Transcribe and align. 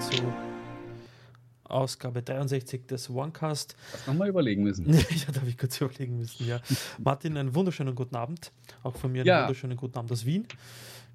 zu 0.00 0.32
Ausgabe 1.64 2.22
63 2.22 2.86
des 2.86 3.10
OneCast. 3.10 3.76
Nochmal 4.06 4.28
überlegen 4.28 4.62
müssen. 4.62 4.92
ja, 4.92 5.32
da 5.32 5.40
habe 5.40 5.48
ich 5.50 5.58
kurz 5.58 5.80
überlegen 5.80 6.18
müssen, 6.18 6.46
ja. 6.46 6.60
Martin, 6.98 7.36
einen 7.36 7.54
wunderschönen 7.54 7.94
guten 7.94 8.14
Abend. 8.14 8.52
Auch 8.82 8.96
von 8.96 9.10
mir 9.12 9.20
einen 9.20 9.28
Ja. 9.28 9.40
wunderschönen 9.42 9.76
guten 9.76 9.98
Abend 9.98 10.12
aus 10.12 10.26
Wien. 10.26 10.46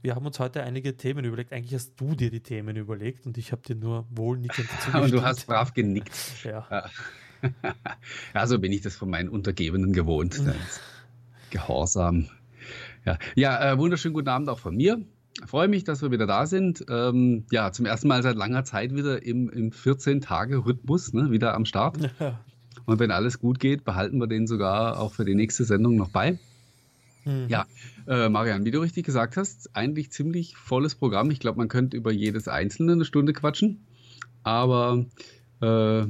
Wir 0.02 0.16
haben 0.16 0.26
uns 0.26 0.40
heute 0.40 0.64
einige 0.64 0.98
Themen 0.98 1.26
überlegt. 1.26 1.54
Eigentlich 1.54 1.76
hast 1.76 1.94
du 1.98 2.16
dir 2.16 2.32
die 2.32 2.42
Themen 2.42 2.76
überlegt 2.76 3.26
und 3.26 3.38
ich 3.38 3.52
habe 3.52 3.62
dir 3.62 3.76
nur 3.76 4.06
wohlnickend 4.10 4.68
zugestimmt. 4.68 4.96
Und 5.04 5.12
du 5.12 5.22
hast 5.22 5.46
brav 5.46 5.74
genickt. 5.74 6.12
Ja. 6.44 6.68
Ja. 6.72 6.90
ja, 8.34 8.48
so 8.48 8.60
bin 8.60 8.72
ich 8.72 8.82
das 8.82 8.96
von 8.96 9.10
meinen 9.10 9.30
Untergebenen 9.30 9.94
gewohnt. 9.94 10.42
Gehorsam. 11.52 12.30
Ja, 13.06 13.20
ja 13.36 13.72
äh, 13.72 13.78
wunderschönen 13.78 14.14
guten 14.16 14.30
Abend 14.30 14.50
auch 14.50 14.60
von 14.60 14.76
mir. 14.76 15.00
Freue 15.46 15.68
mich, 15.68 15.84
dass 15.84 16.02
wir 16.02 16.12
wieder 16.12 16.28
da 16.28 16.46
sind. 16.46 16.86
Ähm, 16.90 17.46
ja, 17.52 17.72
zum 17.72 17.86
ersten 17.86 18.08
Mal 18.08 18.22
seit 18.22 18.36
langer 18.36 18.64
Zeit 18.64 18.94
wieder 18.94 19.24
im, 19.24 19.50
im 19.50 19.72
14-Tage-Rhythmus, 19.72 21.14
ne, 21.14 21.32
wieder 21.32 21.54
am 21.54 21.66
Start. 21.66 21.98
Ja. 22.20 22.40
Und 22.86 23.00
wenn 23.00 23.12
alles 23.12 23.40
gut 23.40 23.60
geht, 23.60 23.84
behalten 23.84 24.18
wir 24.18 24.28
den 24.28 24.48
sogar 24.48 25.00
auch 25.00 25.14
für 25.14 25.24
die 25.24 25.36
nächste 25.36 25.66
Sendung 25.66 25.96
noch 25.98 26.10
bei. 26.10 26.40
Hm. 27.24 27.48
Ja, 27.48 27.66
äh, 28.08 28.28
Marian, 28.28 28.66
wie 28.66 28.72
du 28.72 28.80
richtig 28.80 29.06
gesagt 29.06 29.38
hast, 29.38 29.76
eigentlich 29.76 30.12
ziemlich 30.12 30.58
volles 30.58 30.96
Programm. 30.96 31.30
Ich 31.32 31.40
glaube, 31.40 31.58
man 31.58 31.68
könnte 31.68 31.96
über 31.96 32.12
jedes 32.12 32.48
einzelne 32.48 32.94
eine 32.94 33.06
Stunde 33.06 33.34
quatschen. 33.34 33.86
Aber 34.44 35.06
äh, 35.62 36.06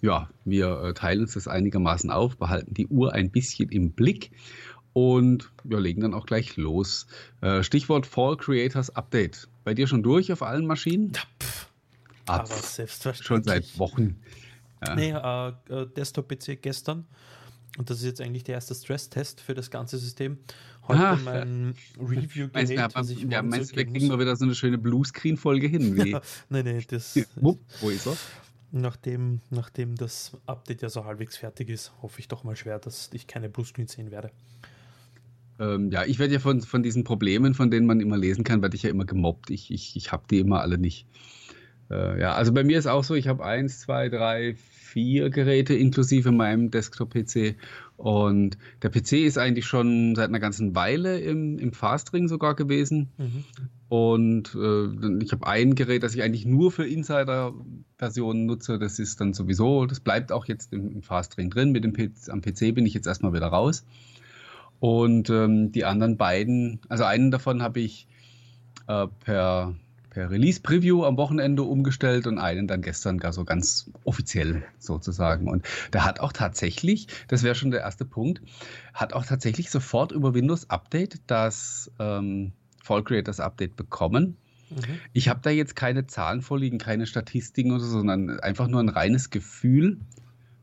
ja, 0.00 0.28
wir 0.44 0.82
äh, 0.82 0.94
teilen 0.94 1.22
uns 1.22 1.34
das 1.34 1.48
einigermaßen 1.48 2.10
auf, 2.10 2.36
behalten 2.36 2.74
die 2.74 2.86
Uhr 2.88 3.12
ein 3.12 3.30
bisschen 3.30 3.68
im 3.68 3.92
Blick 3.92 4.30
und 4.98 5.50
wir 5.64 5.78
legen 5.80 6.00
dann 6.00 6.14
auch 6.14 6.26
gleich 6.26 6.56
los. 6.56 7.06
Äh, 7.40 7.62
Stichwort 7.62 8.06
Fall 8.06 8.36
Creators 8.36 8.90
Update. 8.96 9.48
Bei 9.64 9.74
dir 9.74 9.86
schon 9.86 10.02
durch 10.02 10.32
auf 10.32 10.42
allen 10.42 10.66
Maschinen? 10.66 11.12
Ja, 11.14 11.22
pff, 11.40 11.68
Ah, 12.26 12.34
aber 12.40 12.46
pff, 12.46 12.64
selbstverständlich. 12.66 13.26
schon 13.26 13.42
seit 13.44 13.78
Wochen. 13.78 14.20
Ja. 14.86 14.94
Nee, 14.94 15.10
äh, 15.12 15.82
äh, 15.82 15.86
Desktop-PC 15.96 16.60
gestern. 16.60 17.06
Und 17.78 17.88
das 17.90 17.98
ist 17.98 18.04
jetzt 18.04 18.20
eigentlich 18.20 18.44
der 18.44 18.56
erste 18.56 18.74
Stresstest 18.74 19.40
für 19.40 19.54
das 19.54 19.70
ganze 19.70 19.98
System. 19.98 20.38
Heute 20.88 21.00
Ah, 21.00 21.16
mein 21.24 21.62
Meinst 21.96 21.96
du, 21.96 22.04
Review-Gerät, 22.04 22.70
ja, 22.70 22.88
was 22.94 23.10
ich 23.10 23.20
ja, 23.22 23.42
meinst 23.42 23.76
wir 23.76 23.86
kriegen 23.86 24.08
mal 24.08 24.18
wieder 24.18 24.34
so 24.36 24.44
eine 24.44 24.54
schöne 24.54 24.78
Bluescreen-Folge 24.78 25.68
hin? 25.68 25.96
Wie, 26.04 26.10
Ja, 26.10 26.20
nee, 26.48 26.62
nee, 26.62 26.84
das, 26.88 27.18
Wupp, 27.36 27.60
wo 27.80 27.90
ist 27.90 28.06
er? 28.06 28.16
nachdem, 28.72 29.40
nachdem 29.50 29.94
das 29.96 30.32
Update 30.46 30.82
ja 30.82 30.88
so 30.88 31.04
halbwegs 31.04 31.36
fertig 31.36 31.68
ist, 31.70 31.92
hoffe 32.02 32.20
ich 32.20 32.28
doch 32.28 32.42
mal 32.44 32.56
schwer, 32.56 32.78
dass 32.78 33.10
ich 33.12 33.26
keine 33.26 33.48
Bluescreen 33.48 33.86
sehen 33.86 34.10
werde. 34.10 34.30
Ähm, 35.58 35.90
ja, 35.90 36.04
ich 36.04 36.18
werde 36.18 36.34
ja 36.34 36.40
von, 36.40 36.60
von 36.60 36.82
diesen 36.82 37.04
Problemen, 37.04 37.54
von 37.54 37.70
denen 37.70 37.86
man 37.86 38.00
immer 38.00 38.16
lesen 38.16 38.44
kann, 38.44 38.62
werde 38.62 38.76
ich 38.76 38.84
ja 38.84 38.90
immer 38.90 39.04
gemobbt. 39.04 39.50
Ich, 39.50 39.70
ich, 39.70 39.96
ich 39.96 40.12
habe 40.12 40.24
die 40.30 40.38
immer 40.38 40.60
alle 40.60 40.78
nicht. 40.78 41.06
Äh, 41.90 42.20
ja, 42.20 42.34
also 42.34 42.52
bei 42.52 42.64
mir 42.64 42.78
ist 42.78 42.86
auch 42.86 43.04
so, 43.04 43.14
ich 43.14 43.28
habe 43.28 43.44
eins, 43.44 43.80
zwei, 43.80 44.08
drei, 44.08 44.54
vier 44.56 45.30
Geräte 45.30 45.74
inklusive 45.74 46.32
meinem 46.32 46.70
Desktop-PC. 46.70 47.56
Und 47.96 48.58
der 48.82 48.90
PC 48.90 49.12
ist 49.24 49.38
eigentlich 49.38 49.66
schon 49.66 50.14
seit 50.14 50.28
einer 50.28 50.38
ganzen 50.38 50.74
Weile 50.74 51.18
im, 51.18 51.58
im 51.58 51.72
Fastring 51.72 52.28
sogar 52.28 52.54
gewesen. 52.54 53.08
Mhm. 53.18 53.44
Und 53.88 54.54
äh, 54.54 55.24
ich 55.24 55.32
habe 55.32 55.46
ein 55.46 55.74
Gerät, 55.74 56.02
das 56.02 56.14
ich 56.14 56.22
eigentlich 56.22 56.46
nur 56.46 56.70
für 56.70 56.86
Insider-Versionen 56.86 58.46
nutze. 58.46 58.78
Das 58.78 58.98
ist 58.98 59.20
dann 59.20 59.34
sowieso, 59.34 59.86
das 59.86 60.00
bleibt 60.00 60.30
auch 60.30 60.44
jetzt 60.44 60.72
im, 60.72 60.92
im 60.92 61.02
Fastring 61.02 61.50
drin. 61.50 61.72
Mit 61.72 61.84
dem 61.84 61.92
PC, 61.92 62.28
am 62.28 62.40
PC 62.40 62.74
bin 62.74 62.86
ich 62.86 62.94
jetzt 62.94 63.06
erstmal 63.06 63.32
wieder 63.32 63.48
raus. 63.48 63.84
Und 64.80 65.30
ähm, 65.30 65.72
die 65.72 65.84
anderen 65.84 66.16
beiden, 66.16 66.80
also 66.88 67.04
einen 67.04 67.30
davon 67.30 67.62
habe 67.62 67.80
ich 67.80 68.06
äh, 68.86 69.06
per, 69.24 69.74
per 70.10 70.30
Release-Preview 70.30 71.04
am 71.04 71.16
Wochenende 71.16 71.62
umgestellt 71.62 72.26
und 72.26 72.38
einen 72.38 72.68
dann 72.68 72.82
gestern 72.82 73.18
gar 73.18 73.32
so 73.32 73.44
ganz 73.44 73.90
offiziell 74.04 74.62
sozusagen. 74.78 75.48
Und 75.48 75.66
der 75.92 76.04
hat 76.04 76.20
auch 76.20 76.32
tatsächlich, 76.32 77.08
das 77.26 77.42
wäre 77.42 77.54
schon 77.54 77.70
der 77.70 77.80
erste 77.80 78.04
Punkt, 78.04 78.40
hat 78.94 79.12
auch 79.12 79.26
tatsächlich 79.26 79.70
sofort 79.70 80.12
über 80.12 80.34
Windows 80.34 80.70
Update 80.70 81.20
das 81.26 81.90
ähm, 81.98 82.52
Fall 82.82 83.02
Creators 83.02 83.40
Update 83.40 83.76
bekommen. 83.76 84.36
Mhm. 84.70 85.00
Ich 85.12 85.28
habe 85.28 85.40
da 85.42 85.50
jetzt 85.50 85.74
keine 85.76 86.06
Zahlen 86.06 86.42
vorliegen, 86.42 86.78
keine 86.78 87.06
Statistiken 87.06 87.72
oder 87.72 87.80
so, 87.80 87.90
sondern 87.90 88.38
einfach 88.40 88.68
nur 88.68 88.80
ein 88.80 88.88
reines 88.88 89.30
Gefühl 89.30 89.98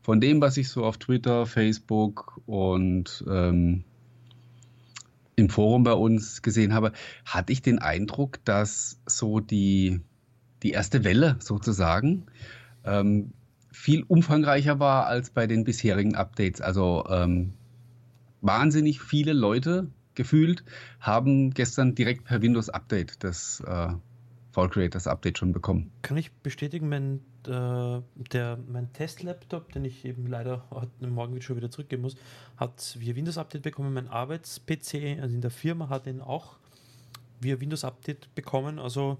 von 0.02 0.20
dem, 0.20 0.40
was 0.40 0.56
ich 0.56 0.68
so 0.68 0.84
auf 0.84 0.98
Twitter, 0.98 1.46
Facebook 1.46 2.40
und 2.46 3.24
ähm, 3.28 3.84
im 5.36 5.50
Forum 5.50 5.84
bei 5.84 5.92
uns 5.92 6.42
gesehen 6.42 6.72
habe, 6.72 6.92
hatte 7.24 7.52
ich 7.52 7.62
den 7.62 7.78
Eindruck, 7.78 8.44
dass 8.44 8.98
so 9.06 9.40
die, 9.40 10.00
die 10.62 10.70
erste 10.70 11.04
Welle 11.04 11.36
sozusagen 11.40 12.26
ähm, 12.84 13.32
viel 13.70 14.02
umfangreicher 14.02 14.80
war 14.80 15.06
als 15.06 15.30
bei 15.30 15.46
den 15.46 15.64
bisherigen 15.64 16.16
Updates. 16.16 16.62
Also 16.62 17.04
ähm, 17.10 17.52
wahnsinnig 18.40 19.02
viele 19.02 19.34
Leute 19.34 19.88
gefühlt 20.14 20.64
haben 20.98 21.50
gestern 21.50 21.94
direkt 21.94 22.24
per 22.24 22.40
Windows 22.40 22.70
Update 22.70 23.22
das 23.22 23.62
äh, 23.66 23.88
Fall 24.52 24.70
Creators 24.70 25.06
Update 25.06 25.36
schon 25.36 25.52
bekommen. 25.52 25.92
Kann 26.00 26.16
ich 26.16 26.32
bestätigen, 26.32 26.88
mein, 26.88 27.20
äh, 27.48 28.02
der, 28.32 28.58
mein 28.68 28.92
Testlaptop, 28.92 29.72
den 29.72 29.84
ich 29.84 30.04
eben 30.04 30.26
leider 30.26 30.64
heute 30.70 31.06
Morgen 31.08 31.40
schon 31.40 31.56
wieder 31.56 31.70
zurückgeben 31.70 32.02
muss, 32.02 32.16
hat 32.56 32.96
via 32.98 33.14
Windows 33.14 33.38
Update 33.38 33.62
bekommen. 33.62 33.94
Mein 33.94 34.08
Arbeits-PC, 34.08 35.20
also 35.20 35.34
in 35.34 35.40
der 35.40 35.50
Firma, 35.50 35.88
hat 35.88 36.06
ihn 36.06 36.20
auch 36.20 36.56
via 37.40 37.60
Windows 37.60 37.84
Update 37.84 38.34
bekommen. 38.34 38.78
Also 38.78 39.18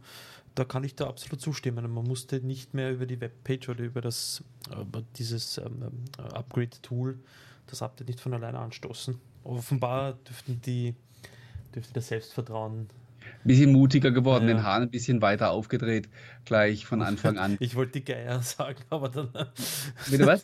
da 0.54 0.64
kann 0.64 0.84
ich 0.84 0.94
da 0.94 1.06
absolut 1.06 1.40
zustimmen. 1.40 1.90
Man 1.92 2.04
musste 2.04 2.40
nicht 2.40 2.74
mehr 2.74 2.92
über 2.92 3.06
die 3.06 3.20
Webpage 3.20 3.68
oder 3.68 3.84
über 3.84 4.00
das 4.00 4.42
über 4.70 5.02
dieses 5.16 5.58
ähm, 5.58 5.82
ähm, 5.82 6.24
Upgrade-Tool 6.32 7.18
das 7.66 7.82
Update 7.82 8.08
nicht 8.08 8.20
von 8.20 8.32
alleine 8.32 8.58
anstoßen. 8.58 9.20
Offenbar 9.44 10.14
dürften 10.14 10.60
die 10.64 10.94
dürfte 11.74 11.92
das 11.92 12.08
Selbstvertrauen 12.08 12.88
Bisschen 13.44 13.72
mutiger 13.72 14.10
geworden, 14.10 14.48
Ja. 14.48 14.54
den 14.54 14.62
Hahn 14.64 14.82
ein 14.82 14.90
bisschen 14.90 15.22
weiter 15.22 15.50
aufgedreht, 15.50 16.08
gleich 16.44 16.86
von 16.86 17.02
Anfang 17.02 17.38
an. 17.38 17.56
Ich 17.60 17.74
wollte 17.76 18.00
die 18.00 18.04
Geier 18.04 18.42
sagen, 18.42 18.78
aber 18.90 19.08
dann. 19.08 19.28
Bitte 20.10 20.26
was? 20.26 20.42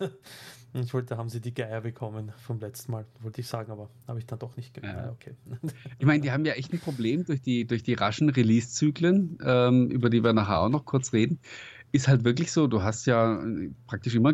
Ich 0.74 0.94
wollte, 0.94 1.18
haben 1.18 1.28
sie 1.28 1.40
die 1.40 1.52
Geier 1.52 1.82
bekommen 1.82 2.32
vom 2.46 2.58
letzten 2.58 2.92
Mal, 2.92 3.04
wollte 3.20 3.42
ich 3.42 3.46
sagen, 3.46 3.70
aber 3.70 3.90
habe 4.08 4.18
ich 4.18 4.26
dann 4.26 4.38
doch 4.38 4.56
nicht 4.56 4.72
gemacht. 4.72 4.94
Ja. 4.96 5.04
Ja. 5.06 5.10
Okay. 5.12 5.34
Ich 5.98 6.06
meine, 6.06 6.22
die 6.22 6.32
haben 6.32 6.44
ja 6.46 6.54
echt 6.54 6.72
ein 6.72 6.78
Problem 6.80 7.24
durch 7.26 7.42
die, 7.42 7.66
durch 7.66 7.82
die 7.82 7.94
raschen 7.94 8.30
Release-Zyklen, 8.30 9.38
ähm, 9.44 9.90
über 9.90 10.08
die 10.08 10.24
wir 10.24 10.32
nachher 10.32 10.60
auch 10.60 10.68
noch 10.70 10.84
kurz 10.86 11.12
reden. 11.12 11.38
Ist 11.92 12.08
halt 12.08 12.24
wirklich 12.24 12.50
so, 12.52 12.68
du 12.68 12.82
hast 12.82 13.04
ja 13.06 13.42
äh, 13.42 13.70
praktisch 13.86 14.14
immer 14.14 14.32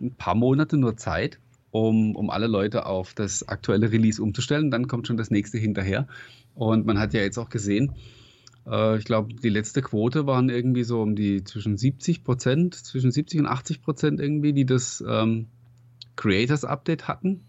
ein 0.00 0.12
paar 0.14 0.34
Monate 0.34 0.76
nur 0.78 0.96
Zeit, 0.96 1.38
um, 1.74 2.14
um 2.14 2.30
alle 2.30 2.46
Leute 2.46 2.86
auf 2.86 3.14
das 3.14 3.48
aktuelle 3.48 3.90
Release 3.90 4.22
umzustellen. 4.22 4.70
Dann 4.70 4.86
kommt 4.86 5.08
schon 5.08 5.16
das 5.16 5.32
nächste 5.32 5.58
hinterher. 5.58 6.06
Und 6.54 6.86
man 6.86 7.00
hat 7.00 7.14
ja 7.14 7.20
jetzt 7.20 7.36
auch 7.36 7.48
gesehen, 7.48 7.94
äh, 8.64 8.96
ich 8.96 9.04
glaube, 9.04 9.34
die 9.34 9.48
letzte 9.48 9.82
Quote 9.82 10.24
waren 10.24 10.50
irgendwie 10.50 10.84
so 10.84 11.02
um 11.02 11.16
die 11.16 11.42
zwischen 11.42 11.76
70 11.76 12.22
Prozent, 12.22 12.76
zwischen 12.76 13.10
70 13.10 13.40
und 13.40 13.46
80 13.46 13.82
Prozent 13.82 14.20
irgendwie, 14.20 14.52
die 14.52 14.66
das 14.66 15.02
ähm, 15.04 15.48
Creators 16.14 16.64
Update 16.64 17.08
hatten. 17.08 17.40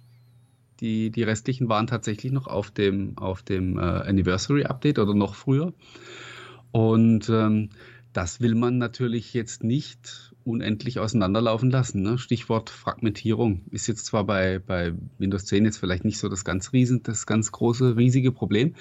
Die, 0.79 1.11
die 1.11 1.21
restlichen 1.21 1.69
waren 1.69 1.85
tatsächlich 1.85 2.31
noch 2.31 2.47
auf 2.47 2.71
dem, 2.71 3.19
auf 3.19 3.43
dem 3.43 3.77
äh, 3.77 3.81
Anniversary 3.81 4.63
Update 4.63 4.97
oder 4.97 5.13
noch 5.13 5.35
früher. 5.35 5.71
Und 6.71 7.29
ähm, 7.29 7.69
das 8.11 8.41
will 8.41 8.55
man 8.55 8.79
natürlich 8.79 9.35
jetzt 9.35 9.63
nicht 9.63 10.34
unendlich 10.45 10.99
auseinanderlaufen 10.99 11.71
lassen. 11.71 12.01
Ne? 12.01 12.17
Stichwort 12.17 12.69
Fragmentierung 12.69 13.63
ist 13.71 13.87
jetzt 13.87 14.05
zwar 14.05 14.23
bei, 14.23 14.59
bei 14.59 14.93
Windows 15.17 15.45
10 15.45 15.65
jetzt 15.65 15.77
vielleicht 15.77 16.05
nicht 16.05 16.19
so 16.19 16.29
das 16.29 16.45
ganz 16.45 16.71
riesen, 16.71 17.03
das 17.03 17.25
ganz 17.25 17.51
große, 17.51 17.97
riesige 17.97 18.31
Problem, 18.31 18.75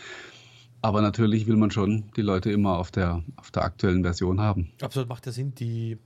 aber 0.82 1.00
natürlich 1.00 1.46
will 1.46 1.56
man 1.56 1.70
schon 1.70 2.04
die 2.16 2.22
Leute 2.22 2.52
immer 2.52 2.76
auf 2.78 2.90
der, 2.90 3.24
auf 3.36 3.50
der 3.50 3.64
aktuellen 3.64 4.02
Version 4.02 4.40
haben. 4.40 4.70
Absolut 4.82 5.08
macht 5.08 5.24
ja 5.24 5.32
Sinn. 5.32 5.54
Die, 5.54 5.96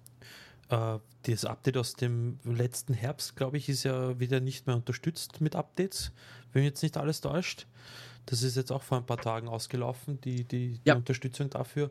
äh, 0.69 0.99
das 1.25 1.44
Update 1.44 1.76
aus 1.76 1.94
dem 1.94 2.38
letzten 2.44 2.94
Herbst, 2.94 3.34
glaube 3.34 3.56
ich, 3.56 3.69
ist 3.69 3.82
ja 3.82 4.19
wieder 4.20 4.38
nicht 4.38 4.69
mehr 4.69 4.76
unterstützt 4.76 5.40
mit 5.40 5.56
Updates, 5.56 6.12
wenn 6.52 6.62
mich 6.62 6.70
jetzt 6.70 6.82
nicht 6.82 6.96
alles 6.96 7.20
täuscht. 7.20 7.66
Das 8.26 8.43
ist 8.43 8.56
jetzt 8.56 8.70
auch 8.70 8.82
vor 8.82 8.99
ein 8.99 9.06
paar 9.06 9.20
Tagen 9.20 9.49
ausgelaufen, 9.49 10.20
die, 10.20 10.44
die, 10.44 10.78
die 10.78 10.81
Ja. 10.84 10.94
Unterstützung 10.94 11.50
dafür. 11.50 11.90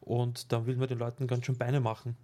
Und 0.00 0.52
dann 0.52 0.66
will 0.66 0.76
man 0.76 0.86
den 0.88 0.98
Leuten 0.98 1.26
ganz 1.26 1.44
schön 1.44 1.58
Beine 1.58 1.80
machen. 1.80 2.16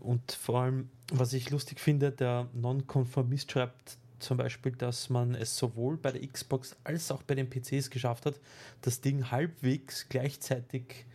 Und 0.00 0.32
vor 0.32 0.62
allem, 0.62 0.88
was 1.12 1.32
ich 1.32 1.50
lustig 1.50 1.80
finde, 1.80 2.10
der 2.12 2.48
Nonkonformist 2.54 3.50
schreibt 3.52 3.98
zum 4.18 4.36
Beispiel, 4.36 4.72
dass 4.72 5.08
man 5.08 5.34
es 5.34 5.56
sowohl 5.56 5.96
bei 5.96 6.12
der 6.12 6.26
Xbox 6.26 6.76
als 6.84 7.10
auch 7.10 7.22
bei 7.22 7.34
den 7.34 7.48
PCs 7.48 7.90
geschafft 7.90 8.26
hat, 8.26 8.34
das 8.82 9.00
Ding 9.00 9.30
halbwegs 9.30 10.06
gleichzeitig 10.08 11.06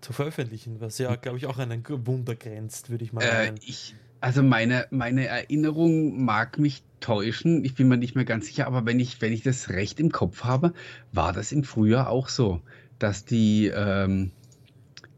zu 0.00 0.12
veröffentlichen, 0.12 0.80
was 0.80 0.98
ja, 0.98 1.16
glaube 1.16 1.38
ich, 1.38 1.46
auch 1.46 1.58
an 1.58 1.72
ein 1.72 1.82
Wunder 2.06 2.34
grenzt, 2.36 2.90
würde 2.90 3.04
ich 3.04 3.12
mal 3.12 3.22
Äh, 3.22 3.46
meinen. 3.46 3.60
ich, 3.64 3.94
also 4.20 4.42
meine, 4.42 4.86
meine 4.90 5.26
Erinnerung 5.26 6.24
mag 6.24 6.58
mich 6.58 6.82
täuschen. 7.00 7.64
Ich 7.64 7.74
bin 7.74 7.88
mir 7.88 7.96
nicht 7.96 8.14
mehr 8.14 8.24
ganz 8.24 8.46
sicher, 8.46 8.66
aber 8.66 8.86
wenn 8.86 9.00
ich, 9.00 9.20
wenn 9.20 9.32
ich 9.32 9.42
das 9.42 9.70
recht 9.70 9.98
im 10.00 10.12
Kopf 10.12 10.44
habe, 10.44 10.74
war 11.12 11.32
das 11.32 11.52
im 11.52 11.64
Frühjahr 11.64 12.08
auch 12.08 12.28
so, 12.28 12.60
dass 12.98 13.24
die, 13.24 13.66
ähm, 13.74 14.30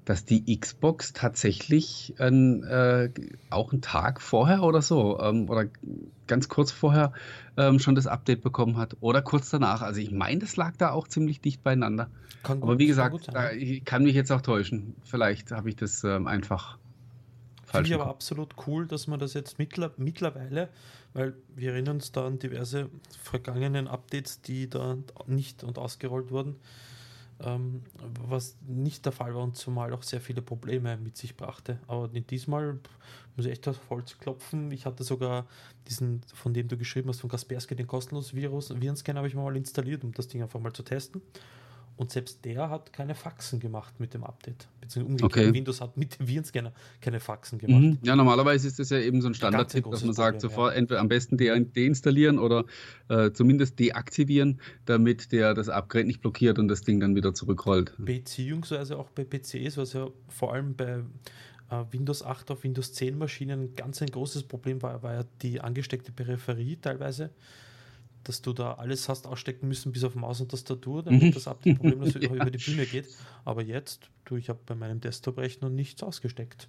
dass 0.06 0.24
die 0.24 0.58
Xbox 0.58 1.12
tatsächlich 1.12 2.14
ein, 2.18 2.62
äh, 2.62 3.10
auch 3.50 3.72
einen 3.72 3.82
Tag 3.82 4.22
vorher 4.22 4.62
oder 4.62 4.80
so 4.80 5.20
ähm, 5.20 5.50
oder 5.50 5.66
ganz 6.28 6.48
kurz 6.48 6.70
vorher 6.70 7.12
ähm, 7.56 7.80
schon 7.80 7.96
das 7.96 8.06
Update 8.06 8.40
bekommen 8.40 8.76
hat 8.76 8.96
oder 9.00 9.20
kurz 9.20 9.50
danach. 9.50 9.82
Also 9.82 10.00
ich 10.00 10.12
meine, 10.12 10.38
das 10.38 10.56
lag 10.56 10.76
da 10.76 10.92
auch 10.92 11.08
ziemlich 11.08 11.40
dicht 11.40 11.64
beieinander. 11.64 12.08
Kann 12.44 12.62
Aber 12.62 12.78
wie 12.78 12.86
gesagt, 12.86 13.34
da, 13.34 13.50
ich 13.50 13.84
kann 13.84 14.04
mich 14.04 14.14
jetzt 14.14 14.30
auch 14.30 14.42
täuschen. 14.42 14.94
Vielleicht 15.02 15.50
habe 15.50 15.68
ich 15.68 15.76
das 15.76 16.04
ähm, 16.04 16.28
einfach 16.28 16.78
falsch. 17.64 17.88
Finde 17.88 17.88
ich 17.88 17.94
aber 17.94 18.06
absolut 18.06 18.54
cool, 18.68 18.86
dass 18.86 19.08
man 19.08 19.18
das 19.18 19.34
jetzt 19.34 19.58
mittler 19.58 19.90
mittlerweile, 19.96 20.68
weil 21.14 21.34
wir 21.56 21.72
erinnern 21.72 21.96
uns 21.96 22.12
da 22.12 22.28
an 22.28 22.38
diverse 22.38 22.90
vergangenen 23.24 23.88
Updates, 23.88 24.40
die 24.40 24.70
da 24.70 24.98
nicht 25.26 25.64
und 25.64 25.78
ausgerollt 25.78 26.30
wurden 26.30 26.54
ähm, 27.40 27.82
was 28.28 28.56
nicht 28.66 29.04
der 29.04 29.12
Fall 29.12 29.34
war 29.34 29.42
und 29.42 29.56
zumal 29.56 29.92
auch 29.92 30.02
sehr 30.02 30.20
viele 30.20 30.42
Probleme 30.42 30.96
mit 30.96 31.16
sich 31.16 31.36
brachte. 31.36 31.78
Aber 31.86 32.08
diesmal 32.08 32.78
muss 33.36 33.46
ich 33.46 33.52
echt 33.52 33.68
auf 33.68 33.78
Holz 33.90 34.18
klopfen. 34.18 34.70
Ich 34.70 34.86
hatte 34.86 35.04
sogar 35.04 35.46
diesen, 35.88 36.22
von 36.34 36.54
dem 36.54 36.68
du 36.68 36.76
geschrieben 36.76 37.08
hast, 37.08 37.20
von 37.20 37.30
Kaspersky, 37.30 37.76
den 37.76 37.86
kostenlosen 37.86 38.38
Virus, 38.38 38.70
Virenscanner 38.80 39.18
habe 39.18 39.28
ich 39.28 39.34
mal 39.34 39.56
installiert, 39.56 40.04
um 40.04 40.12
das 40.12 40.28
Ding 40.28 40.42
einfach 40.42 40.60
mal 40.60 40.72
zu 40.72 40.82
testen. 40.82 41.20
Und 41.96 42.10
selbst 42.10 42.44
der 42.44 42.68
hat 42.68 42.92
keine 42.92 43.14
Faxen 43.14 43.58
gemacht 43.58 43.98
mit 43.98 44.12
dem 44.12 44.22
Update. 44.22 44.68
Beziehungsweise 44.80 45.24
umgekehrt, 45.24 45.46
okay. 45.46 45.54
Windows 45.54 45.80
hat 45.80 45.96
mit 45.96 46.18
dem 46.18 46.28
Virenscanner 46.28 46.72
keine 47.00 47.20
Faxen 47.20 47.58
gemacht. 47.58 47.80
Mhm. 47.80 47.98
Ja, 48.02 48.14
normalerweise 48.16 48.68
ist 48.68 48.78
das 48.78 48.90
ja 48.90 48.98
eben 48.98 49.22
so 49.22 49.28
ein 49.28 49.34
Standard-Tipp, 49.34 49.90
dass 49.90 50.04
man 50.04 50.12
sagt, 50.12 50.40
Problem, 50.40 50.50
sofort 50.50 50.72
ja. 50.72 50.78
entweder 50.78 51.00
am 51.00 51.08
besten 51.08 51.38
de 51.38 51.64
deinstallieren 51.64 52.38
oder 52.38 52.64
äh, 53.08 53.30
zumindest 53.32 53.78
deaktivieren, 53.78 54.60
damit 54.84 55.32
der 55.32 55.54
das 55.54 55.70
Upgrade 55.70 56.04
nicht 56.04 56.20
blockiert 56.20 56.58
und 56.58 56.68
das 56.68 56.82
Ding 56.82 57.00
dann 57.00 57.14
wieder 57.14 57.32
zurückrollt. 57.32 57.94
Beziehungsweise 57.96 58.98
auch 58.98 59.08
bei 59.10 59.24
PCs, 59.24 59.78
was 59.78 59.94
ja 59.94 60.08
vor 60.28 60.52
allem 60.52 60.74
bei 60.76 61.02
äh, 61.70 61.84
Windows 61.90 62.22
8 62.22 62.50
auf 62.50 62.62
Windows 62.62 62.92
10 62.92 63.16
Maschinen 63.16 63.74
ganz 63.74 64.02
ein 64.02 64.08
großes 64.08 64.42
Problem 64.42 64.82
war, 64.82 65.02
war 65.02 65.14
ja 65.14 65.24
die 65.40 65.62
angesteckte 65.62 66.12
Peripherie 66.12 66.76
teilweise 66.76 67.30
dass 68.28 68.42
du 68.42 68.52
da 68.52 68.74
alles 68.74 69.08
hast 69.08 69.26
ausstecken 69.26 69.68
müssen, 69.68 69.92
bis 69.92 70.04
auf 70.04 70.14
Maus 70.14 70.40
und 70.40 70.50
Tastatur, 70.50 71.02
damit 71.02 71.22
mhm. 71.22 71.32
das 71.32 71.46
Update 71.48 71.78
problemlos 71.78 72.14
ja. 72.14 72.20
über 72.32 72.50
die 72.50 72.58
Bühne 72.58 72.86
geht. 72.86 73.06
Aber 73.44 73.62
jetzt, 73.62 74.10
du, 74.24 74.36
ich 74.36 74.48
habe 74.48 74.60
bei 74.66 74.74
meinem 74.74 75.00
Desktop-Rechner 75.00 75.70
nichts 75.70 76.02
ausgesteckt. 76.02 76.68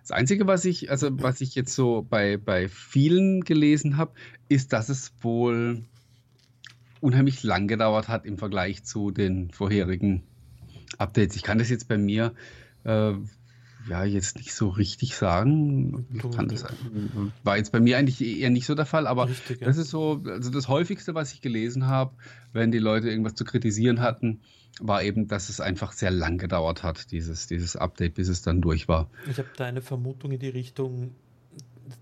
Das 0.00 0.10
Einzige, 0.10 0.46
was 0.46 0.64
ich, 0.64 0.90
also 0.90 1.10
was 1.20 1.40
ich 1.40 1.54
jetzt 1.54 1.74
so 1.74 2.06
bei, 2.08 2.36
bei 2.36 2.68
vielen 2.68 3.42
gelesen 3.42 3.96
habe, 3.96 4.12
ist, 4.48 4.72
dass 4.72 4.88
es 4.88 5.12
wohl 5.20 5.82
unheimlich 7.00 7.42
lang 7.42 7.68
gedauert 7.68 8.08
hat 8.08 8.24
im 8.24 8.38
Vergleich 8.38 8.84
zu 8.84 9.10
den 9.10 9.50
vorherigen 9.50 10.22
Updates. 10.96 11.36
Ich 11.36 11.42
kann 11.42 11.58
das 11.58 11.68
jetzt 11.68 11.88
bei 11.88 11.98
mir 11.98 12.34
äh, 12.84 13.12
ja, 13.88 14.04
jetzt 14.04 14.36
nicht 14.36 14.54
so 14.54 14.68
richtig 14.68 15.16
sagen. 15.16 16.06
Das, 16.48 16.64
war 17.42 17.56
jetzt 17.56 17.72
bei 17.72 17.80
mir 17.80 17.98
eigentlich 17.98 18.20
eher 18.20 18.50
nicht 18.50 18.66
so 18.66 18.74
der 18.74 18.86
Fall, 18.86 19.06
aber 19.06 19.28
richtig, 19.28 19.60
ja. 19.60 19.66
das 19.66 19.76
ist 19.76 19.90
so, 19.90 20.22
also 20.26 20.50
das 20.50 20.68
häufigste, 20.68 21.14
was 21.14 21.32
ich 21.32 21.40
gelesen 21.40 21.86
habe, 21.86 22.14
wenn 22.52 22.72
die 22.72 22.78
Leute 22.78 23.08
irgendwas 23.10 23.34
zu 23.34 23.44
kritisieren 23.44 24.00
hatten, 24.00 24.40
war 24.80 25.02
eben, 25.02 25.28
dass 25.28 25.48
es 25.48 25.60
einfach 25.60 25.92
sehr 25.92 26.10
lang 26.10 26.38
gedauert 26.38 26.82
hat, 26.82 27.12
dieses, 27.12 27.46
dieses 27.46 27.76
Update, 27.76 28.14
bis 28.14 28.28
es 28.28 28.42
dann 28.42 28.60
durch 28.60 28.88
war. 28.88 29.08
Ich 29.30 29.38
habe 29.38 29.48
da 29.56 29.66
eine 29.66 29.82
Vermutung 29.82 30.32
in 30.32 30.40
die 30.40 30.48
Richtung, 30.48 31.14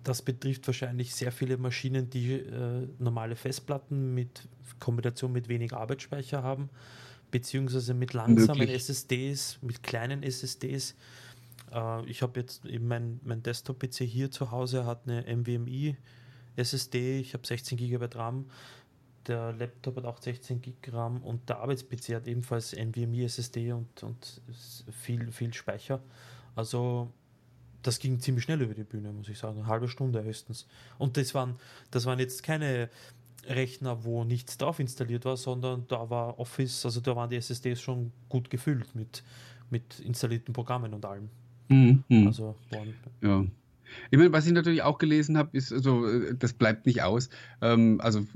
das 0.04 0.22
betrifft 0.22 0.66
wahrscheinlich 0.66 1.14
sehr 1.14 1.32
viele 1.32 1.58
Maschinen, 1.58 2.08
die 2.08 2.34
äh, 2.34 2.88
normale 2.98 3.36
Festplatten 3.36 4.14
mit 4.14 4.48
Kombination 4.78 5.32
mit 5.32 5.48
wenig 5.48 5.74
Arbeitsspeicher 5.74 6.42
haben, 6.42 6.70
beziehungsweise 7.30 7.92
mit 7.94 8.12
langsamen 8.12 8.60
Möglich. 8.60 8.76
SSDs, 8.76 9.58
mit 9.62 9.82
kleinen 9.82 10.22
SSDs 10.22 10.94
äh, 11.72 12.04
ich 12.06 12.22
habe 12.22 12.40
jetzt 12.40 12.64
eben 12.64 12.88
mein, 12.88 13.20
mein 13.22 13.42
Desktop-PC 13.42 13.98
hier 13.98 14.30
zu 14.30 14.50
Hause, 14.50 14.86
hat 14.86 15.08
eine 15.08 15.24
NVMe 15.26 15.96
SSD, 16.56 17.20
ich 17.20 17.34
habe 17.34 17.46
16 17.46 17.78
GB 17.78 18.06
RAM. 18.14 18.46
Der 19.26 19.52
Laptop 19.52 19.96
hat 19.96 20.04
auch 20.04 20.20
16 20.20 20.60
GB 20.60 20.90
RAM 20.90 21.22
und 21.22 21.48
der 21.48 21.58
Arbeits-PC 21.60 22.14
hat 22.14 22.26
ebenfalls 22.26 22.72
NVMe 22.72 23.24
SSD 23.24 23.72
und, 23.72 24.02
und 24.02 24.42
viel, 24.90 25.30
viel 25.30 25.54
Speicher. 25.54 26.02
Also 26.56 27.12
das 27.82 27.98
ging 27.98 28.20
ziemlich 28.20 28.44
schnell 28.44 28.60
über 28.62 28.74
die 28.74 28.84
Bühne, 28.84 29.12
muss 29.12 29.28
ich 29.28 29.38
sagen. 29.38 29.58
Eine 29.58 29.68
halbe 29.68 29.88
Stunde 29.88 30.22
höchstens. 30.22 30.66
Und 30.98 31.16
das 31.16 31.34
waren, 31.34 31.56
das 31.90 32.04
waren 32.04 32.18
jetzt 32.18 32.42
keine 32.42 32.90
Rechner, 33.46 34.04
wo 34.04 34.24
nichts 34.24 34.58
drauf 34.58 34.78
installiert 34.78 35.24
war, 35.24 35.36
sondern 35.36 35.86
da 35.88 36.10
war 36.10 36.38
Office, 36.38 36.84
also 36.84 37.00
da 37.00 37.16
waren 37.16 37.30
die 37.30 37.36
SSDs 37.36 37.80
schon 37.80 38.12
gut 38.28 38.50
gefüllt 38.50 38.94
mit, 38.94 39.24
mit 39.70 40.00
installierten 40.00 40.52
Programmen 40.52 40.94
und 40.94 41.04
allem. 41.04 41.30
Mhm. 41.72 42.04
mhm. 42.08 42.26
Also, 42.28 42.54
ja. 43.22 43.44
Ich 44.10 44.18
meine, 44.18 44.32
was 44.32 44.46
ich 44.46 44.52
natürlich 44.52 44.82
auch 44.82 44.98
gelesen 44.98 45.36
habe, 45.36 45.56
ist, 45.56 45.72
also, 45.72 46.06
äh, 46.06 46.34
das 46.38 46.52
bleibt 46.52 46.86
nicht 46.86 47.02
aus. 47.02 47.28
Ähm, 47.60 48.00
also 48.00 48.26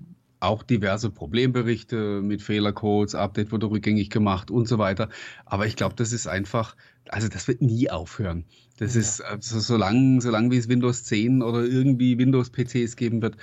auch 0.40 0.62
diverse 0.62 1.10
Problemberichte 1.10 2.20
mit 2.22 2.42
Fehlercodes, 2.42 3.14
Update 3.14 3.52
wurde 3.52 3.70
rückgängig 3.70 4.10
gemacht 4.10 4.50
und 4.50 4.68
so 4.68 4.78
weiter. 4.78 5.08
Aber 5.44 5.66
ich 5.66 5.76
glaube, 5.76 5.94
das 5.96 6.12
ist 6.12 6.26
einfach, 6.26 6.76
also 7.08 7.28
das 7.28 7.48
wird 7.48 7.62
nie 7.62 7.90
aufhören. 7.90 8.44
Das 8.78 8.94
ja. 8.94 9.00
ist, 9.00 9.20
also 9.22 9.60
solange, 9.60 10.20
solange 10.20 10.50
wie 10.50 10.58
es 10.58 10.68
Windows 10.68 11.04
10 11.04 11.42
oder 11.42 11.64
irgendwie 11.64 12.18
Windows-PCs 12.18 12.96
geben 12.96 13.22
wird, 13.22 13.36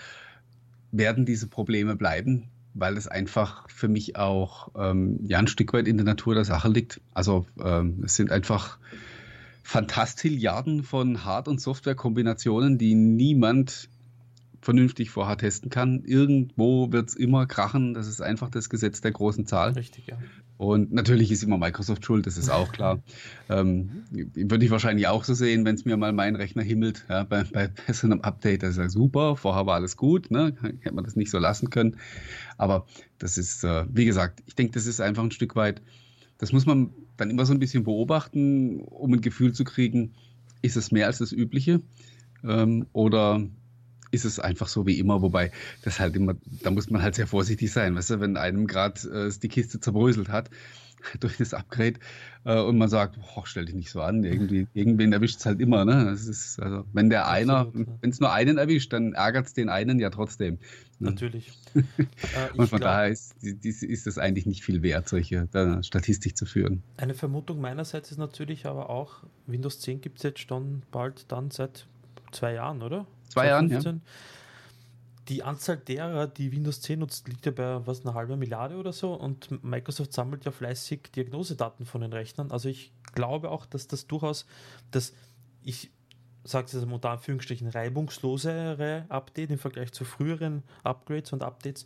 werden 0.91 1.25
diese 1.25 1.47
Probleme 1.47 1.95
bleiben, 1.95 2.49
weil 2.75 2.97
es 2.97 3.07
einfach 3.07 3.67
für 3.69 3.87
mich 3.87 4.15
auch 4.15 4.69
ähm, 4.77 5.19
ja, 5.23 5.39
ein 5.39 5.47
Stück 5.47 5.73
weit 5.73 5.87
in 5.87 5.97
der 5.97 6.05
Natur 6.05 6.35
der 6.35 6.45
Sache 6.45 6.69
liegt. 6.69 7.01
Also 7.13 7.47
ähm, 7.63 8.03
es 8.05 8.15
sind 8.15 8.31
einfach 8.31 8.77
Fantastilliarden 9.63 10.83
von 10.83 11.23
Hard- 11.25 11.47
und 11.47 11.59
Software-Kombinationen, 11.59 12.77
die 12.77 12.95
niemand 12.95 13.89
vernünftig 14.61 15.09
vorher 15.09 15.37
testen 15.37 15.69
kann. 15.69 16.03
Irgendwo 16.05 16.91
wird 16.91 17.09
es 17.09 17.15
immer 17.15 17.45
krachen. 17.45 17.93
Das 17.93 18.07
ist 18.07 18.21
einfach 18.21 18.49
das 18.49 18.69
Gesetz 18.69 19.01
der 19.01 19.11
großen 19.11 19.45
Zahl. 19.45 19.71
Richtig, 19.71 20.07
ja. 20.07 20.17
Und 20.57 20.93
natürlich 20.93 21.31
ist 21.31 21.43
immer 21.43 21.57
Microsoft 21.57 22.05
schuld, 22.05 22.25
das 22.27 22.37
ist 22.37 22.49
auch 22.49 22.71
klar. 22.71 23.01
ähm, 23.49 24.03
würde 24.11 24.63
ich 24.63 24.71
wahrscheinlich 24.71 25.07
auch 25.07 25.23
so 25.23 25.33
sehen, 25.33 25.65
wenn 25.65 25.75
es 25.75 25.83
mir 25.83 25.97
mal 25.97 26.13
mein 26.13 26.35
Rechner 26.35 26.61
himmelt 26.61 27.05
ja, 27.09 27.23
bei, 27.23 27.43
bei, 27.43 27.69
so 27.91 28.07
einem 28.07 28.21
Update. 28.21 28.63
Das 28.63 28.71
ist 28.71 28.77
ja 28.77 28.89
super, 28.89 29.35
vorher 29.35 29.65
war 29.65 29.75
alles 29.75 29.97
gut, 29.97 30.31
ne? 30.31 30.55
hätte 30.81 30.95
man 30.95 31.03
das 31.03 31.15
nicht 31.15 31.31
so 31.31 31.39
lassen 31.39 31.69
können. 31.69 31.97
Aber 32.57 32.85
das 33.17 33.37
ist, 33.37 33.63
äh, 33.63 33.85
wie 33.89 34.05
gesagt, 34.05 34.43
ich 34.45 34.55
denke, 34.55 34.73
das 34.73 34.85
ist 34.85 35.01
einfach 35.01 35.23
ein 35.23 35.31
Stück 35.31 35.55
weit 35.55 35.81
das 36.43 36.51
muss 36.51 36.65
man 36.65 36.91
dann 37.15 37.29
immer 37.29 37.45
so 37.45 37.53
ein 37.53 37.59
bisschen 37.59 37.85
beobachten, 37.85 38.81
um 38.81 39.13
ein 39.13 39.21
Gefühl 39.21 39.53
zu 39.53 39.63
kriegen, 39.63 40.13
ist 40.61 40.75
es 40.75 40.91
mehr 40.91 41.07
als 41.07 41.19
das 41.19 41.31
Übliche 41.31 41.81
ähm, 42.43 42.85
oder 42.91 43.41
ist 44.11 44.25
es 44.25 44.41
einfach 44.41 44.67
so 44.67 44.85
wie 44.85 44.99
immer, 44.99 45.21
wobei 45.21 45.53
das 45.83 46.01
halt 46.01 46.17
immer, 46.17 46.35
da 46.61 46.69
muss 46.69 46.89
man 46.89 47.01
halt 47.01 47.15
sehr 47.15 47.27
vorsichtig 47.27 47.71
sein, 47.71 47.95
weißt 47.95 48.09
du, 48.09 48.19
wenn 48.19 48.35
einem 48.35 48.67
gerade 48.67 49.29
äh, 49.29 49.31
die 49.41 49.47
Kiste 49.47 49.79
zerbröselt 49.79 50.27
hat, 50.27 50.49
durch 51.19 51.37
das 51.37 51.53
Upgrade 51.53 51.99
äh, 52.45 52.59
und 52.59 52.77
man 52.77 52.89
sagt, 52.89 53.17
oh, 53.35 53.41
stell 53.45 53.65
dich 53.65 53.75
nicht 53.75 53.89
so 53.89 54.01
an, 54.01 54.23
irgendwie, 54.23 54.67
irgendwen 54.73 55.13
erwischt 55.13 55.39
es 55.39 55.45
halt 55.45 55.59
immer. 55.59 55.85
Ne? 55.85 56.05
Das 56.05 56.27
ist, 56.27 56.59
also, 56.59 56.85
wenn 56.93 57.09
der 57.09 57.27
einer, 57.27 57.71
ja. 57.73 57.85
wenn 58.01 58.09
es 58.09 58.19
nur 58.19 58.31
einen 58.31 58.57
erwischt, 58.57 58.93
dann 58.93 59.13
ärgert 59.13 59.47
es 59.47 59.53
den 59.53 59.69
einen 59.69 59.99
ja 59.99 60.09
trotzdem. 60.09 60.59
Ne? 60.99 61.11
Natürlich. 61.11 61.51
äh, 61.75 61.81
und 62.57 62.67
von 62.69 62.79
glaub, 62.79 62.81
daher 62.81 63.09
ist, 63.09 63.43
ist, 63.43 64.07
es 64.07 64.17
eigentlich 64.17 64.45
nicht 64.45 64.63
viel 64.63 64.81
wert, 64.83 65.09
solche 65.09 65.47
Statistik 65.81 66.37
zu 66.37 66.45
führen. 66.45 66.83
Eine 66.97 67.13
Vermutung 67.13 67.61
meinerseits 67.61 68.11
ist 68.11 68.17
natürlich 68.17 68.65
aber 68.65 68.89
auch, 68.89 69.23
Windows 69.47 69.79
10 69.79 70.01
gibt 70.01 70.17
es 70.17 70.23
jetzt 70.23 70.39
schon 70.39 70.83
bald 70.91 71.31
dann 71.31 71.51
seit 71.51 71.87
zwei 72.31 72.53
Jahren, 72.53 72.81
oder? 72.81 73.05
Zwei 73.29 73.47
Jahren, 73.47 73.69
ja 73.69 73.81
die 75.29 75.43
Anzahl 75.43 75.77
derer, 75.77 76.27
die 76.27 76.51
Windows 76.51 76.81
10 76.81 76.99
nutzt, 76.99 77.27
liegt 77.27 77.45
ja 77.45 77.51
bei 77.51 77.85
was 77.85 78.05
eine 78.05 78.13
halbe 78.13 78.35
Milliarde 78.35 78.75
oder 78.75 78.93
so 78.93 79.13
und 79.13 79.63
Microsoft 79.63 80.13
sammelt 80.13 80.45
ja 80.45 80.51
fleißig 80.51 81.11
Diagnosedaten 81.15 81.85
von 81.85 82.01
den 82.01 82.13
Rechnern. 82.13 82.51
Also 82.51 82.69
ich 82.69 82.91
glaube 83.13 83.49
auch, 83.49 83.65
dass 83.65 83.87
das 83.87 84.07
durchaus 84.07 84.45
das, 84.91 85.13
ich 85.63 85.91
sage 86.43 86.67
es 86.67 86.73
jetzt 86.73 86.83
unter 86.83 87.09
Anführungsstrichen, 87.09 87.69
reibungslosere 87.69 89.05
Update 89.09 89.51
im 89.51 89.59
Vergleich 89.59 89.93
zu 89.93 90.03
früheren 90.03 90.63
Upgrades 90.83 91.31
und 91.31 91.43
Updates, 91.43 91.85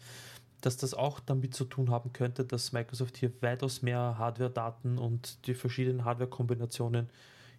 dass 0.61 0.77
das 0.77 0.95
auch 0.95 1.19
damit 1.19 1.53
zu 1.53 1.65
tun 1.65 1.91
haben 1.91 2.13
könnte, 2.13 2.43
dass 2.43 2.71
Microsoft 2.71 3.17
hier 3.17 3.31
weitaus 3.41 3.83
mehr 3.83 4.17
Hardware-Daten 4.17 4.97
und 4.97 5.45
die 5.45 5.53
verschiedenen 5.53 6.05
Hardware-Kombinationen 6.05 7.09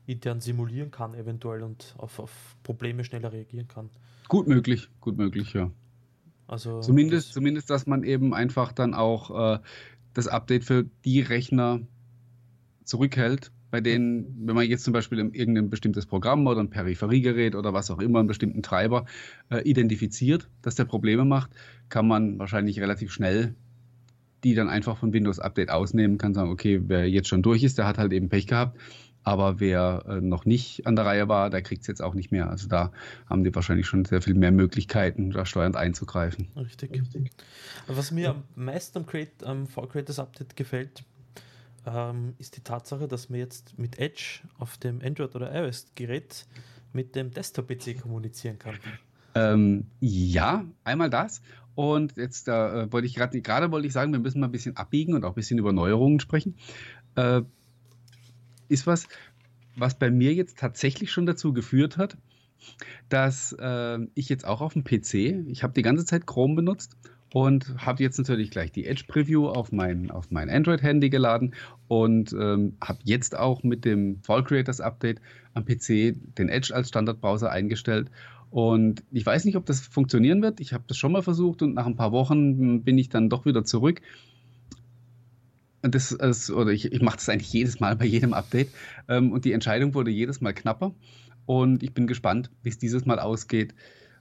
intern 0.07 0.41
simulieren 0.41 0.91
kann, 0.91 1.15
eventuell 1.15 1.63
und 1.63 1.95
auf, 1.99 2.19
auf 2.19 2.57
Probleme 2.65 3.05
schneller 3.05 3.33
reagieren 3.33 3.69
kann. 3.69 3.91
Gut 4.29 4.47
möglich, 4.47 4.89
gut 5.01 5.17
möglich, 5.17 5.55
ja. 5.55 5.71
Also 6.47 6.81
zumindest, 6.81 7.29
das 7.29 7.35
zumindest, 7.35 7.71
dass 7.71 7.87
man 7.87 8.05
eben 8.05 8.35
einfach 8.35 8.73
dann 8.73 8.95
auch 8.95 9.57
äh, 9.57 9.59
das 10.15 10.29
Update 10.29 10.65
für 10.65 10.85
die 11.05 11.21
Rechner 11.21 11.81
zurückhält, 12.85 13.51
bei 13.71 13.81
denen, 13.81 14.47
wenn 14.47 14.55
man 14.55 14.67
jetzt 14.67 14.85
zum 14.85 14.95
Beispiel 14.95 15.19
irgendein 15.19 15.69
bestimmtes 15.69 16.07
Programm 16.07 16.47
oder 16.47 16.61
ein 16.61 16.71
Peripheriegerät 16.71 17.55
oder 17.55 17.75
was 17.75 17.91
auch 17.91 17.99
immer, 17.99 18.21
einen 18.21 18.29
bestimmten 18.29 18.63
Treiber 18.63 19.05
äh, 19.51 19.61
identifiziert, 19.69 20.49
dass 20.63 20.75
der 20.75 20.85
Probleme 20.85 21.27
macht, 21.27 21.51
kann 21.91 22.07
man 22.09 22.39
wahrscheinlich 22.39 22.81
relativ 22.81 23.13
schnell 23.13 23.55
die 24.45 24.55
dann 24.55 24.69
einfach 24.69 24.97
von 24.97 25.13
Windows 25.13 25.41
Update 25.41 25.71
ausnehmen, 25.71 26.19
kann 26.19 26.35
sagen, 26.35 26.51
okay, 26.51 26.81
wer 26.87 27.09
jetzt 27.09 27.29
schon 27.29 27.43
durch 27.43 27.63
ist, 27.65 27.79
der 27.79 27.87
hat 27.87 27.99
halt 27.99 28.13
eben 28.13 28.29
Pech 28.29 28.47
gehabt 28.47 28.79
Aber 29.29 29.61
wer 29.61 30.07
äh, 30.09 30.21
noch 30.23 30.47
nicht 30.47 30.87
an 30.87 30.97
der 30.97 31.05
Reihe 31.05 31.29
war, 31.29 31.51
der 31.51 31.61
kriegt 31.61 31.83
es 31.83 31.87
jetzt 31.87 32.01
auch 32.01 32.15
nicht 32.15 32.33
mehr. 32.33 32.49
Also 32.49 32.67
da 32.67 32.93
haben 33.29 33.45
die 33.45 33.55
wahrscheinlich 33.55 33.87
schon 33.87 34.07
sehr 34.07 34.23
viel 34.23 34.33
mehr 34.33 34.53
Möglichkeiten, 34.53 35.33
da 35.33 35.45
steuernd 35.45 35.77
einzugreifen. 35.77 36.49
Richtig. 36.57 36.93
Richtig. 36.93 37.31
Was 37.87 38.11
mir 38.11 38.31
am 38.31 38.45
meisten 38.55 38.97
am, 38.97 39.05
Create, 39.05 39.45
am 39.45 39.69
Creators 39.69 40.19
Update 40.19 40.57
gefällt, 40.57 41.05
ähm, 41.85 42.37
ist 42.39 42.57
die 42.57 42.63
Tatsache, 42.63 43.07
dass 43.07 43.29
man 43.29 43.39
jetzt 43.39 43.79
mit 43.79 43.99
Edge 43.99 44.41
auf 44.57 44.79
dem 44.79 45.03
Android- 45.03 45.37
oder 45.37 45.55
iOS-Gerät 45.55 46.47
mit 46.95 47.15
dem 47.15 47.31
Desktop-PC 47.31 48.01
kommunizieren 48.01 48.59
kann. 48.59 48.77
Ähm, 49.35 49.89
ja, 50.01 50.65
einmal 50.85 51.11
das. 51.11 51.43
Und 51.75 52.17
jetzt 52.17 52.49
äh, 52.49 52.91
wollte 52.91 53.07
ich 53.07 53.15
gerade, 53.15 53.39
gerade 53.43 53.71
wollte 53.71 53.89
ich 53.89 53.93
sagen, 53.93 54.11
wir 54.11 54.21
müssen 54.21 54.41
mal 54.41 54.47
ein 54.47 54.53
bisschen 54.53 54.79
abbiegen 54.79 55.13
und 55.13 55.23
auch 55.27 55.33
ein 55.33 55.35
bisschen 55.35 55.59
über 55.59 55.75
Neuerungen 55.75 56.19
sprechen. 56.19 56.57
Äh, 57.15 57.43
ist 58.69 58.87
was, 58.87 59.07
was 59.77 59.99
bei 59.99 60.11
mir 60.11 60.35
jetzt 60.35 60.59
tatsächlich 60.59 61.11
schon 61.11 61.27
dazu 61.27 61.53
geführt 61.53 61.97
hat, 61.97 62.17
dass 63.09 63.55
äh, 63.59 63.99
ich 64.15 64.29
jetzt 64.29 64.45
auch 64.45 64.61
auf 64.61 64.73
dem 64.73 64.85
PC, 64.85 65.15
ich 65.49 65.63
habe 65.63 65.73
die 65.75 65.83
ganze 65.83 66.05
Zeit 66.05 66.27
Chrome 66.27 66.57
benutzt 66.57 66.97
und 67.33 67.75
habe 67.79 68.03
jetzt 68.03 68.19
natürlich 68.19 68.51
gleich 68.51 68.73
die 68.73 68.87
Edge 68.87 69.05
Preview 69.07 69.49
auf 69.49 69.71
mein, 69.71 70.11
auf 70.11 70.31
mein 70.31 70.49
Android-Handy 70.49 71.11
geladen 71.11 71.55
und 71.87 72.33
ähm, 72.33 72.77
habe 72.83 72.99
jetzt 73.05 73.37
auch 73.37 73.63
mit 73.63 73.85
dem 73.85 74.21
Fall 74.23 74.45
Creators 74.45 74.81
Update 74.81 75.21
am 75.55 75.65
PC 75.65 76.15
den 76.39 76.49
Edge 76.49 76.75
als 76.75 76.89
Standardbrowser 76.89 77.51
eingestellt. 77.51 78.11
Und 78.51 79.05
ich 79.11 79.27
weiß 79.27 79.45
nicht, 79.45 79.57
ob 79.57 79.67
das 79.67 79.81
funktionieren 79.81 80.41
wird. 80.41 80.61
Ich 80.61 80.73
habe 80.73 80.85
das 80.87 80.97
schon 80.97 81.13
mal 81.13 81.23
versucht 81.23 81.61
und 81.61 81.75
nach 81.75 81.87
ein 81.87 81.97
paar 81.97 82.13
Wochen 82.13 82.83
bin 82.83 82.97
ich 82.97 83.11
dann 83.11 83.29
doch 83.29 83.45
wieder 83.45 83.65
zurück. 83.65 84.01
Das, 85.83 86.17
das, 86.19 86.51
oder 86.51 86.71
ich, 86.73 86.93
ich 86.93 87.03
mache 87.03 87.17
das 87.17 87.29
eigentlich 87.29 87.53
jedes 87.53 87.79
Mal 87.81 87.97
bei 87.97 88.05
jedem 88.05 88.33
Update. 88.33 88.71
Ähm, 89.09 89.33
und 89.33 89.45
die 89.45 89.53
Entscheidung 89.53 89.95
wurde 89.95 90.11
jedes 90.11 90.41
Mal 90.41 90.53
knapper. 90.53 90.95
Und 91.47 91.83
ich 91.83 91.95
bin 91.95 92.07
gespannt, 92.07 92.51
wie 92.63 92.69
es 92.69 92.79
dieses 92.79 93.07
Mal 93.07 93.19
ausgeht. 93.19 93.75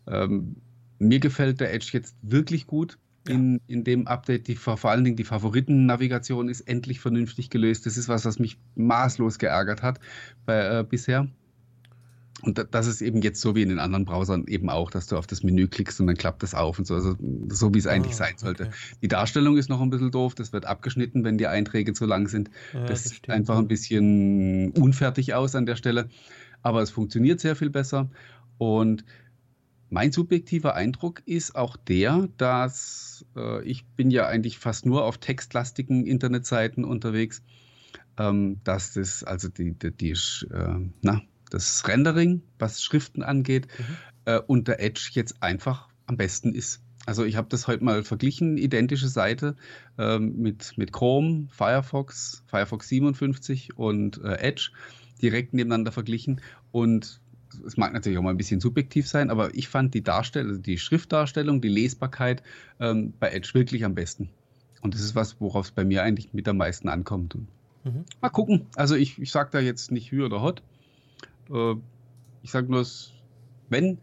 Ähm, 0.07 0.57
mir 0.99 1.19
gefällt 1.19 1.59
der 1.59 1.73
Edge 1.73 1.89
jetzt 1.93 2.15
wirklich 2.21 2.67
gut. 2.67 2.97
Ja. 3.27 3.33
In, 3.35 3.59
in 3.67 3.83
dem 3.83 4.07
Update, 4.07 4.47
die, 4.47 4.55
vor 4.55 4.83
allen 4.85 5.03
Dingen 5.03 5.17
die 5.17 5.25
Favoritennavigation 5.25 6.47
ist 6.47 6.61
endlich 6.61 6.99
vernünftig 6.99 7.49
gelöst. 7.49 7.85
Das 7.85 7.97
ist 7.97 8.07
was, 8.07 8.23
was 8.23 8.39
mich 8.39 8.57
maßlos 8.75 9.37
geärgert 9.39 9.81
hat 9.81 9.99
bei, 10.45 10.79
äh, 10.79 10.85
bisher. 10.87 11.27
Und 12.43 12.63
das 12.71 12.85
ist 12.85 13.01
eben 13.01 13.21
jetzt 13.23 13.41
so 13.41 13.55
wie 13.55 13.63
in 13.63 13.69
den 13.69 13.79
anderen 13.79 14.05
Browsern 14.05 14.45
eben 14.47 14.69
auch, 14.69 14.91
dass 14.91 15.07
du 15.07 15.17
auf 15.17 15.25
das 15.25 15.41
Menü 15.41 15.67
klickst 15.67 15.99
und 15.99 16.07
dann 16.07 16.17
klappt 16.17 16.43
das 16.43 16.53
auf 16.53 16.77
und 16.77 16.85
so. 16.85 16.93
Also 16.93 17.15
so 17.49 17.73
wie 17.73 17.79
es 17.79 17.87
eigentlich 17.87 18.13
oh, 18.13 18.17
sein 18.17 18.33
sollte. 18.37 18.67
Okay. 18.67 18.75
Die 19.01 19.07
Darstellung 19.07 19.57
ist 19.57 19.69
noch 19.69 19.81
ein 19.81 19.89
bisschen 19.89 20.11
doof, 20.11 20.35
das 20.35 20.53
wird 20.53 20.65
abgeschnitten, 20.65 21.23
wenn 21.23 21.39
die 21.39 21.47
Einträge 21.47 21.93
zu 21.93 22.05
lang 22.05 22.27
sind. 22.27 22.51
Ja, 22.73 22.85
das, 22.85 23.03
das 23.03 23.13
sieht 23.13 23.29
einfach 23.29 23.57
ein 23.57 23.67
bisschen 23.67 24.71
unfertig 24.71 25.33
aus 25.33 25.55
an 25.55 25.65
der 25.65 25.75
Stelle. 25.75 26.09
Aber 26.61 26.81
es 26.81 26.91
funktioniert 26.91 27.39
sehr 27.39 27.55
viel 27.55 27.71
besser. 27.71 28.09
Und 28.59 29.03
mein 29.89 30.11
subjektiver 30.11 30.75
Eindruck 30.75 31.23
ist 31.25 31.55
auch 31.55 31.75
der, 31.77 32.27
dass 32.37 33.25
äh, 33.35 33.63
ich 33.63 33.85
bin 33.85 34.11
ja 34.11 34.27
eigentlich 34.27 34.59
fast 34.59 34.85
nur 34.85 35.05
auf 35.05 35.17
textlastigen 35.17 36.05
Internetseiten 36.05 36.83
unterwegs, 36.83 37.41
ähm, 38.17 38.59
dass 38.63 38.93
das, 38.93 39.23
also 39.23 39.47
die, 39.47 39.73
die, 39.73 39.91
die 39.91 40.11
äh, 40.11 40.89
na, 41.01 41.21
das 41.49 41.87
Rendering, 41.87 42.41
was 42.59 42.83
Schriften 42.83 43.23
angeht, 43.23 43.67
mhm. 43.77 43.85
äh, 44.25 44.39
unter 44.47 44.79
Edge 44.79 45.09
jetzt 45.13 45.41
einfach 45.41 45.87
am 46.05 46.17
besten 46.17 46.53
ist. 46.53 46.81
Also 47.05 47.23
ich 47.23 47.37
habe 47.37 47.47
das 47.49 47.67
heute 47.67 47.83
mal 47.83 48.03
verglichen, 48.03 48.57
identische 48.57 49.07
Seite 49.07 49.55
ähm, 49.97 50.35
mit, 50.37 50.77
mit 50.77 50.91
Chrome, 50.91 51.47
Firefox, 51.49 52.43
Firefox 52.47 52.89
57 52.89 53.77
und 53.77 54.21
äh, 54.23 54.33
Edge 54.39 54.71
direkt 55.21 55.53
nebeneinander 55.53 55.91
verglichen 55.91 56.41
und 56.71 57.21
es 57.65 57.77
mag 57.77 57.93
natürlich 57.93 58.17
auch 58.17 58.23
mal 58.23 58.31
ein 58.31 58.37
bisschen 58.37 58.59
subjektiv 58.59 59.07
sein, 59.07 59.29
aber 59.29 59.55
ich 59.55 59.67
fand 59.67 59.93
die 59.93 60.03
Darstellung, 60.03 60.61
die 60.61 60.77
Schriftdarstellung, 60.77 61.61
die 61.61 61.69
Lesbarkeit 61.69 62.43
ähm, 62.79 63.13
bei 63.19 63.29
Edge 63.29 63.51
wirklich 63.53 63.85
am 63.85 63.95
besten. 63.95 64.29
Und 64.81 64.93
das 64.93 65.01
ist 65.01 65.15
was, 65.15 65.39
worauf 65.39 65.67
es 65.67 65.71
bei 65.71 65.85
mir 65.85 66.03
eigentlich 66.03 66.33
mit 66.33 66.47
am 66.47 66.57
meisten 66.57 66.89
ankommt. 66.89 67.35
Mhm. 67.83 68.05
Mal 68.21 68.29
gucken. 68.29 68.67
Also 68.75 68.95
ich, 68.95 69.19
ich 69.19 69.31
sage 69.31 69.49
da 69.51 69.59
jetzt 69.59 69.91
nicht 69.91 70.11
Hü 70.11 70.23
oder 70.23 70.41
Hot. 70.41 70.61
Äh, 71.51 71.75
ich 72.41 72.51
sage 72.51 72.71
nur, 72.71 72.85
wenn, 73.69 73.99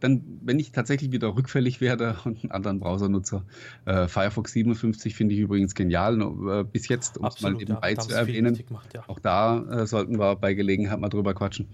dann, 0.00 0.22
wenn 0.42 0.58
ich 0.58 0.72
tatsächlich 0.72 1.12
wieder 1.12 1.34
rückfällig 1.34 1.80
werde 1.80 2.16
und 2.24 2.42
einen 2.42 2.52
anderen 2.52 2.80
Browser 2.80 3.08
nutze. 3.08 3.44
Äh, 3.84 4.08
Firefox 4.08 4.52
57 4.52 5.14
finde 5.14 5.34
ich 5.34 5.40
übrigens 5.40 5.74
genial, 5.74 6.20
äh, 6.20 6.64
bis 6.64 6.88
jetzt, 6.88 7.18
um 7.18 7.26
es 7.26 7.40
mal 7.40 7.52
nebenbei 7.52 7.92
ja, 7.92 7.98
zu 7.98 8.12
erwähnen. 8.12 8.54
Gemacht, 8.54 8.92
ja. 8.94 9.04
Auch 9.06 9.18
da 9.18 9.62
äh, 9.82 9.86
sollten 9.86 10.18
wir 10.18 10.36
bei 10.36 10.54
Gelegenheit 10.54 11.00
mal 11.00 11.08
drüber 11.08 11.34
quatschen. 11.34 11.68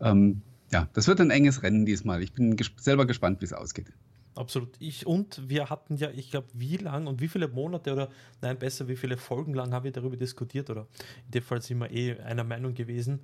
Ähm, 0.00 0.42
ja, 0.72 0.88
das 0.92 1.06
wird 1.06 1.20
ein 1.20 1.30
enges 1.30 1.62
Rennen 1.62 1.86
diesmal. 1.86 2.22
Ich 2.22 2.32
bin 2.32 2.56
ges 2.56 2.72
selber 2.76 3.06
gespannt, 3.06 3.40
wie 3.40 3.44
es 3.44 3.52
ausgeht. 3.52 3.92
Absolut. 4.34 4.70
Ich 4.80 5.06
und 5.06 5.48
wir 5.48 5.70
hatten 5.70 5.96
ja, 5.96 6.10
ich 6.10 6.30
glaube, 6.30 6.48
wie 6.54 6.76
lang 6.76 7.06
und 7.06 7.20
wie 7.20 7.28
viele 7.28 7.46
Monate 7.46 7.92
oder 7.92 8.08
nein, 8.42 8.58
besser, 8.58 8.88
wie 8.88 8.96
viele 8.96 9.16
Folgen 9.16 9.54
lang 9.54 9.72
haben 9.72 9.84
wir 9.84 9.92
darüber 9.92 10.16
diskutiert 10.16 10.70
oder 10.70 10.88
in 11.26 11.30
dem 11.30 11.42
Fall 11.42 11.62
sind 11.62 11.78
wir 11.78 11.90
eh 11.92 12.18
einer 12.18 12.42
Meinung 12.42 12.74
gewesen, 12.74 13.20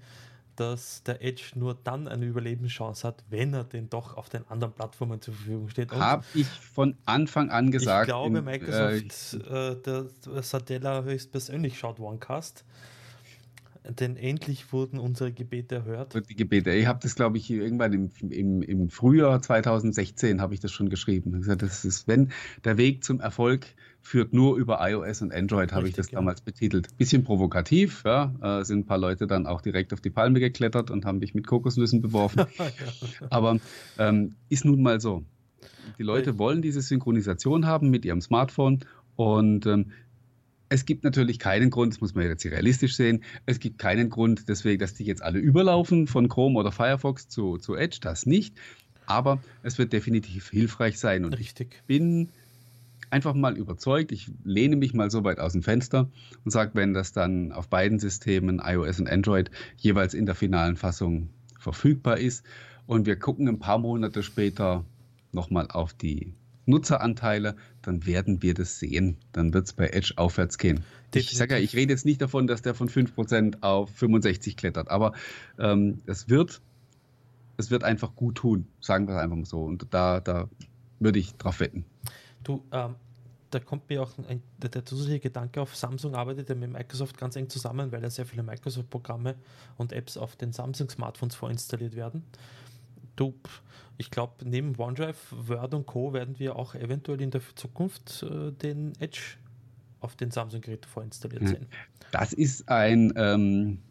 dass 0.60 1.02
der 1.04 1.24
Edge 1.24 1.52
nur 1.54 1.74
dann 1.74 2.06
eine 2.06 2.26
Überlebenschance 2.26 3.08
hat, 3.08 3.24
wenn 3.30 3.54
er 3.54 3.64
denn 3.64 3.88
doch 3.88 4.16
auf 4.16 4.28
den 4.28 4.46
anderen 4.48 4.74
Plattformen 4.74 5.20
zur 5.22 5.32
Verfügung 5.32 5.70
steht. 5.70 5.90
Habe 5.90 6.22
ich 6.34 6.46
von 6.46 6.96
Anfang 7.06 7.48
an 7.48 7.70
gesagt. 7.70 8.08
Ich 8.08 8.12
glaube, 8.12 8.38
in, 8.38 8.44
Microsoft, 8.44 9.46
äh, 9.48 9.70
äh, 9.70 9.82
der, 9.82 10.06
Satella 10.42 11.02
höchstpersönlich 11.02 11.78
schaut 11.78 11.98
OneCast 11.98 12.64
denn 13.82 14.16
endlich 14.16 14.72
wurden 14.74 14.98
unsere 14.98 15.32
Gebete 15.32 15.76
erhört. 15.76 16.14
Die 16.28 16.34
Gebete. 16.34 16.70
Ich 16.70 16.86
habe 16.86 16.98
das, 17.02 17.14
glaube 17.14 17.38
ich, 17.38 17.50
irgendwann 17.50 17.92
im, 17.94 18.10
im, 18.28 18.62
im 18.62 18.90
Frühjahr 18.90 19.40
2016 19.40 20.40
habe 20.40 20.52
ich 20.52 20.60
das 20.60 20.70
schon 20.70 20.90
geschrieben. 20.90 21.42
Das 21.58 21.84
ist, 21.86 22.06
wenn 22.06 22.30
der 22.64 22.76
Weg 22.76 23.04
zum 23.04 23.20
Erfolg 23.20 23.66
führt 24.02 24.32
nur 24.32 24.56
über 24.56 24.78
iOS 24.88 25.22
und 25.22 25.32
Android, 25.32 25.72
habe 25.72 25.88
ich 25.88 25.94
das 25.94 26.10
ja. 26.10 26.18
damals 26.18 26.40
betitelt. 26.40 26.96
Bisschen 26.96 27.24
provokativ, 27.24 28.02
ja, 28.04 28.34
äh, 28.42 28.64
sind 28.64 28.80
ein 28.80 28.86
paar 28.86 28.98
Leute 28.98 29.26
dann 29.26 29.46
auch 29.46 29.60
direkt 29.60 29.92
auf 29.92 30.00
die 30.00 30.10
Palme 30.10 30.40
geklettert 30.40 30.90
und 30.90 31.04
haben 31.04 31.18
mich 31.18 31.34
mit 31.34 31.46
Kokosnüssen 31.46 32.00
beworfen. 32.00 32.44
Aber 33.30 33.58
ähm, 33.98 34.34
ist 34.48 34.64
nun 34.64 34.82
mal 34.82 35.00
so. 35.00 35.24
Die 35.98 36.02
Leute 36.02 36.38
wollen 36.38 36.62
diese 36.62 36.80
Synchronisation 36.80 37.66
haben 37.66 37.90
mit 37.90 38.04
ihrem 38.04 38.20
Smartphone 38.20 38.80
und 39.16 39.66
ähm, 39.66 39.92
es 40.70 40.86
gibt 40.86 41.02
natürlich 41.04 41.38
keinen 41.38 41.68
Grund, 41.68 41.92
das 41.92 42.00
muss 42.00 42.14
man 42.14 42.24
jetzt 42.24 42.46
realistisch 42.46 42.94
sehen, 42.94 43.24
es 43.44 43.58
gibt 43.58 43.78
keinen 43.78 44.08
Grund 44.08 44.48
deswegen, 44.48 44.78
dass 44.78 44.94
die 44.94 45.04
jetzt 45.04 45.22
alle 45.22 45.38
überlaufen 45.38 46.06
von 46.06 46.28
Chrome 46.28 46.58
oder 46.58 46.70
Firefox 46.70 47.28
zu, 47.28 47.58
zu 47.58 47.74
Edge, 47.74 47.98
das 48.00 48.24
nicht. 48.24 48.56
Aber 49.06 49.42
es 49.64 49.76
wird 49.78 49.92
definitiv 49.92 50.50
hilfreich 50.50 50.98
sein. 50.98 51.24
Und 51.24 51.36
Richtig. 51.36 51.74
ich 51.74 51.82
bin 51.82 52.28
einfach 53.10 53.34
mal 53.34 53.56
überzeugt, 53.56 54.12
ich 54.12 54.30
lehne 54.44 54.76
mich 54.76 54.94
mal 54.94 55.10
so 55.10 55.24
weit 55.24 55.38
aus 55.38 55.52
dem 55.52 55.62
Fenster 55.62 56.10
und 56.44 56.50
sage, 56.50 56.72
wenn 56.74 56.94
das 56.94 57.12
dann 57.12 57.52
auf 57.52 57.68
beiden 57.68 57.98
Systemen, 57.98 58.60
iOS 58.64 59.00
und 59.00 59.08
Android, 59.08 59.50
jeweils 59.76 60.14
in 60.14 60.26
der 60.26 60.34
finalen 60.34 60.76
Fassung 60.76 61.30
verfügbar 61.58 62.18
ist 62.18 62.44
und 62.86 63.06
wir 63.06 63.16
gucken 63.16 63.48
ein 63.48 63.58
paar 63.58 63.78
Monate 63.78 64.22
später 64.22 64.84
nochmal 65.32 65.68
auf 65.68 65.92
die 65.92 66.34
Nutzeranteile, 66.66 67.56
dann 67.82 68.06
werden 68.06 68.42
wir 68.42 68.54
das 68.54 68.78
sehen. 68.78 69.16
Dann 69.32 69.52
wird 69.52 69.66
es 69.66 69.72
bei 69.72 69.88
Edge 69.88 70.12
aufwärts 70.16 70.56
gehen. 70.56 70.84
Definitiv. 71.12 71.32
Ich 71.32 71.38
sage 71.38 71.54
ja, 71.54 71.60
ich 71.60 71.74
rede 71.74 71.92
jetzt 71.92 72.04
nicht 72.04 72.22
davon, 72.22 72.46
dass 72.46 72.62
der 72.62 72.74
von 72.74 72.88
5% 72.88 73.62
auf 73.62 73.90
65 73.90 74.56
klettert, 74.56 74.88
aber 74.90 75.12
ähm, 75.58 75.98
es 76.06 76.28
wird 76.28 76.60
es 77.60 77.70
wird 77.70 77.84
einfach 77.84 78.16
gut 78.16 78.36
tun, 78.36 78.66
sagen 78.80 79.06
wir 79.06 79.14
es 79.14 79.20
einfach 79.20 79.36
mal 79.36 79.44
so. 79.44 79.62
Und 79.62 79.86
da, 79.90 80.20
da 80.20 80.48
würde 80.98 81.18
ich 81.18 81.34
drauf 81.34 81.60
wetten. 81.60 81.84
Du, 82.42 82.64
ähm, 82.72 82.96
da 83.50 83.58
kommt 83.58 83.88
mir 83.88 84.02
auch 84.02 84.12
ein, 84.28 84.42
der, 84.58 84.70
der, 84.70 84.84
zusätzliche 84.84 85.20
Gedanke 85.20 85.60
auf, 85.60 85.74
Samsung 85.74 86.14
arbeitet 86.14 86.48
ja 86.48 86.54
mit 86.54 86.70
Microsoft 86.70 87.18
ganz 87.18 87.36
eng 87.36 87.48
zusammen, 87.48 87.90
weil 87.92 88.02
ja 88.02 88.10
sehr 88.10 88.26
viele 88.26 88.42
Microsoft-Programme 88.42 89.34
und 89.76 89.92
Apps 89.92 90.16
auf 90.16 90.36
den 90.36 90.52
Samsung-Smartphones 90.52 91.34
vorinstalliert 91.34 91.96
werden. 91.96 92.24
Du, 93.16 93.34
ich 93.98 94.10
glaube, 94.10 94.44
neben 94.44 94.78
OneDrive, 94.78 95.34
Word 95.48 95.74
und 95.74 95.86
Co. 95.86 96.12
werden 96.12 96.38
wir 96.38 96.56
auch 96.56 96.74
eventuell 96.74 97.20
in 97.20 97.30
der 97.30 97.42
Zukunft 97.54 98.22
äh, 98.22 98.52
den 98.52 98.92
Edge 99.00 99.36
auf 100.00 100.16
den 100.16 100.30
Samsung-Geräten 100.30 100.88
vorinstalliert 100.88 101.46
sehen. 101.46 101.66
Das 102.12 102.32
ist 102.32 102.68
ein, 102.68 103.12
ähm, 103.16 103.82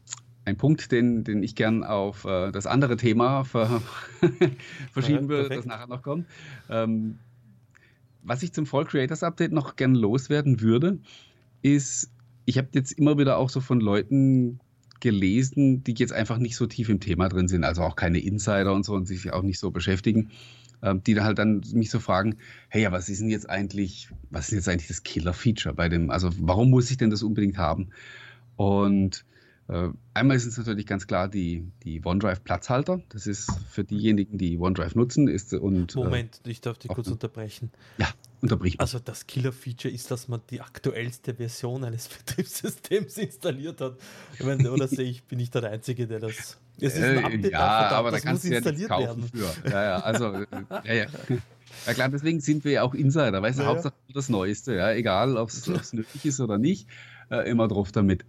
ein 0.46 0.58
Punkt, 0.58 0.92
den, 0.92 1.24
den 1.24 1.44
ich 1.44 1.56
gern 1.56 1.84
auf 1.84 2.26
äh, 2.26 2.52
das 2.52 2.66
andere 2.66 2.98
Thema 2.98 3.44
ver 3.44 3.82
verschieben 4.92 5.24
ja, 5.24 5.30
würde, 5.30 5.56
das 5.56 5.66
nachher 5.66 5.88
noch 5.88 6.02
kommt. 6.02 6.26
Ähm, 6.70 7.20
was 8.24 8.44
ich 8.44 8.54
zum 8.54 8.66
Fall 8.66 8.86
Creators 8.86 9.24
Update 9.24 9.52
noch 9.52 9.76
gern 9.76 9.96
loswerden 9.96 10.62
würde, 10.62 11.00
ist, 11.62 12.12
ich 12.46 12.58
habe 12.58 12.70
jetzt 12.74 12.92
immer 12.94 13.18
wieder 13.18 13.38
auch 13.38 13.50
so 13.50 13.62
von 13.62 13.80
Leuten 13.80 14.60
gelesen, 15.00 15.84
die 15.84 15.94
jetzt 15.94 16.14
einfach 16.14 16.38
nicht 16.38 16.56
so 16.56 16.66
tief 16.66 16.90
im 16.90 17.00
Thema 17.00 17.30
drin 17.30 17.48
sind, 17.48 17.64
also 17.64 17.82
auch 17.82 17.96
keine 17.96 18.20
Insider 18.20 18.74
und 18.74 18.84
so 18.84 18.94
und 18.94 19.08
sich 19.08 19.32
auch 19.32 19.44
nicht 19.44 19.60
so 19.60 19.72
beschäftigen, 19.72 20.30
ähm, 20.82 21.04
die 21.04 21.20
halt 21.20 21.40
dann 21.40 21.64
mich 21.74 21.90
so 21.90 22.00
fragen, 22.00 22.38
hey, 22.70 22.84
ja, 22.84 22.92
was 22.92 23.10
ist 23.10 23.22
denn 23.22 23.30
jetzt 23.30 23.50
eigentlich, 23.50 24.10
was 24.30 24.50
ist 24.50 24.56
jetzt 24.56 24.70
eigentlich 24.70 24.88
das 24.88 25.04
Killer-Feature 25.04 25.76
bei 25.76 25.90
dem, 25.90 26.10
also 26.10 26.30
warum 26.40 26.70
muss 26.70 26.92
ich 26.92 26.98
denn 26.98 27.10
das 27.10 27.24
unbedingt 27.24 27.58
haben? 27.58 27.90
Und 28.56 29.26
einmal 30.14 30.36
ist 30.36 30.46
es 30.46 30.58
natürlich 30.58 30.88
ganz 30.88 31.06
klar 31.06 31.28
die, 31.28 31.72
die 31.84 32.04
OneDrive-Platzhalter. 32.04 33.02
Das 33.10 33.28
ist 33.28 33.52
für 33.70 33.84
diejenigen, 33.84 34.38
die 34.38 34.58
OneDrive 34.58 34.96
nutzen. 34.96 35.28
Ist, 35.28 35.54
und, 35.54 35.96
äh, 35.96 36.00
Moment, 36.00 36.42
äh, 36.46 36.50
ich 36.50 36.62
darf 36.62 36.78
dich 36.78 36.90
kurz 36.90 37.08
unterbrechen. 37.08 37.72
Ja, 37.98 38.08
unterbrich 38.42 38.74
mich. 38.74 38.80
Also 38.80 39.00
das 39.00 39.28
Killer-Feature 39.28 39.94
ist, 39.94 40.10
dass 40.12 40.28
man 40.28 40.42
die 40.50 40.62
aktuellste 40.62 41.36
Version 41.36 41.84
eines 41.84 42.08
Betriebssystems 42.26 43.18
installiert 43.18 43.82
hat. 43.82 43.98
Ich 44.38 44.46
meine, 44.46 44.72
oder 44.72 44.88
sehe 44.88 45.06
ich, 45.10 45.24
bin 45.24 45.40
ich 45.40 45.52
der 45.52 45.70
Einzige, 45.70 46.08
der 46.08 46.20
das... 46.20 46.58
Es 46.82 46.96
ist 46.96 47.04
ein 47.04 47.26
Update 47.26 47.52
ja, 47.52 47.90
aber 47.90 48.10
da 48.10 48.20
kannst 48.22 48.46
du 48.46 48.54
ja 48.54 48.62
nichts 48.62 48.88
kaufen 48.88 49.24
werden. 49.24 49.52
für. 49.62 49.70
Ja, 49.70 49.84
ja, 49.84 50.00
also, 50.00 50.46
ja, 50.86 50.94
ja. 50.94 51.06
Ja 51.86 51.94
klar, 51.94 52.10
deswegen 52.10 52.40
sind 52.40 52.64
wir 52.66 52.72
ja 52.72 52.82
auch 52.84 52.94
Insider, 52.94 53.42
weißt 53.42 53.60
du, 53.60 53.64
ja, 53.64 53.70
Hauptsache 53.70 53.94
das 54.14 54.28
Neueste, 54.30 54.76
ja, 54.76 54.92
egal 54.92 55.38
ob 55.38 55.50
es 55.50 55.94
nötig 55.94 56.26
ist 56.26 56.40
oder 56.40 56.58
nicht, 56.58 56.88
äh, 57.30 57.50
immer 57.50 57.68
drauf 57.68 57.92
damit. 57.92 58.26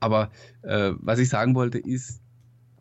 Aber 0.00 0.30
äh, 0.62 0.92
was 0.98 1.18
ich 1.18 1.28
sagen 1.28 1.54
wollte, 1.54 1.78
ist, 1.78 2.20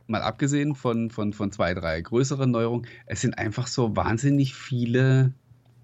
mal 0.07 0.21
abgesehen 0.21 0.75
von, 0.75 1.11
von, 1.11 1.33
von 1.33 1.51
zwei, 1.51 1.73
drei 1.73 2.01
größeren 2.01 2.49
Neuerungen, 2.49 2.87
es 3.05 3.21
sind 3.21 3.37
einfach 3.37 3.67
so 3.67 3.95
wahnsinnig 3.95 4.55
viele 4.55 5.33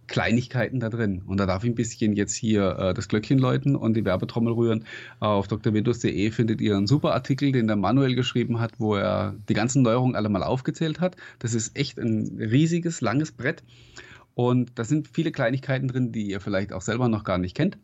Kleinigkeiten 0.08 0.80
da 0.80 0.90
drin. 0.90 1.24
Und 1.26 1.40
da 1.40 1.46
darf 1.46 1.64
ich 1.64 1.70
ein 1.70 1.76
bisschen 1.76 2.14
jetzt 2.14 2.36
hier 2.36 2.78
äh, 2.78 2.94
das 2.94 3.08
Glöckchen 3.08 3.40
läuten 3.40 3.76
und 3.76 3.96
die 3.96 4.06
Werbetrommel 4.06 4.54
rühren. 4.54 4.86
Auf 5.20 5.48
drwindows.de 5.48 6.32
findet 6.32 6.62
ihr 6.62 6.76
einen 6.76 6.88
super 6.88 7.14
Artikel, 7.14 7.52
den 7.52 7.68
der 7.68 7.76
Manuel 7.76 8.16
geschrieben 8.16 8.60
hat, 8.60 8.80
wo 8.80 8.96
er 8.96 9.36
die 9.50 9.54
ganzen 9.54 9.82
Neuerungen 9.82 10.16
alle 10.16 10.30
mal 10.30 10.44
aufgezählt 10.44 11.00
hat. 11.00 11.16
Das 11.40 11.54
ist 11.54 11.78
echt 11.78 11.98
ein 11.98 12.38
riesiges, 12.40 13.02
langes 13.02 13.32
Brett. 13.32 13.64
Und 14.36 14.78
da 14.78 14.84
sind 14.84 15.08
viele 15.08 15.32
Kleinigkeiten 15.32 15.88
drin, 15.88 16.12
die 16.12 16.28
ihr 16.28 16.42
vielleicht 16.42 16.74
auch 16.74 16.82
selber 16.82 17.08
noch 17.08 17.24
gar 17.24 17.38
nicht 17.38 17.56
kennt. 17.56 17.78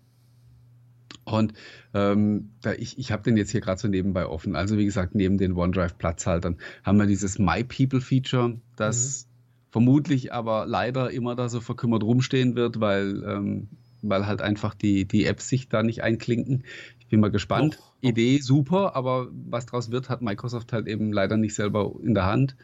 Und 1.24 1.54
ähm, 1.94 2.52
da 2.62 2.74
ich, 2.74 2.98
ich 2.98 3.12
habe 3.12 3.24
den 3.24 3.38
jetzt 3.38 3.52
hier 3.52 3.62
gerade 3.62 3.80
so 3.80 3.88
nebenbei 3.88 4.26
offen. 4.26 4.56
Also 4.56 4.78
wie 4.78 4.86
gesagt, 4.86 5.16
neben 5.16 5.38
den 5.38 5.54
OneDrive-Platzhaltern 5.54 6.58
haben 6.84 6.98
wir 6.98 7.06
dieses 7.06 7.40
My 7.40 7.64
People-Feature, 7.64 8.58
das 8.76 9.26
mhm. 9.26 9.72
vermutlich 9.72 10.34
aber 10.34 10.66
leider 10.66 11.12
immer 11.12 11.36
da 11.36 11.50
so 11.50 11.62
verkümmert 11.62 12.04
rumstehen 12.04 12.56
wird, 12.56 12.80
weil, 12.80 13.24
ähm, 13.26 13.68
weil 14.02 14.26
halt 14.26 14.42
einfach 14.42 14.74
die, 14.74 15.06
die 15.06 15.26
Apps 15.26 15.48
sich 15.50 15.70
da 15.70 15.84
nicht 15.84 16.04
einklinken. 16.04 16.64
Ich 17.00 17.08
bin 17.08 17.20
mal 17.20 17.32
gespannt. 17.32 17.76
Doch, 17.76 17.80
doch. 18.02 18.10
Idee 18.10 18.40
super, 18.40 18.96
aber 18.96 19.28
was 19.32 19.68
draus 19.68 19.92
wird, 19.92 20.10
hat 20.10 20.22
Microsoft 20.22 20.74
halt 20.74 20.88
eben 20.88 21.14
leider 21.14 21.38
nicht 21.38 21.54
selber 21.54 21.94
in 22.02 22.16
der 22.16 22.26
Hand. 22.26 22.56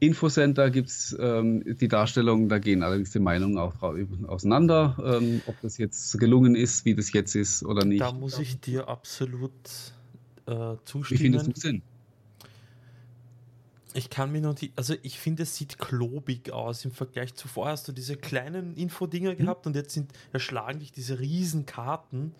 Infocenter 0.00 0.70
gibt 0.70 0.88
es 0.88 1.16
ähm, 1.18 1.64
die 1.76 1.88
Darstellung, 1.88 2.48
da 2.48 2.58
gehen 2.58 2.82
allerdings 2.82 3.10
die 3.10 3.18
Meinungen 3.18 3.58
auch 3.58 3.82
auseinander, 4.28 4.96
ähm, 5.20 5.42
ob 5.46 5.60
das 5.60 5.76
jetzt 5.76 6.18
gelungen 6.20 6.54
ist, 6.54 6.84
wie 6.84 6.94
das 6.94 7.12
jetzt 7.12 7.34
ist 7.34 7.64
oder 7.64 7.84
nicht. 7.84 8.00
Da 8.00 8.12
muss 8.12 8.38
ich 8.38 8.60
dir 8.60 8.88
absolut 8.88 9.52
äh, 10.46 10.76
zustimmen. 10.84 11.18
Wie 11.18 11.22
findest 11.22 11.46
du 11.48 11.52
Sinn? 11.54 11.82
Ich 13.94 14.10
kann 14.10 14.30
mir 14.30 14.40
noch 14.40 14.54
die, 14.54 14.70
also 14.76 14.94
ich 15.02 15.18
finde, 15.18 15.42
es 15.42 15.56
sieht 15.56 15.78
klobig 15.78 16.52
aus 16.52 16.84
im 16.84 16.92
Vergleich 16.92 17.34
zu 17.34 17.48
vorher. 17.48 17.72
Hast 17.72 17.88
du 17.88 17.92
diese 17.92 18.16
kleinen 18.16 18.76
Infodinger 18.76 19.30
hm. 19.30 19.38
gehabt 19.38 19.66
und 19.66 19.74
jetzt 19.74 19.94
sind 19.94 20.12
erschlagen 20.32 20.78
dich 20.78 20.92
diese 20.92 21.18
riesen 21.18 21.66
Karten. 21.66 22.34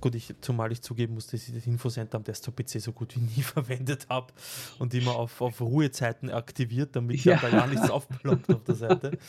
Gut, 0.00 0.14
ich, 0.14 0.34
zumal 0.40 0.72
ich 0.72 0.82
zugeben 0.82 1.14
muss, 1.14 1.26
dass 1.26 1.48
ich 1.48 1.54
das 1.54 1.66
Infocenter 1.66 2.18
am 2.18 2.24
Desktop-PC 2.24 2.80
so 2.80 2.92
gut 2.92 3.16
wie 3.16 3.20
nie 3.20 3.42
verwendet 3.42 4.06
habe 4.08 4.32
und 4.78 4.94
immer 4.94 5.16
auf, 5.16 5.40
auf 5.40 5.60
Ruhezeiten 5.60 6.30
aktiviert, 6.30 6.94
damit 6.94 7.24
ja. 7.24 7.36
da 7.36 7.48
ja 7.48 7.66
nichts 7.66 7.90
aufploppt 7.90 8.52
auf 8.52 8.64
der 8.64 8.74
Seite. 8.74 9.18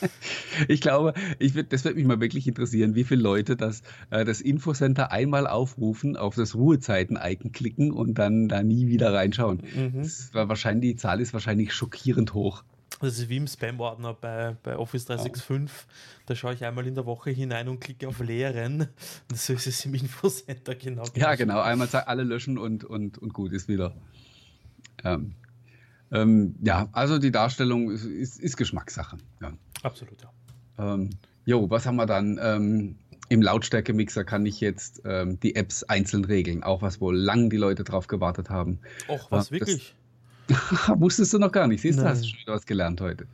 Ich 0.66 0.80
glaube, 0.80 1.14
ich 1.38 1.54
würd, 1.54 1.72
das 1.72 1.84
würde 1.84 1.96
mich 1.96 2.06
mal 2.06 2.20
wirklich 2.20 2.46
interessieren, 2.46 2.94
wie 2.94 3.04
viele 3.04 3.22
Leute 3.22 3.56
das, 3.56 3.82
äh, 4.10 4.24
das 4.24 4.40
Infocenter 4.40 5.12
einmal 5.12 5.46
aufrufen, 5.46 6.16
auf 6.16 6.34
das 6.34 6.54
Ruhezeiten-Icon 6.54 7.52
klicken 7.52 7.92
und 7.92 8.14
dann 8.14 8.48
da 8.48 8.62
nie 8.62 8.88
wieder 8.88 9.12
reinschauen. 9.12 9.62
Mhm. 9.74 10.02
Das 10.02 10.34
war 10.34 10.48
wahrscheinlich, 10.48 10.92
die 10.92 10.96
Zahl 10.96 11.20
ist 11.20 11.32
wahrscheinlich 11.32 11.72
schockierend 11.72 12.34
hoch. 12.34 12.64
Das 13.00 13.18
ist 13.18 13.28
wie 13.28 13.36
im 13.36 13.46
Spam-Ordner 13.46 14.14
bei, 14.14 14.56
bei 14.62 14.76
Office 14.76 15.04
365. 15.06 15.68
Ja. 15.68 15.94
Da 16.26 16.34
schaue 16.34 16.54
ich 16.54 16.64
einmal 16.64 16.86
in 16.86 16.94
der 16.94 17.06
Woche 17.06 17.30
hinein 17.30 17.68
und 17.68 17.80
klicke 17.80 18.08
auf 18.08 18.20
Leeren. 18.20 18.88
Und 19.30 19.38
so 19.38 19.52
ist 19.52 19.66
es 19.66 19.84
im 19.84 19.94
Infocenter 19.94 20.74
genau. 20.74 21.04
Ja, 21.14 21.34
genau. 21.34 21.60
Einmal 21.60 21.88
alle 21.88 22.24
löschen 22.24 22.58
und, 22.58 22.84
und, 22.84 23.18
und 23.18 23.32
gut 23.32 23.52
ist 23.52 23.68
wieder. 23.68 23.94
Ähm, 25.04 25.34
ähm, 26.10 26.56
ja, 26.62 26.88
also 26.92 27.18
die 27.18 27.30
Darstellung 27.30 27.90
ist, 27.90 28.04
ist, 28.04 28.40
ist 28.40 28.56
Geschmackssache. 28.56 29.18
Ja. 29.40 29.52
Absolut, 29.82 30.20
ja. 30.22 30.94
Ähm, 30.94 31.10
jo, 31.44 31.68
was 31.70 31.86
haben 31.86 31.96
wir 31.96 32.06
dann? 32.06 32.38
Ähm, 32.42 32.96
Im 33.28 33.42
Lautstärke-Mixer 33.42 34.24
kann 34.24 34.46
ich 34.46 34.60
jetzt 34.60 35.02
ähm, 35.04 35.38
die 35.40 35.54
Apps 35.54 35.84
einzeln 35.84 36.24
regeln, 36.24 36.62
auch 36.62 36.82
was 36.82 37.00
wohl 37.00 37.16
lang 37.16 37.50
die 37.50 37.58
Leute 37.58 37.84
drauf 37.84 38.06
gewartet 38.06 38.48
haben. 38.48 38.80
Och, 39.08 39.30
was, 39.30 39.48
äh, 39.48 39.52
wirklich? 39.52 39.94
Wusstest 40.96 41.32
du 41.34 41.38
noch 41.38 41.52
gar 41.52 41.66
nicht. 41.66 41.80
Siehst 41.80 41.98
du, 41.98 42.04
hast 42.04 42.24
du 42.24 42.28
schon 42.28 42.54
was 42.54 42.66
gelernt 42.66 43.00
heute. 43.00 43.26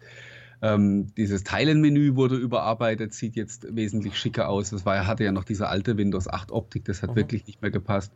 Ähm, 0.63 1.15
dieses 1.17 1.45
Teilenmenü 1.45 2.17
wurde 2.17 2.37
überarbeitet, 2.37 3.13
sieht 3.13 3.37
jetzt 3.37 3.67
wesentlich 3.75 4.19
schicker 4.19 4.49
aus. 4.49 4.71
Das 4.71 4.87
war, 4.87 5.07
hatte 5.07 5.25
ja 5.25 5.33
noch 5.33 5.45
diese 5.45 5.69
alte 5.69 5.97
Windows 5.97 6.29
8 6.29 6.51
Optik, 6.51 6.85
das 6.87 7.03
hat 7.03 7.11
mhm. 7.11 7.17
wirklich 7.17 7.47
nicht 7.47 7.61
mehr 7.61 7.71
gepasst. 7.71 8.13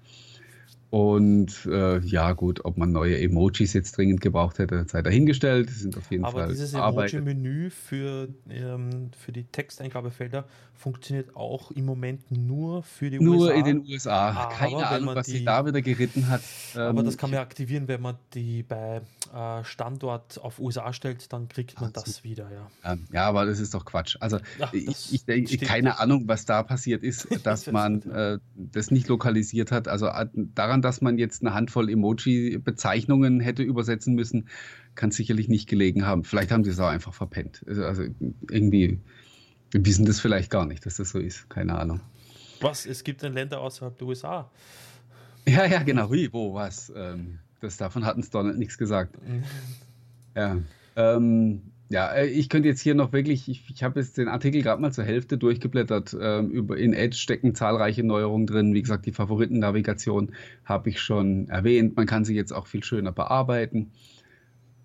Und 0.91 1.67
äh, 1.71 1.99
ja, 1.99 2.33
gut, 2.33 2.65
ob 2.65 2.79
man 2.79 2.93
neue 2.93 3.21
Emojis 3.21 3.75
jetzt 3.75 3.99
dringend 3.99 4.23
gebraucht 4.23 4.59
hätte, 4.59 4.87
sei 4.89 5.03
dahingestellt. 5.03 5.69
Die 5.69 5.75
sind 5.75 5.99
auf 5.99 6.11
jeden 6.11 6.25
Aber 6.25 6.41
Fall. 6.41 6.49
Dieses 6.49 6.73
Emoji-Menü 6.73 7.69
für, 7.69 8.29
ähm, 8.49 9.11
für 9.19 9.33
die 9.33 9.45
Texteingabefälder 9.45 10.47
funktioniert 10.73 11.37
auch 11.37 11.71
im 11.73 11.85
Moment 11.85 12.31
nur 12.31 12.83
für 12.83 13.11
die 13.11 13.21
nur 13.21 13.37
USA. 13.37 13.47
Nur 13.47 13.55
in 13.55 13.65
den 13.65 13.87
USA. 13.87 14.31
Aber 14.31 14.55
Keine 14.55 14.87
Ahnung, 14.87 15.15
was 15.15 15.27
die, 15.27 15.33
sich 15.33 15.45
da 15.45 15.67
wieder 15.67 15.83
geritten 15.83 16.29
hat. 16.29 16.41
Aber 16.75 17.01
ähm, 17.01 17.05
das 17.05 17.19
kann 17.19 17.31
man 17.31 17.41
aktivieren, 17.41 17.87
wenn 17.87 18.01
man 18.01 18.17
die 18.33 18.63
bei 18.63 19.03
Standort 19.65 20.39
auf 20.39 20.59
USA 20.59 20.93
stellt, 20.93 21.33
dann 21.33 21.49
kriegt 21.49 21.81
man 21.81 21.91
Ach, 21.91 22.03
das 22.03 22.25
wieder, 22.25 22.51
ja. 22.51 22.97
Ja, 23.13 23.27
aber 23.27 23.47
das 23.47 23.61
ist 23.61 23.75
doch 23.75 23.85
Quatsch. 23.85 24.17
Also 24.21 24.39
Ach, 24.61 24.73
ich, 24.73 25.13
ich, 25.13 25.29
ich 25.29 25.61
keine 25.61 25.91
nicht. 25.91 26.01
Ahnung, 26.01 26.25
was 26.27 26.45
da 26.45 26.63
passiert 26.63 27.03
ist, 27.03 27.29
dass 27.45 27.71
man 27.71 28.03
äh, 28.11 28.39
das 28.55 28.91
nicht 28.91 29.09
lokalisiert 29.09 29.73
hat. 29.73 29.89
Also 29.89 30.07
äh, 30.07 30.27
daran, 30.35 30.83
dass 30.83 31.01
man 31.01 31.19
jetzt 31.19 31.43
eine 31.43 31.55
Handvoll 31.55 31.91
Emoji-Bezeichnungen 31.91 33.41
hätte 33.41 33.63
übersetzen 33.63 34.15
müssen, 34.15 34.49
kann 34.95 35.11
sicherlich 35.11 35.49
nicht 35.49 35.69
gelegen 35.69 36.07
haben. 36.07 36.25
Vielleicht 36.25 36.51
haben 36.51 36.65
sie 36.65 36.71
es 36.71 36.81
auch 36.81 36.89
einfach 36.89 37.15
verpennt. 37.15 37.65
Also, 37.67 37.85
also 37.85 38.03
irgendwie 38.51 39.01
wissen 39.73 40.07
das 40.07 40.21
vielleicht 40.21 40.51
gar 40.51 40.67
nicht, 40.67 40.87
dass 40.87 40.97
das 40.97 41.11
so 41.11 41.19
ist. 41.19 41.49
Keine 41.51 41.79
Ahnung. 41.79 42.01
Was? 42.61 42.87
Es 42.87 43.05
gibt 43.05 43.23
dann 43.23 43.35
Länder 43.35 43.61
außerhalb 43.61 43.97
der 43.97 44.07
USA. 44.07 44.51
Ja, 45.47 45.65
ja, 45.65 45.83
genau. 45.83 46.13
Wie, 46.13 46.33
wo, 46.33 46.55
was? 46.55 46.93
Ähm, 46.95 47.39
das, 47.61 47.77
davon 47.77 48.05
hat 48.05 48.17
uns 48.17 48.31
Donald 48.31 48.59
nichts 48.59 48.79
gesagt. 48.79 49.17
ja. 50.37 50.59
Ähm, 50.97 51.63
ja, 51.91 52.13
äh, 52.13 52.27
ich 52.27 52.49
könnte 52.49 52.69
jetzt 52.69 52.81
hier 52.81 52.95
noch 52.95 53.13
wirklich, 53.13 53.49
ich, 53.49 53.65
ich 53.71 53.83
habe 53.83 53.99
jetzt 53.99 54.19
den 54.19 54.29
Artikel 54.29 54.63
gerade 54.63 54.81
mal 54.81 54.93
zur 54.93 55.05
Hälfte 55.05 55.39
durchgeblättert. 55.39 56.17
Ähm, 56.21 56.51
über, 56.51 56.77
in 56.77 56.93
Edge 56.93 57.17
stecken 57.17 57.55
zahlreiche 57.55 58.05
Neuerungen 58.05 58.47
drin. 58.47 58.75
Wie 58.75 58.83
gesagt, 58.83 59.07
die 59.07 59.13
Favoritennavigation 59.13 60.33
habe 60.65 60.91
ich 60.91 61.01
schon 61.01 61.49
erwähnt. 61.49 61.97
Man 61.97 62.07
kann 62.07 62.25
sie 62.25 62.35
jetzt 62.35 62.53
auch 62.53 62.67
viel 62.67 62.85
schöner 62.85 63.13
bearbeiten. 63.13 63.91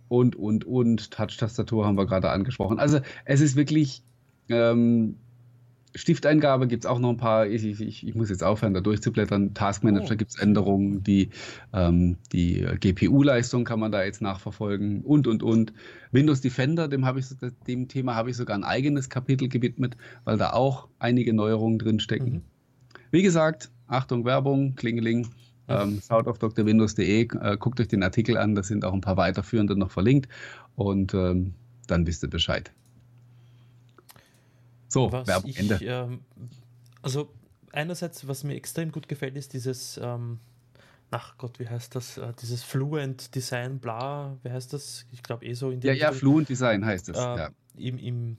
Und, 0.07 0.36
und, 0.36 0.65
und. 0.65 1.12
Touch-Tastatur 1.12 1.86
haben 1.86 1.97
wir 1.97 2.05
gerade 2.05 2.29
angesprochen. 2.29 2.79
Also, 2.79 3.01
es 3.25 3.41
ist 3.41 3.55
wirklich 3.57 4.03
ähm, 4.49 5.17
Stifteingabe 5.95 6.67
gibt 6.67 6.86
es 6.86 6.89
auch 6.89 6.99
noch 6.99 7.10
ein 7.10 7.17
paar, 7.17 7.45
ich, 7.45 7.63
ich, 7.63 8.08
ich, 8.08 8.15
muss 8.15 8.29
jetzt 8.29 8.43
aufhören, 8.43 8.73
da 8.73 8.82
durchzublättern. 8.82 9.53
Taskmanager 9.53 10.13
oh. 10.13 10.17
gibt 10.17 10.32
es 10.32 10.39
Änderungen, 10.39 11.03
die, 11.03 11.29
ähm, 11.71 12.17
die 12.32 12.65
GPU-Leistung 12.79 13.63
kann 13.63 13.79
man 13.79 13.91
da 13.91 14.03
jetzt 14.03 14.21
nachverfolgen 14.21 15.01
und, 15.01 15.27
und, 15.27 15.43
und. 15.43 15.73
Windows 16.12 16.41
Defender, 16.41 16.88
dem, 16.88 17.06
ich, 17.17 17.25
dem 17.67 17.88
Thema 17.88 18.15
habe 18.15 18.32
ich 18.32 18.38
sogar 18.38 18.56
ein 18.56 18.63
eigenes 18.63 19.10
Kapitel 19.10 19.49
gewidmet, 19.49 19.95
weil 20.23 20.38
da 20.38 20.53
auch 20.53 20.88
einige 20.99 21.34
Neuerungen 21.34 21.77
drinstecken. 21.79 22.34
Mhm. 22.34 22.41
Wie 23.12 23.21
gesagt, 23.21 23.69
Achtung, 23.88 24.25
Werbung, 24.25 24.75
Klingeling. 24.75 25.27
Ähm, 25.67 26.01
schaut 26.06 26.27
auf 26.27 26.39
drwindows.de, 26.39 27.21
äh, 27.21 27.58
guckt 27.58 27.79
euch 27.79 27.88
den 27.88 28.03
Artikel 28.03 28.38
an, 28.38 28.53
da 28.53 28.63
sind 28.63 28.84
auch 28.84 28.93
ein 28.93 29.01
paar 29.01 29.15
weiterführende 29.15 29.77
noch 29.77 29.91
verlinkt 29.91 30.27
und 30.75 31.13
ähm, 31.13 31.53
dann 31.88 32.06
wisst 32.06 32.23
ihr 32.23 32.29
Bescheid. 32.29 32.73
So, 34.93 35.12
was 35.12 35.27
Werbung, 35.27 35.49
ich, 35.49 35.60
Ende. 35.60 35.79
Ähm, 35.82 36.21
also 37.01 37.34
einerseits, 37.71 38.27
was 38.27 38.43
mir 38.43 38.56
extrem 38.56 38.91
gut 38.91 39.08
gefällt, 39.08 39.36
ist 39.36 39.53
dieses, 39.53 39.99
ähm, 40.01 40.39
ach 41.10 41.36
Gott, 41.38 41.60
wie 41.60 41.67
heißt 41.67 41.95
das, 41.95 42.19
äh, 42.19 42.32
dieses 42.39 42.63
Fluent 42.63 43.34
Design, 43.34 43.79
bla, 43.79 44.38
wie 44.43 44.51
heißt 44.51 44.71
das? 44.71 45.06
Ich 45.12 45.23
glaube 45.23 45.45
eh 45.45 45.53
so 45.53 45.71
in 45.71 45.79
dem. 45.79 45.88
Ja, 45.88 45.93
ja, 45.93 46.12
Fluent 46.12 46.47
Design 46.47 46.86
heißt 46.86 47.10
es. 47.10 47.17
Äh, 47.17 47.21
ja. 47.21 47.49
Im, 47.75 47.97
im 47.97 48.38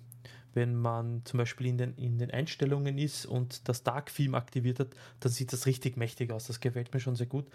wenn 0.54 0.74
man 0.74 1.22
zum 1.24 1.38
Beispiel 1.38 1.66
in 1.66 1.78
den, 1.78 1.94
in 1.96 2.18
den 2.18 2.30
Einstellungen 2.30 2.98
ist 2.98 3.26
und 3.26 3.68
das 3.68 3.82
Dark 3.82 4.14
Theme 4.14 4.36
aktiviert 4.36 4.80
hat, 4.80 4.88
dann 5.20 5.32
sieht 5.32 5.52
das 5.52 5.66
richtig 5.66 5.96
mächtig 5.96 6.30
aus. 6.30 6.46
Das 6.46 6.60
gefällt 6.60 6.92
mir 6.94 7.00
schon 7.00 7.16
sehr 7.16 7.26
gut. 7.26 7.46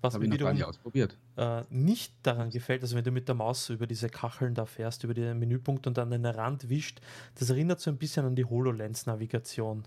Was 0.00 0.14
Hab 0.14 0.20
mir 0.20 0.32
wiederum 0.32 0.54
nicht, 0.54 0.64
ausprobiert. 0.64 1.16
Äh, 1.36 1.62
nicht 1.70 2.14
daran 2.22 2.50
gefällt, 2.50 2.82
also 2.82 2.96
wenn 2.96 3.04
du 3.04 3.10
mit 3.10 3.28
der 3.28 3.34
Maus 3.34 3.68
über 3.70 3.86
diese 3.86 4.08
Kacheln 4.08 4.54
da 4.54 4.66
fährst, 4.66 5.04
über 5.04 5.14
den 5.14 5.38
Menüpunkt 5.38 5.86
und 5.86 5.98
dann 5.98 6.10
den 6.10 6.24
Rand 6.24 6.68
wischt, 6.68 7.00
das 7.36 7.50
erinnert 7.50 7.80
so 7.80 7.90
ein 7.90 7.98
bisschen 7.98 8.24
an 8.24 8.36
die 8.36 8.44
HoloLens-Navigation, 8.44 9.84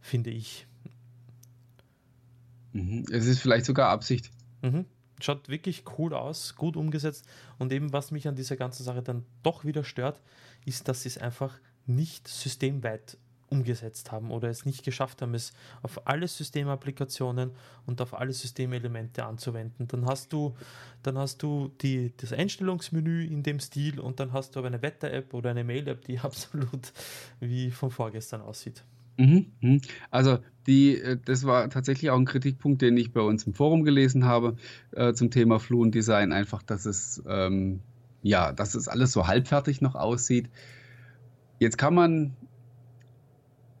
finde 0.00 0.30
ich. 0.30 0.66
Mhm. 2.72 3.04
Es 3.10 3.26
ist 3.26 3.40
vielleicht 3.40 3.66
sogar 3.66 3.90
Absicht. 3.90 4.30
Mhm. 4.62 4.86
Schaut 5.20 5.48
wirklich 5.48 5.84
cool 5.96 6.12
aus, 6.12 6.56
gut 6.56 6.76
umgesetzt. 6.76 7.26
Und 7.58 7.72
eben, 7.72 7.92
was 7.92 8.10
mich 8.10 8.26
an 8.26 8.34
dieser 8.34 8.56
ganzen 8.56 8.82
Sache 8.82 9.02
dann 9.02 9.24
doch 9.42 9.64
wieder 9.64 9.84
stört, 9.84 10.20
ist, 10.64 10.88
dass 10.88 11.02
sie 11.02 11.08
es 11.08 11.18
einfach 11.18 11.58
nicht 11.86 12.28
systemweit 12.28 13.18
umgesetzt 13.48 14.10
haben 14.10 14.30
oder 14.30 14.48
es 14.48 14.66
nicht 14.66 14.84
geschafft 14.84 15.22
haben, 15.22 15.34
es 15.34 15.52
auf 15.82 16.06
alle 16.06 16.26
Systemapplikationen 16.26 17.50
und 17.86 18.00
auf 18.00 18.14
alle 18.14 18.32
Systemelemente 18.32 19.24
anzuwenden. 19.24 19.86
Dann 19.86 20.06
hast 20.06 20.32
du, 20.32 20.54
dann 21.02 21.18
hast 21.18 21.42
du 21.42 21.70
die, 21.80 22.12
das 22.16 22.32
Einstellungsmenü 22.32 23.24
in 23.24 23.42
dem 23.42 23.60
Stil 23.60 24.00
und 24.00 24.18
dann 24.18 24.32
hast 24.32 24.54
du 24.54 24.58
aber 24.58 24.68
eine 24.68 24.82
Wetter-App 24.82 25.34
oder 25.34 25.50
eine 25.50 25.62
Mail-App, 25.62 26.04
die 26.04 26.18
absolut 26.20 26.92
wie 27.40 27.70
von 27.70 27.90
vorgestern 27.90 28.40
aussieht. 28.40 28.82
Mhm, 29.16 29.46
mhm. 29.60 29.80
Also 30.10 30.38
die, 30.66 30.98
äh, 30.98 31.18
das 31.24 31.44
war 31.44 31.70
tatsächlich 31.70 32.10
auch 32.10 32.18
ein 32.18 32.24
Kritikpunkt, 32.24 32.82
den 32.82 32.96
ich 32.96 33.12
bei 33.12 33.20
uns 33.20 33.44
im 33.44 33.54
Forum 33.54 33.84
gelesen 33.84 34.24
habe 34.24 34.56
äh, 34.92 35.12
zum 35.12 35.30
Thema 35.30 35.60
Fluent 35.60 35.94
Design, 35.94 36.32
einfach, 36.32 36.62
dass 36.64 36.86
es 36.86 37.22
ähm, 37.28 37.80
ja, 38.24 38.52
dass 38.52 38.74
es 38.74 38.88
alles 38.88 39.12
so 39.12 39.28
halbfertig 39.28 39.82
noch 39.82 39.94
aussieht. 39.94 40.48
Jetzt 41.58 41.78
kann 41.78 41.94
man 41.94 42.36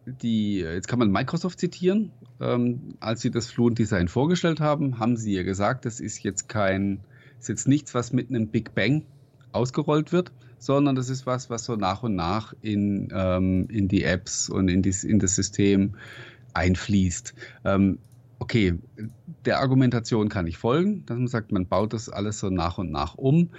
die, 0.06 0.58
jetzt 0.58 0.88
kann 0.88 0.98
man 0.98 1.10
Microsoft 1.10 1.58
zitieren. 1.58 2.12
Ähm, 2.40 2.96
als 3.00 3.20
sie 3.20 3.30
das 3.30 3.50
Fluent 3.50 3.78
Design 3.78 4.08
vorgestellt 4.08 4.60
haben, 4.60 4.98
haben 4.98 5.16
sie 5.16 5.34
ja 5.34 5.42
gesagt, 5.42 5.84
das 5.84 6.00
ist 6.00 6.22
jetzt 6.22 6.48
kein, 6.48 7.00
ist 7.38 7.48
jetzt 7.48 7.68
nichts, 7.68 7.94
was 7.94 8.12
mit 8.12 8.28
einem 8.28 8.48
Big 8.48 8.74
Bang 8.74 9.04
ausgerollt 9.52 10.12
wird, 10.12 10.32
sondern 10.58 10.96
das 10.96 11.08
ist 11.08 11.26
was, 11.26 11.48
was 11.48 11.64
so 11.64 11.76
nach 11.76 12.02
und 12.02 12.16
nach 12.16 12.54
in, 12.60 13.08
ähm, 13.12 13.68
in 13.70 13.88
die 13.88 14.02
Apps 14.02 14.48
und 14.48 14.68
in, 14.68 14.82
dies, 14.82 15.04
in 15.04 15.18
das 15.18 15.36
System 15.36 15.94
einfließt. 16.54 17.34
Ähm, 17.64 17.98
okay, 18.38 18.74
der 19.44 19.60
Argumentation 19.60 20.28
kann 20.28 20.46
ich 20.46 20.58
folgen, 20.58 21.06
dass 21.06 21.16
man 21.16 21.28
sagt, 21.28 21.52
man 21.52 21.66
baut 21.66 21.92
das 21.92 22.08
alles 22.08 22.40
so 22.40 22.50
nach 22.50 22.78
und 22.78 22.90
nach 22.90 23.14
um. 23.14 23.50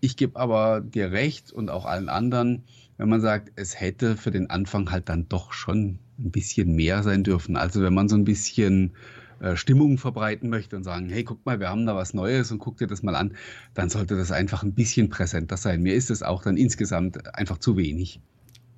Ich 0.00 0.16
gebe 0.16 0.38
aber 0.38 0.80
dir 0.80 1.12
recht 1.12 1.50
und 1.50 1.70
auch 1.70 1.86
allen 1.86 2.08
anderen, 2.08 2.64
wenn 2.96 3.08
man 3.08 3.20
sagt, 3.20 3.52
es 3.56 3.80
hätte 3.80 4.16
für 4.16 4.30
den 4.30 4.50
Anfang 4.50 4.90
halt 4.90 5.08
dann 5.08 5.28
doch 5.28 5.52
schon 5.52 5.98
ein 6.18 6.30
bisschen 6.30 6.74
mehr 6.76 7.02
sein 7.02 7.24
dürfen. 7.24 7.56
Also 7.56 7.82
wenn 7.82 7.94
man 7.94 8.08
so 8.08 8.16
ein 8.16 8.24
bisschen 8.24 8.92
äh, 9.40 9.56
Stimmung 9.56 9.98
verbreiten 9.98 10.48
möchte 10.48 10.76
und 10.76 10.84
sagen, 10.84 11.08
hey, 11.08 11.24
guck 11.24 11.44
mal, 11.44 11.58
wir 11.58 11.68
haben 11.68 11.86
da 11.86 11.96
was 11.96 12.14
Neues 12.14 12.52
und 12.52 12.60
guck 12.60 12.76
dir 12.78 12.86
das 12.86 13.02
mal 13.02 13.16
an, 13.16 13.34
dann 13.74 13.90
sollte 13.90 14.16
das 14.16 14.30
einfach 14.30 14.62
ein 14.62 14.72
bisschen 14.72 15.08
präsenter 15.08 15.56
sein. 15.56 15.82
Mir 15.82 15.94
ist 15.94 16.10
es 16.10 16.22
auch 16.22 16.42
dann 16.42 16.56
insgesamt 16.56 17.34
einfach 17.34 17.58
zu 17.58 17.76
wenig. 17.76 18.20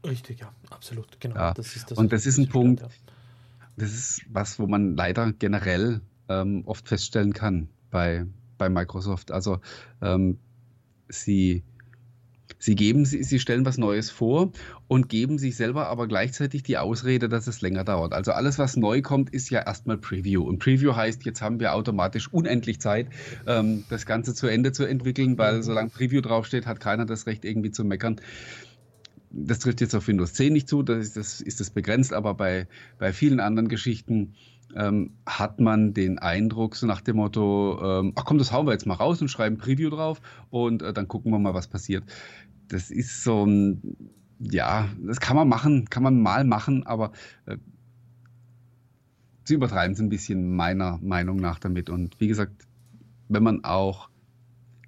Richtig, 0.05 0.41
ja, 0.41 0.53
absolut, 0.71 1.21
genau. 1.21 1.37
Ja. 1.37 1.55
Das 1.55 1.75
das, 1.89 1.99
und 1.99 2.13
das 2.13 2.27
ist 2.27 2.39
ein 2.39 2.49
Punkt, 2.49 2.81
ja. 2.81 2.89
das 3.77 3.93
ist 3.93 4.23
was, 4.31 4.59
wo 4.59 4.67
man 4.67 4.97
leider 4.97 5.33
generell 5.33 6.01
ähm, 6.29 6.63
oft 6.65 6.89
feststellen 6.89 7.33
kann 7.33 7.69
bei, 7.91 8.25
bei 8.57 8.69
Microsoft. 8.69 9.33
Also 9.33 9.61
ähm, 10.01 10.39
sie 11.09 11.65
Sie 12.59 12.75
geben, 12.75 13.05
sie, 13.05 13.23
sie 13.23 13.39
stellen 13.39 13.65
was 13.65 13.79
Neues 13.79 14.11
vor 14.11 14.53
und 14.89 15.09
geben 15.09 15.39
sich 15.39 15.57
selber 15.57 15.89
aber 15.89 16.07
gleichzeitig 16.09 16.63
die 16.63 16.79
Ausrede, 16.79 17.29
dass 17.29 17.47
es 17.47 17.61
länger 17.61 17.85
dauert. 17.85 18.13
Also 18.13 18.33
alles, 18.33 18.59
was 18.59 18.77
neu 18.77 19.03
kommt, 19.03 19.31
ist 19.31 19.51
ja 19.51 19.61
erstmal 19.61 19.99
Preview. 19.99 20.43
Und 20.43 20.59
Preview 20.59 20.95
heißt, 20.95 21.25
jetzt 21.25 21.43
haben 21.43 21.61
wir 21.61 21.75
automatisch 21.75 22.33
unendlich 22.33 22.81
Zeit, 22.81 23.09
ähm, 23.47 23.85
das 23.91 24.07
Ganze 24.07 24.35
zu 24.35 24.47
Ende 24.47 24.73
zu 24.73 24.85
entwickeln, 24.85 25.37
weil 25.39 25.63
solange 25.63 25.91
Preview 25.91 26.21
draufsteht, 26.21 26.67
hat 26.67 26.81
keiner 26.81 27.05
das 27.05 27.27
Recht, 27.27 27.45
irgendwie 27.45 27.71
zu 27.71 27.85
meckern. 27.85 28.21
Das 29.31 29.59
trifft 29.59 29.81
jetzt 29.81 29.95
auf 29.95 30.09
Windows 30.09 30.33
10 30.33 30.53
nicht 30.53 30.69
zu, 30.69 30.83
das 30.83 30.99
ist 30.99 31.17
das, 31.17 31.41
ist 31.41 31.61
das 31.61 31.71
begrenzt, 31.71 32.13
aber 32.15 32.35
bei, 32.35 32.69
bei 32.99 33.13
vielen 33.13 33.41
anderen 33.41 33.69
Geschichten 33.69 34.35
ähm, 34.75 35.13
hat 35.27 35.61
man 35.61 35.95
den 35.95 36.19
Eindruck, 36.19 36.77
so 36.77 36.87
nach 36.87 37.01
dem 37.01 37.17
Motto, 37.17 37.79
ähm, 37.83 38.13
ach 38.15 38.25
komm, 38.25 38.39
das 38.39 38.53
hauen 38.53 38.67
wir 38.67 38.73
jetzt 38.73 38.87
mal 38.87 38.95
raus 38.95 39.21
und 39.21 39.29
schreiben 39.29 39.59
Preview 39.59 39.91
drauf 39.91 40.21
und 40.51 40.83
äh, 40.83 40.93
dann 40.93 41.09
gucken 41.09 41.33
wir 41.33 41.39
mal, 41.39 41.55
was 41.55 41.69
passiert. 41.69 42.05
Das 42.69 42.91
ist 42.91 43.23
so 43.23 43.45
ein, 43.45 43.81
ja, 44.39 44.89
das 45.05 45.21
kann 45.21 45.37
man 45.37 45.49
machen, 45.49 45.89
kann 45.91 46.03
man 46.03 46.21
mal 46.21 46.45
machen, 46.45 46.87
aber 46.87 47.13
äh, 47.47 47.57
sie 49.45 49.55
übertreiben 49.55 49.95
es 49.95 50.01
ein 50.01 50.09
bisschen 50.09 50.55
meiner 50.55 50.99
Meinung 50.99 51.37
nach 51.37 51.59
damit. 51.59 51.91
Und 51.91 52.19
wie 52.21 52.29
gesagt, 52.29 52.67
wenn 53.29 53.43
man 53.43 53.65
auch 53.65 54.09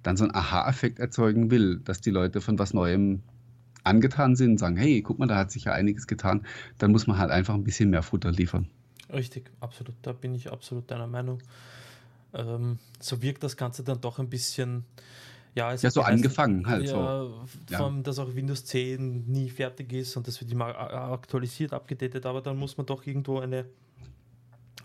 dann 0.03 0.17
so 0.17 0.23
einen 0.23 0.35
Aha-Effekt 0.35 0.99
erzeugen 0.99 1.51
will, 1.51 1.79
dass 1.79 2.01
die 2.01 2.11
Leute 2.11 2.41
von 2.41 2.57
was 2.59 2.73
Neuem 2.73 3.21
angetan 3.83 4.35
sind 4.35 4.51
und 4.51 4.57
sagen, 4.57 4.77
hey, 4.77 5.01
guck 5.01 5.19
mal, 5.19 5.27
da 5.27 5.37
hat 5.37 5.51
sich 5.51 5.65
ja 5.65 5.73
einiges 5.73 6.07
getan, 6.07 6.45
dann 6.77 6.91
muss 6.91 7.07
man 7.07 7.17
halt 7.17 7.31
einfach 7.31 7.53
ein 7.53 7.63
bisschen 7.63 7.89
mehr 7.89 8.03
Futter 8.03 8.31
liefern. 8.31 8.67
Richtig, 9.11 9.51
absolut. 9.59 9.95
Da 10.01 10.13
bin 10.13 10.35
ich 10.35 10.51
absolut 10.51 10.89
deiner 10.91 11.07
Meinung. 11.07 11.41
Ähm, 12.33 12.77
so 12.99 13.21
wirkt 13.21 13.43
das 13.43 13.57
Ganze 13.57 13.83
dann 13.83 14.01
doch 14.01 14.19
ein 14.19 14.29
bisschen. 14.29 14.83
Ja, 15.55 15.73
ja 15.73 15.91
so 15.91 16.01
angefangen 16.01 16.67
halt 16.67 16.85
ja, 16.85 16.89
so. 16.89 17.43
Ja. 17.69 17.91
dass 18.03 18.19
auch 18.19 18.33
Windows 18.35 18.65
10 18.65 19.25
nie 19.27 19.49
fertig 19.49 19.91
ist 19.93 20.15
und 20.15 20.27
das 20.27 20.39
wird 20.39 20.51
immer 20.51 20.67
aktualisiert, 20.67 21.73
abgedatet, 21.73 22.25
aber 22.25 22.41
dann 22.41 22.57
muss 22.57 22.77
man 22.77 22.85
doch 22.85 23.05
irgendwo 23.05 23.39
eine, 23.39 23.65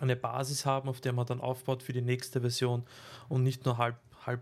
eine 0.00 0.16
Basis 0.16 0.64
haben, 0.64 0.88
auf 0.88 1.00
der 1.00 1.12
man 1.12 1.27
dann 1.27 1.40
aufbaut 1.40 1.83
für 1.83 1.92
die 1.92 2.03
nächste 2.03 2.40
Version 2.40 2.83
und 3.29 3.42
nicht 3.42 3.64
nur 3.64 3.79
halb, 3.79 3.96
halb 4.27 4.40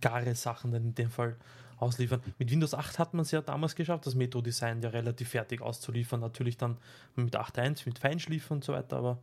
gare 0.00 0.34
Sachen 0.34 0.72
dann 0.72 0.82
in 0.82 0.94
dem 0.94 1.10
Fall 1.10 1.36
ausliefern. 1.78 2.20
Mit 2.38 2.50
Windows 2.50 2.74
8 2.74 2.98
hat 2.98 3.14
man 3.14 3.22
es 3.22 3.30
ja 3.30 3.40
damals 3.40 3.74
geschafft, 3.74 4.06
das 4.06 4.14
Metro-Design 4.14 4.82
ja 4.82 4.90
relativ 4.90 5.30
fertig 5.30 5.60
auszuliefern. 5.60 6.20
Natürlich 6.20 6.56
dann 6.56 6.76
mit 7.16 7.36
8.1, 7.36 7.82
mit 7.86 7.98
Feinschliff 7.98 8.50
und 8.50 8.64
so 8.64 8.72
weiter, 8.72 8.96
aber 8.96 9.18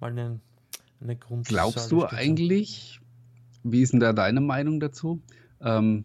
mal 0.00 0.10
eine, 0.10 0.40
eine 1.00 1.16
Grund. 1.16 1.46
Glaubst 1.46 1.92
du 1.92 2.06
eigentlich, 2.06 3.00
wie 3.62 3.82
ist 3.82 3.92
denn 3.92 4.00
da 4.00 4.12
deine 4.12 4.40
Meinung 4.40 4.80
dazu? 4.80 5.20
Ähm, 5.60 6.04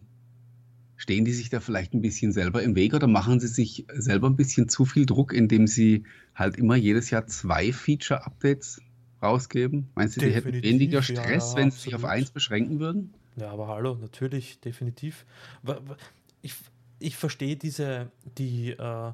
stehen 0.96 1.24
die 1.24 1.32
sich 1.32 1.50
da 1.50 1.60
vielleicht 1.60 1.94
ein 1.94 2.00
bisschen 2.00 2.32
selber 2.32 2.62
im 2.62 2.74
Weg 2.74 2.94
oder 2.94 3.06
machen 3.06 3.38
sie 3.40 3.48
sich 3.48 3.86
selber 3.94 4.28
ein 4.28 4.36
bisschen 4.36 4.68
zu 4.68 4.84
viel 4.84 5.06
Druck, 5.06 5.32
indem 5.32 5.66
sie 5.66 6.04
halt 6.34 6.56
immer 6.56 6.76
jedes 6.76 7.10
Jahr 7.10 7.26
zwei 7.26 7.72
Feature-Updates 7.72 8.80
rausgeben? 9.22 9.88
Meinst 9.94 10.16
du, 10.16 10.20
die 10.20 10.32
hätten 10.32 10.52
weniger 10.52 11.02
Stress, 11.02 11.52
ja, 11.52 11.58
wenn 11.58 11.70
sie 11.70 11.80
sich 11.80 11.94
auf 11.94 12.04
eins 12.04 12.30
beschränken 12.30 12.80
würden? 12.80 13.12
Ja, 13.36 13.50
aber 13.50 13.68
hallo, 13.68 13.96
natürlich, 14.00 14.60
definitiv. 14.60 15.26
Ich, 16.42 16.54
ich 16.98 17.16
verstehe 17.16 17.56
diese, 17.56 18.10
die, 18.38 18.70
äh, 18.70 19.12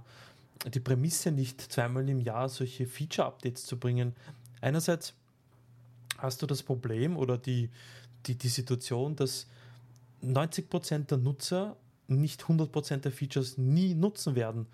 die 0.73 0.81
Prämisse 0.81 1.33
nicht, 1.33 1.61
zweimal 1.61 2.09
im 2.09 2.21
Jahr 2.21 2.49
solche 2.49 2.87
Feature-Updates 2.87 3.67
zu 3.67 3.77
bringen. 3.77 4.15
Einerseits 4.61 5.15
hast 6.19 6.41
du 6.43 6.47
das 6.47 6.63
Problem 6.63 7.17
oder 7.17 7.37
die, 7.37 7.71
die, 8.27 8.37
die 8.37 8.49
Situation, 8.49 9.17
dass 9.17 9.49
90% 10.23 11.07
der 11.07 11.19
Nutzer 11.19 11.77
nicht 12.09 12.43
100% 12.43 12.99
der 12.99 13.13
Features 13.13 13.59
nie 13.59 13.95
nutzen 13.95 14.35
werden. 14.35 14.67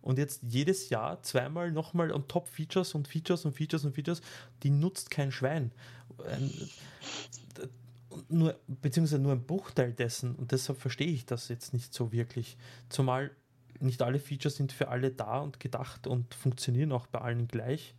Und 0.00 0.18
jetzt 0.18 0.42
jedes 0.46 0.90
Jahr 0.90 1.22
zweimal 1.22 1.72
nochmal 1.72 2.12
on 2.12 2.28
top 2.28 2.46
Features 2.46 2.94
und 2.94 3.08
Features 3.08 3.46
und 3.46 3.52
Features 3.56 3.84
und 3.84 3.94
Features, 3.94 4.20
die 4.62 4.70
nutzt 4.70 5.10
kein 5.10 5.32
Schwein 5.32 5.72
nur, 8.28 8.58
beziehungsweise 8.66 9.20
nur 9.20 9.32
ein 9.32 9.44
Bruchteil 9.44 9.92
dessen 9.92 10.34
und 10.34 10.52
deshalb 10.52 10.80
verstehe 10.80 11.08
ich 11.08 11.26
das 11.26 11.48
jetzt 11.48 11.72
nicht 11.72 11.92
so 11.94 12.12
wirklich. 12.12 12.56
Zumal 12.88 13.30
nicht 13.80 14.02
alle 14.02 14.18
Features 14.18 14.56
sind 14.56 14.72
für 14.72 14.88
alle 14.88 15.10
da 15.10 15.40
und 15.40 15.60
gedacht 15.60 16.06
und 16.06 16.34
funktionieren 16.34 16.92
auch 16.92 17.06
bei 17.06 17.20
allen 17.20 17.48
gleich. 17.48 17.94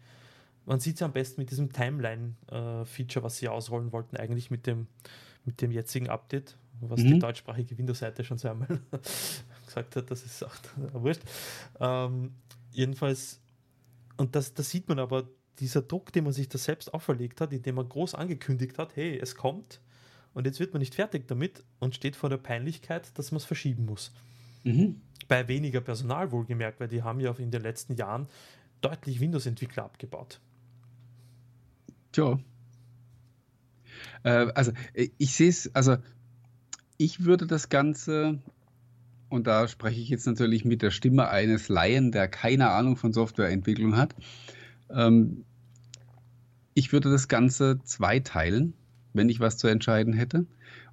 Man 0.65 0.80
sieht 0.80 0.96
es 0.96 1.02
am 1.02 1.13
besten 1.13 1.41
mit 1.41 1.52
diesem 1.52 1.72
Timeline-Feature, 1.72 3.24
was 3.24 3.38
sie 3.38 3.50
ausrollen 3.50 3.91
wollten, 3.91 4.18
eigentlich 4.18 4.50
mit 4.50 4.65
dem, 4.65 4.88
mit 5.44 5.62
dem 5.62 5.72
jetzigen 5.72 6.10
Update, 6.10 6.58
was 6.82 7.02
mhm. 7.02 7.14
die 7.14 7.20
deutschsprachige 7.20 7.78
Windows-Seite 7.78 8.24
schon 8.24 8.38
so 8.38 8.50
einmal 8.50 8.68
gesagt 9.66 9.96
hat, 9.96 10.12
das 10.12 10.24
ist 10.24 10.44
auch 10.44 10.56
wurscht. 10.94 11.22
Ähm, 11.80 12.34
jedenfalls, 12.72 13.42
und 14.18 14.36
das, 14.36 14.54
das 14.54 14.70
sieht 14.70 14.88
man 14.88 15.00
aber, 15.00 15.28
dieser 15.60 15.82
Druck, 15.82 16.12
den 16.12 16.26
man 16.26 16.34
sich 16.34 16.50
da 16.50 16.58
selbst 16.58 16.94
auferlegt 16.94 17.40
hat, 17.40 17.54
indem 17.54 17.76
man 17.76 17.88
groß 17.88 18.16
angekündigt 18.16 18.78
hat, 18.78 18.96
hey, 18.96 19.18
es 19.18 19.36
kommt, 19.36 19.80
und 20.36 20.46
jetzt 20.46 20.60
wird 20.60 20.74
man 20.74 20.82
nicht 20.82 20.96
fertig 20.96 21.28
damit 21.28 21.64
und 21.80 21.96
steht 21.96 22.18
vor 22.18 22.30
der 22.30 22.38
Peinlichkeit, 22.38 23.18
dass 23.18 23.32
man 23.32 23.38
es 23.38 23.46
verschieben 23.46 23.86
muss. 23.86 24.12
Mhm. 24.66 25.02
Bei 25.30 25.48
weniger 25.48 25.80
Personal 25.80 26.32
wohlgemerkt, 26.32 26.82
weil 26.82 26.90
die 26.90 27.04
haben 27.04 27.22
ja 27.22 27.34
in 27.38 27.52
den 27.52 27.62
letzten 27.62 27.96
Jahren 27.96 28.28
deutlich 28.82 29.22
Windows-Entwickler 29.22 29.86
abgebaut. 29.86 30.42
Tja. 32.12 32.38
Äh, 34.24 34.52
also 34.54 34.74
ich 34.92 35.34
sehe 35.34 35.50
es, 35.50 35.74
also 35.74 35.98
ich 36.97 37.25
würde 37.25 37.47
das 37.47 37.69
Ganze, 37.69 38.39
und 39.29 39.47
da 39.47 39.67
spreche 39.67 40.01
ich 40.01 40.10
jetzt 40.10 40.27
natürlich 40.27 40.65
mit 40.65 40.81
der 40.81 40.91
Stimme 40.91 41.29
eines 41.29 41.69
Laien, 41.69 42.12
der 42.12 42.27
keine 42.27 42.69
Ahnung 42.69 42.97
von 42.97 43.13
Softwareentwicklung 43.13 43.97
hat, 43.97 44.15
ähm, 44.89 45.43
ich 46.73 46.91
würde 46.91 47.10
das 47.10 47.27
Ganze 47.27 47.79
zweiteilen 47.84 48.73
wenn 49.15 49.29
ich 49.29 49.39
was 49.39 49.58
zu 49.58 49.67
entscheiden 49.67 50.13
hätte. 50.13 50.45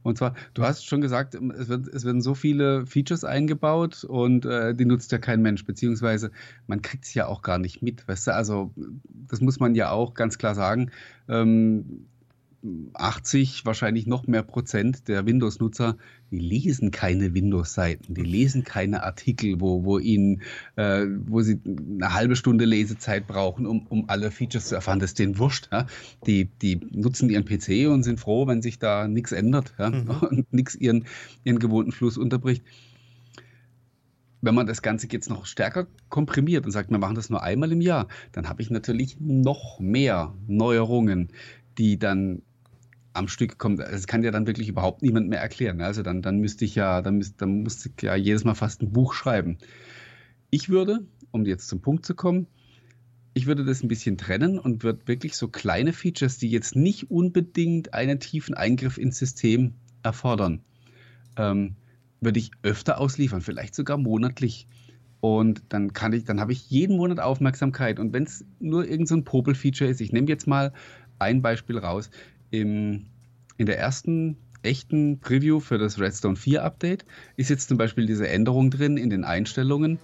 Und 0.04 0.18
zwar, 0.18 0.34
du 0.54 0.62
hast 0.62 0.84
schon 0.84 1.00
gesagt, 1.00 1.34
es, 1.34 1.68
wird, 1.68 1.86
es 1.88 2.04
werden 2.04 2.22
so 2.22 2.34
viele 2.34 2.86
Features 2.86 3.24
eingebaut 3.24 4.02
und 4.04 4.44
äh, 4.44 4.74
die 4.74 4.84
nutzt 4.84 5.12
ja 5.12 5.18
kein 5.18 5.42
Mensch, 5.42 5.64
beziehungsweise 5.64 6.32
man 6.66 6.82
kriegt 6.82 7.04
es 7.04 7.14
ja 7.14 7.26
auch 7.26 7.42
gar 7.42 7.58
nicht 7.58 7.82
mit, 7.82 8.06
weißt 8.08 8.28
du? 8.28 8.34
Also 8.34 8.72
das 9.28 9.40
muss 9.40 9.60
man 9.60 9.74
ja 9.74 9.90
auch 9.90 10.14
ganz 10.14 10.38
klar 10.38 10.54
sagen. 10.54 10.90
Ähm, 11.28 12.06
80, 12.94 13.66
wahrscheinlich 13.66 14.06
noch 14.06 14.26
mehr 14.26 14.42
Prozent 14.42 15.08
der 15.08 15.26
Windows-Nutzer, 15.26 15.96
die 16.30 16.38
lesen 16.38 16.92
keine 16.92 17.34
Windows-Seiten, 17.34 18.14
die 18.14 18.22
lesen 18.22 18.62
keine 18.62 19.02
Artikel, 19.02 19.60
wo, 19.60 19.84
wo 19.84 19.98
ihnen, 19.98 20.42
äh, 20.76 21.06
wo 21.26 21.40
sie 21.40 21.60
eine 21.64 22.14
halbe 22.14 22.36
Stunde 22.36 22.64
Lesezeit 22.64 23.26
brauchen, 23.26 23.66
um, 23.66 23.86
um 23.88 24.08
alle 24.08 24.30
Features 24.30 24.66
zu 24.66 24.76
erfahren. 24.76 25.00
Das 25.00 25.10
ist 25.10 25.18
denen 25.18 25.38
wurscht. 25.38 25.68
Ja? 25.72 25.86
Die, 26.26 26.44
die 26.44 26.76
nutzen 26.92 27.30
ihren 27.30 27.44
PC 27.44 27.90
und 27.90 28.04
sind 28.04 28.20
froh, 28.20 28.46
wenn 28.46 28.62
sich 28.62 28.78
da 28.78 29.08
nichts 29.08 29.32
ändert 29.32 29.74
ja? 29.78 29.90
Mhm. 29.90 30.10
und 30.30 30.52
nichts 30.52 30.76
ihren, 30.76 31.06
ihren 31.42 31.58
gewohnten 31.58 31.92
Fluss 31.92 32.16
unterbricht. 32.16 32.62
Wenn 34.40 34.54
man 34.54 34.66
das 34.66 34.82
Ganze 34.82 35.08
jetzt 35.10 35.30
noch 35.30 35.46
stärker 35.46 35.86
komprimiert 36.08 36.64
und 36.64 36.72
sagt, 36.72 36.90
wir 36.90 36.98
machen 36.98 37.14
das 37.14 37.30
nur 37.30 37.42
einmal 37.42 37.70
im 37.72 37.80
Jahr, 37.80 38.08
dann 38.32 38.48
habe 38.48 38.62
ich 38.62 38.70
natürlich 38.70 39.16
noch 39.20 39.78
mehr 39.78 40.34
Neuerungen, 40.48 41.28
die 41.78 41.98
dann 41.98 42.42
am 43.14 43.28
Stück 43.28 43.58
kommt, 43.58 43.78
das 43.78 44.06
kann 44.06 44.22
ja 44.22 44.30
dann 44.30 44.46
wirklich 44.46 44.68
überhaupt 44.68 45.02
niemand 45.02 45.28
mehr 45.28 45.40
erklären. 45.40 45.80
Also 45.82 46.02
dann, 46.02 46.22
dann 46.22 46.38
müsste 46.38 46.64
ich 46.64 46.74
ja, 46.74 47.02
dann, 47.02 47.16
müsste, 47.16 47.36
dann 47.38 47.62
musste 47.62 47.90
ich 47.94 48.02
ja 48.02 48.14
jedes 48.14 48.44
Mal 48.44 48.54
fast 48.54 48.82
ein 48.82 48.92
Buch 48.92 49.14
schreiben. 49.14 49.58
Ich 50.50 50.68
würde, 50.68 51.06
um 51.30 51.44
jetzt 51.44 51.68
zum 51.68 51.80
Punkt 51.80 52.06
zu 52.06 52.14
kommen, 52.14 52.46
ich 53.34 53.46
würde 53.46 53.64
das 53.64 53.82
ein 53.82 53.88
bisschen 53.88 54.18
trennen 54.18 54.58
und 54.58 54.82
würde 54.82 55.06
wirklich 55.08 55.36
so 55.36 55.48
kleine 55.48 55.92
Features, 55.92 56.38
die 56.38 56.50
jetzt 56.50 56.76
nicht 56.76 57.10
unbedingt 57.10 57.94
einen 57.94 58.20
tiefen 58.20 58.54
Eingriff 58.54 58.98
ins 58.98 59.18
System 59.18 59.74
erfordern, 60.02 60.60
ähm, 61.36 61.76
würde 62.20 62.38
ich 62.38 62.50
öfter 62.62 63.00
ausliefern, 63.00 63.40
vielleicht 63.40 63.74
sogar 63.74 63.96
monatlich. 63.96 64.68
Und 65.20 65.62
dann 65.68 65.92
kann 65.92 66.12
ich, 66.12 66.24
dann 66.24 66.40
habe 66.40 66.52
ich 66.52 66.68
jeden 66.68 66.96
Monat 66.96 67.20
Aufmerksamkeit. 67.20 67.98
Und 67.98 68.12
wenn 68.12 68.24
es 68.24 68.44
nur 68.58 68.82
irgendein 68.82 69.06
so 69.06 69.22
Popel-Feature 69.22 69.88
ist, 69.88 70.00
ich 70.00 70.12
nehme 70.12 70.28
jetzt 70.28 70.46
mal 70.46 70.72
ein 71.18 71.42
Beispiel 71.42 71.78
raus 71.78 72.10
im, 72.52 73.06
in 73.56 73.66
der 73.66 73.78
ersten 73.78 74.36
echten 74.62 75.18
Preview 75.18 75.58
für 75.58 75.78
das 75.78 75.98
Redstone 75.98 76.36
4 76.36 76.62
Update 76.62 77.04
ist 77.36 77.50
jetzt 77.50 77.68
zum 77.68 77.78
Beispiel 77.78 78.06
diese 78.06 78.28
Änderung 78.28 78.70
drin 78.70 78.96
in 78.96 79.10
den 79.10 79.24
Einstellungen. 79.24 79.98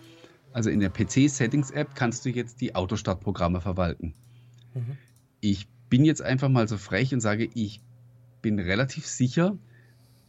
Also 0.52 0.70
in 0.70 0.80
der 0.80 0.90
PC-Settings-App 0.90 1.94
kannst 1.94 2.24
du 2.24 2.30
jetzt 2.30 2.60
die 2.60 2.74
Autostartprogramme 2.74 3.60
verwalten. 3.60 4.14
Mhm. 4.74 4.96
Ich 5.40 5.68
bin 5.88 6.04
jetzt 6.04 6.22
einfach 6.22 6.48
mal 6.48 6.66
so 6.66 6.76
frech 6.76 7.14
und 7.14 7.20
sage, 7.20 7.48
ich 7.54 7.80
bin 8.42 8.58
relativ 8.58 9.06
sicher, 9.06 9.56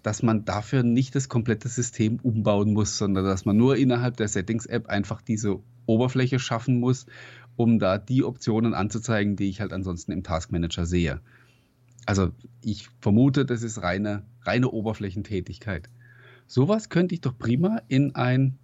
dass 0.04 0.22
man 0.22 0.46
dafür 0.46 0.84
nicht 0.84 1.16
das 1.16 1.30
komplette 1.30 1.68
System 1.68 2.20
umbauen 2.22 2.74
muss, 2.74 2.98
sondern 2.98 3.26
dass 3.26 3.46
man 3.46 3.58
nur 3.58 3.78
innerhalb 3.78 4.18
der 4.18 4.28
Settings-App 4.28 4.88
einfach 4.88 5.22
diese 5.22 5.60
Oberfläche 5.86 6.40
schaffen 6.40 6.80
muss, 6.80 7.08
um 7.56 7.80
da 7.80 7.98
die 7.98 8.24
Optionen 8.24 8.74
anzuzeigen, 8.74 9.36
die 9.36 9.50
ich 9.50 9.62
halt 9.62 9.74
ansonsten 9.74 10.12
im 10.12 10.24
Task 10.24 10.52
Manager 10.52 10.86
sehe. 10.86 11.22
Also 12.10 12.32
ich 12.64 12.90
vermute, 13.02 13.46
das 13.46 13.62
ist 13.62 13.84
reine, 13.84 14.24
reine 14.42 14.70
Oberflächentätigkeit. 14.72 15.90
Sowas 16.48 16.90
könnte 16.90 17.14
ich 17.14 17.22
doch 17.22 17.38
prima 17.38 17.84
in 17.88 18.16
ein 18.16 18.58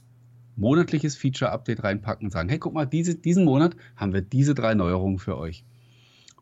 monatliches 0.55 1.15
Feature-Update 1.15 1.83
reinpacken 1.83 2.25
und 2.25 2.31
sagen, 2.31 2.49
hey, 2.49 2.57
guck 2.57 2.73
mal, 2.73 2.87
diese, 2.87 3.13
diesen 3.13 3.45
Monat 3.45 3.75
haben 3.97 4.13
wir 4.13 4.21
diese 4.21 4.55
drei 4.55 4.73
Neuerungen 4.73 5.19
für 5.19 5.37
euch. 5.37 5.63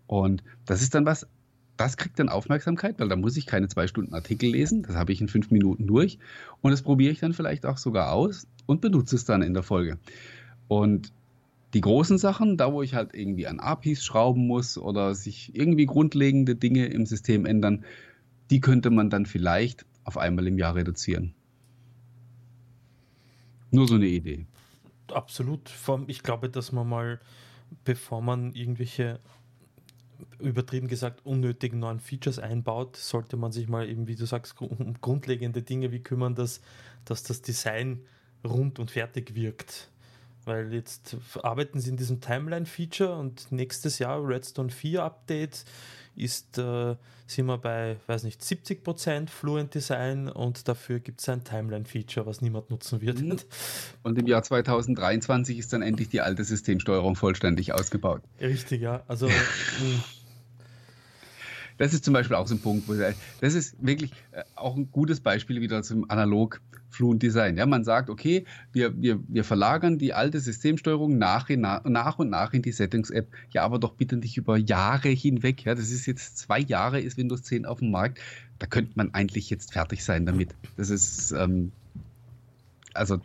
Und 0.07 0.45
das 0.65 0.81
ist 0.81 0.95
dann 0.95 1.05
was, 1.05 1.27
das 1.75 1.97
kriegt 1.97 2.19
dann 2.19 2.29
Aufmerksamkeit, 2.29 2.97
weil 3.01 3.09
da 3.09 3.17
muss 3.17 3.35
ich 3.35 3.47
keine 3.47 3.67
zwei 3.67 3.87
Stunden 3.87 4.13
Artikel 4.13 4.49
lesen, 4.49 4.83
das 4.83 4.95
habe 4.95 5.11
ich 5.11 5.19
in 5.19 5.27
fünf 5.27 5.51
Minuten 5.51 5.85
durch 5.85 6.19
und 6.61 6.71
das 6.71 6.83
probiere 6.83 7.11
ich 7.11 7.19
dann 7.19 7.33
vielleicht 7.33 7.65
auch 7.65 7.79
sogar 7.79 8.13
aus 8.13 8.47
und 8.65 8.79
benutze 8.79 9.17
es 9.17 9.25
dann 9.25 9.41
in 9.41 9.53
der 9.53 9.63
Folge. 9.63 9.99
Und 10.69 11.11
die 11.73 11.81
großen 11.81 12.17
Sachen, 12.17 12.57
da 12.57 12.71
wo 12.71 12.81
ich 12.81 12.93
halt 12.93 13.13
irgendwie 13.13 13.47
an 13.47 13.59
APIs 13.59 14.03
schrauben 14.03 14.47
muss 14.47 14.77
oder 14.77 15.15
sich 15.15 15.55
irgendwie 15.55 15.85
grundlegende 15.85 16.55
Dinge 16.55 16.85
im 16.87 17.05
System 17.05 17.45
ändern, 17.45 17.83
die 18.51 18.59
könnte 18.59 18.89
man 18.89 19.09
dann 19.09 19.25
vielleicht 19.25 19.85
auf 20.03 20.17
einmal 20.17 20.47
im 20.47 20.57
Jahr 20.57 20.75
reduzieren. 20.75 21.33
Nur 23.71 23.87
so 23.87 23.95
eine 23.95 24.07
Idee. 24.07 24.45
Absolut. 25.11 25.71
Ich 26.07 26.21
glaube, 26.21 26.49
dass 26.49 26.71
man 26.71 26.87
mal, 26.87 27.19
bevor 27.83 28.21
man 28.21 28.53
irgendwelche 28.53 29.19
übertrieben 30.39 30.87
gesagt 30.87 31.25
unnötigen 31.25 31.79
neuen 31.79 31.99
Features 31.99 32.39
einbaut, 32.39 32.97
sollte 32.97 33.35
man 33.35 33.51
sich 33.51 33.67
mal 33.67 33.89
eben, 33.89 34.07
wie 34.07 34.15
du 34.15 34.25
sagst, 34.25 34.61
um 34.61 34.95
grundlegende 35.01 35.63
Dinge 35.63 35.91
wie 35.91 35.99
kümmern, 35.99 36.35
dass, 36.35 36.61
dass 37.05 37.23
das 37.23 37.41
Design 37.41 38.01
rund 38.45 38.79
und 38.79 38.91
fertig 38.91 39.35
wirkt. 39.35 39.89
Weil 40.45 40.73
jetzt 40.73 41.17
arbeiten 41.41 41.79
sie 41.79 41.89
in 41.89 41.97
diesem 41.97 42.21
Timeline-Feature 42.21 43.17
und 43.17 43.51
nächstes 43.51 43.99
Jahr 43.99 44.25
Redstone 44.25 44.69
4 44.69 45.03
Update 45.03 45.65
ist, 46.15 46.57
äh, 46.57 46.95
sind 47.25 47.45
wir 47.45 47.57
bei, 47.57 47.97
weiß 48.07 48.23
nicht, 48.23 48.41
70% 48.41 49.29
Fluent 49.29 49.73
Design 49.73 50.29
und 50.29 50.67
dafür 50.67 50.99
gibt 50.99 51.21
es 51.21 51.29
ein 51.29 51.43
Timeline-Feature, 51.43 52.25
was 52.25 52.41
niemand 52.41 52.69
nutzen 52.69 53.01
wird. 53.01 53.21
Mhm. 53.21 53.37
Und 54.03 54.19
im 54.19 54.27
Jahr 54.27 54.43
2023 54.43 55.57
ist 55.57 55.73
dann 55.73 55.81
endlich 55.81 56.09
die 56.09 56.21
alte 56.21 56.43
Systemsteuerung 56.43 57.15
vollständig 57.15 57.73
ausgebaut. 57.73 58.21
Richtig, 58.39 58.81
ja. 58.81 59.03
Also. 59.07 59.27
das 61.77 61.93
ist 61.93 62.05
zum 62.05 62.13
Beispiel 62.13 62.35
auch 62.35 62.47
so 62.47 62.55
ein 62.55 62.61
Punkt, 62.61 62.87
wo 62.87 62.93
ich, 62.93 63.15
das 63.41 63.53
ist 63.53 63.75
wirklich 63.79 64.11
äh, 64.31 64.43
auch 64.55 64.75
ein 64.75 64.91
gutes 64.91 65.21
Beispiel 65.21 65.61
wieder 65.61 65.83
zum 65.83 66.09
Analog 66.09 66.61
Fluent 66.93 67.23
Design. 67.23 67.57
Ja, 67.57 67.65
man 67.65 67.83
sagt, 67.83 68.09
okay, 68.09 68.45
wir, 68.71 69.01
wir, 69.01 69.19
wir 69.27 69.43
verlagern 69.43 69.97
die 69.97 70.13
alte 70.13 70.39
Systemsteuerung 70.39 71.17
nach, 71.17 71.49
nach 71.49 72.19
und 72.19 72.29
nach 72.29 72.53
in 72.53 72.61
die 72.61 72.71
Settings-App. 72.71 73.27
Ja, 73.51 73.63
aber 73.63 73.79
doch 73.79 73.93
bitte 73.93 74.15
nicht 74.17 74.37
über 74.37 74.57
Jahre 74.57 75.09
hinweg. 75.09 75.65
Ja, 75.65 75.75
das 75.75 75.89
ist 75.89 76.05
jetzt 76.05 76.37
zwei 76.37 76.59
Jahre, 76.59 76.99
ist 76.99 77.17
Windows 77.17 77.43
10 77.43 77.65
auf 77.65 77.79
dem 77.79 77.91
Markt. 77.91 78.19
Da 78.59 78.67
könnte 78.67 78.91
man 78.95 79.13
eigentlich 79.13 79.49
jetzt 79.49 79.73
fertig 79.73 80.03
sein 80.03 80.25
damit. 80.25 80.55
Das 80.77 80.89
ist, 80.89 81.31
ähm, 81.31 81.71
also, 82.93 83.19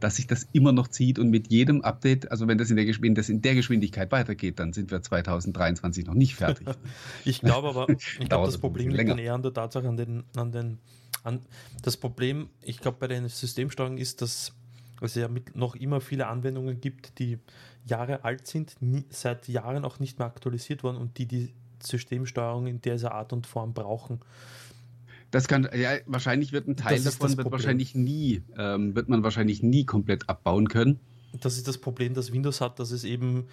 dass 0.00 0.16
sich 0.16 0.26
das 0.26 0.48
immer 0.52 0.72
noch 0.72 0.88
zieht 0.88 1.18
und 1.18 1.30
mit 1.30 1.50
jedem 1.50 1.82
Update, 1.82 2.30
also 2.32 2.48
wenn 2.48 2.58
das 2.58 2.70
in 2.70 2.76
der, 2.76 2.86
wenn 3.00 3.14
das 3.14 3.28
in 3.28 3.40
der 3.40 3.54
Geschwindigkeit 3.54 4.10
weitergeht, 4.10 4.58
dann 4.58 4.72
sind 4.72 4.90
wir 4.90 5.00
2023 5.00 6.06
noch 6.06 6.14
nicht 6.14 6.34
fertig. 6.34 6.66
ich 7.24 7.40
glaube 7.40 7.68
aber, 7.68 7.88
ich 7.88 8.18
glaube, 8.28 8.46
das 8.46 8.58
Problem 8.58 8.90
liegt 8.90 9.08
dann 9.08 9.18
eher 9.18 9.34
an 9.34 9.42
der 9.42 9.54
Tatsache, 9.54 9.88
an 9.88 9.96
den, 9.96 10.24
an 10.34 10.50
den 10.50 10.78
an, 11.22 11.40
das 11.82 11.96
Problem, 11.96 12.48
ich 12.62 12.78
glaube, 12.78 12.98
bei 13.00 13.08
den 13.08 13.28
Systemsteuerungen 13.28 13.98
ist, 13.98 14.22
dass 14.22 14.52
es 15.00 15.14
ja 15.14 15.28
noch 15.54 15.74
immer 15.74 16.00
viele 16.00 16.26
Anwendungen 16.28 16.80
gibt, 16.80 17.18
die 17.18 17.38
Jahre 17.86 18.24
alt 18.24 18.46
sind, 18.46 18.80
nie, 18.80 19.04
seit 19.10 19.48
Jahren 19.48 19.84
auch 19.84 19.98
nicht 19.98 20.18
mehr 20.18 20.26
aktualisiert 20.26 20.82
worden 20.82 20.96
und 20.96 21.18
die 21.18 21.26
die 21.26 21.52
Systemsteuerung 21.82 22.66
in 22.66 22.80
dieser 22.80 23.12
Art 23.12 23.32
und 23.32 23.46
Form 23.46 23.74
brauchen. 23.74 24.20
Das 25.32 25.48
kann, 25.48 25.68
ja, 25.74 25.96
wahrscheinlich 26.06 26.52
wird 26.52 26.68
ein 26.68 26.76
Teil 26.76 27.02
davon 27.02 27.36
wird 27.36 27.50
wahrscheinlich 27.50 27.94
nie, 27.94 28.42
ähm, 28.56 28.94
wird 28.94 29.08
man 29.08 29.22
wahrscheinlich 29.22 29.62
nie 29.62 29.84
komplett 29.84 30.28
abbauen 30.28 30.68
können. 30.68 31.00
Das 31.40 31.56
ist 31.56 31.66
das 31.66 31.78
Problem, 31.78 32.14
das 32.14 32.32
Windows 32.32 32.60
hat, 32.60 32.78
dass 32.78 32.90
es 32.90 33.04
eben 33.04 33.46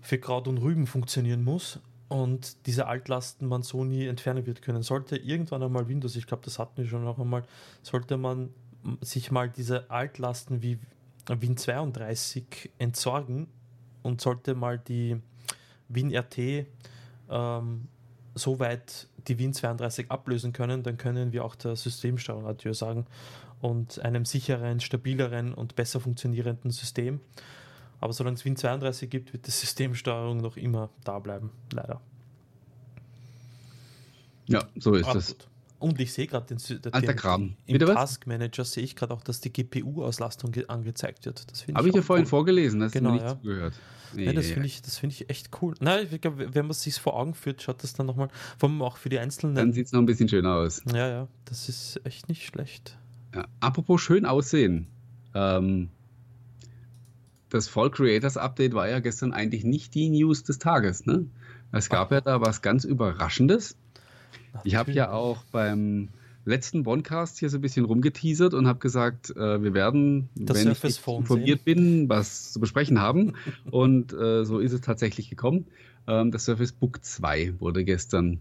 für 0.00 0.18
Kraut 0.18 0.48
und 0.48 0.58
Rüben 0.58 0.86
funktionieren 0.86 1.44
muss 1.44 1.78
und 2.12 2.66
diese 2.66 2.88
Altlasten 2.88 3.48
man 3.48 3.62
so 3.62 3.84
nie 3.84 4.06
entfernen 4.06 4.44
wird 4.44 4.60
können. 4.60 4.82
Sollte 4.82 5.16
irgendwann 5.16 5.62
einmal 5.62 5.88
Windows, 5.88 6.14
ich 6.14 6.26
glaube, 6.26 6.44
das 6.44 6.58
hatten 6.58 6.76
wir 6.76 6.84
schon 6.84 7.04
noch 7.04 7.18
einmal, 7.18 7.42
sollte 7.82 8.18
man 8.18 8.50
sich 9.00 9.30
mal 9.30 9.48
diese 9.48 9.90
Altlasten 9.90 10.60
wie 10.60 10.78
Win32 11.26 12.68
entsorgen 12.76 13.46
und 14.02 14.20
sollte 14.20 14.54
mal 14.54 14.78
die 14.78 15.22
WinRT 15.88 16.66
ähm, 17.30 17.88
so 18.34 18.58
weit 18.60 19.08
die 19.26 19.36
Win32 19.36 20.08
ablösen 20.08 20.52
können, 20.52 20.82
dann 20.82 20.98
können 20.98 21.32
wir 21.32 21.46
auch 21.46 21.54
der 21.54 21.76
Systemsteuerung 21.76 22.46
Adieu 22.46 22.74
sagen 22.74 23.06
und 23.62 24.04
einem 24.04 24.26
sicheren, 24.26 24.80
stabileren 24.80 25.54
und 25.54 25.76
besser 25.76 25.98
funktionierenden 25.98 26.72
System. 26.72 27.20
Aber 28.02 28.12
solange 28.12 28.34
es 28.34 28.42
Win32 28.42 29.06
gibt, 29.06 29.32
wird 29.32 29.46
die 29.46 29.52
Systemsteuerung 29.52 30.38
noch 30.38 30.56
immer 30.56 30.90
da 31.04 31.20
bleiben, 31.20 31.50
leider. 31.72 32.00
Ja, 34.48 34.64
so 34.74 34.94
ist 34.94 35.14
es. 35.14 35.36
Und 35.78 36.00
ich 36.00 36.12
sehe 36.12 36.26
gerade 36.26 36.46
den, 36.46 36.80
den, 36.82 36.92
Alter 36.92 37.14
Kram. 37.14 37.54
im 37.64 37.78
Task 37.78 38.26
Manager 38.26 38.64
sehe 38.64 38.82
ich 38.82 38.96
gerade 38.96 39.14
auch, 39.14 39.22
dass 39.22 39.40
die 39.40 39.52
GPU-Auslastung 39.52 40.52
angezeigt 40.66 41.26
wird. 41.26 41.46
Habe 41.74 41.88
ich 41.88 41.94
dir 41.94 42.02
vorhin 42.02 42.24
cool. 42.24 42.30
vorgelesen, 42.30 42.82
hast 42.82 42.90
genau, 42.90 43.12
nicht 43.12 43.22
ja. 43.22 43.36
zugehört. 43.36 43.74
Nee, 44.14 44.24
ja, 44.24 44.32
das 44.32 44.46
finde 44.48 44.66
ich, 44.66 44.82
find 44.82 45.12
ich 45.12 45.30
echt 45.30 45.50
cool. 45.62 45.74
Nein, 45.78 46.08
ich 46.10 46.20
glaube, 46.20 46.52
wenn 46.54 46.64
man 46.64 46.72
es 46.72 46.82
sich 46.82 46.96
vor 46.96 47.16
Augen 47.16 47.34
führt, 47.34 47.62
schaut 47.62 47.84
das 47.84 47.94
dann 47.94 48.06
nochmal, 48.06 48.30
vor 48.58 48.68
allem 48.68 48.82
auch 48.82 48.96
für 48.96 49.10
die 49.10 49.20
Einzelnen. 49.20 49.54
Dann 49.54 49.72
sieht 49.72 49.86
es 49.86 49.92
noch 49.92 50.00
ein 50.00 50.06
bisschen 50.06 50.28
schöner 50.28 50.56
aus. 50.56 50.82
Ja, 50.92 51.08
ja, 51.08 51.28
das 51.44 51.68
ist 51.68 52.00
echt 52.02 52.28
nicht 52.28 52.46
schlecht. 52.46 52.98
Ja, 53.32 53.46
apropos 53.60 54.00
schön 54.00 54.26
aussehen. 54.26 54.88
Ähm, 55.34 55.88
das 57.52 57.68
Fall 57.68 57.90
Creators 57.90 58.36
Update 58.36 58.72
war 58.72 58.88
ja 58.88 59.00
gestern 59.00 59.32
eigentlich 59.32 59.62
nicht 59.62 59.94
die 59.94 60.08
News 60.08 60.42
des 60.42 60.58
Tages. 60.58 61.04
Ne? 61.04 61.26
Es 61.70 61.90
gab 61.90 62.10
ja 62.10 62.20
da 62.20 62.40
was 62.40 62.62
ganz 62.62 62.84
Überraschendes. 62.84 63.76
Ich 64.64 64.74
habe 64.74 64.92
ja 64.92 65.12
auch 65.12 65.44
beim 65.52 66.08
letzten 66.44 66.86
Onecast 66.86 67.38
hier 67.38 67.50
so 67.50 67.58
ein 67.58 67.60
bisschen 67.60 67.84
rumgeteasert 67.84 68.54
und 68.54 68.66
habe 68.66 68.78
gesagt, 68.78 69.30
äh, 69.36 69.62
wir 69.62 69.74
werden, 69.74 70.30
das 70.34 70.56
wenn 70.56 70.74
Surface 70.74 70.98
ich 70.98 71.06
informiert 71.06 71.60
sehen. 71.64 71.64
bin, 71.64 72.08
was 72.08 72.52
zu 72.52 72.60
besprechen 72.60 73.00
haben. 73.00 73.34
und 73.70 74.12
äh, 74.14 74.44
so 74.44 74.58
ist 74.58 74.72
es 74.72 74.80
tatsächlich 74.80 75.28
gekommen. 75.28 75.66
Ähm, 76.06 76.30
das 76.30 76.46
Surface 76.46 76.72
Book 76.72 77.04
2 77.04 77.60
wurde 77.60 77.84
gestern 77.84 78.40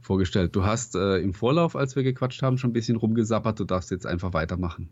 vorgestellt. 0.00 0.54
Du 0.54 0.64
hast 0.64 0.94
äh, 0.94 1.18
im 1.18 1.34
Vorlauf, 1.34 1.74
als 1.74 1.96
wir 1.96 2.04
gequatscht 2.04 2.42
haben, 2.42 2.58
schon 2.58 2.70
ein 2.70 2.74
bisschen 2.74 2.96
rumgesappert. 2.96 3.58
Du 3.58 3.64
darfst 3.64 3.90
jetzt 3.90 4.06
einfach 4.06 4.32
weitermachen. 4.32 4.88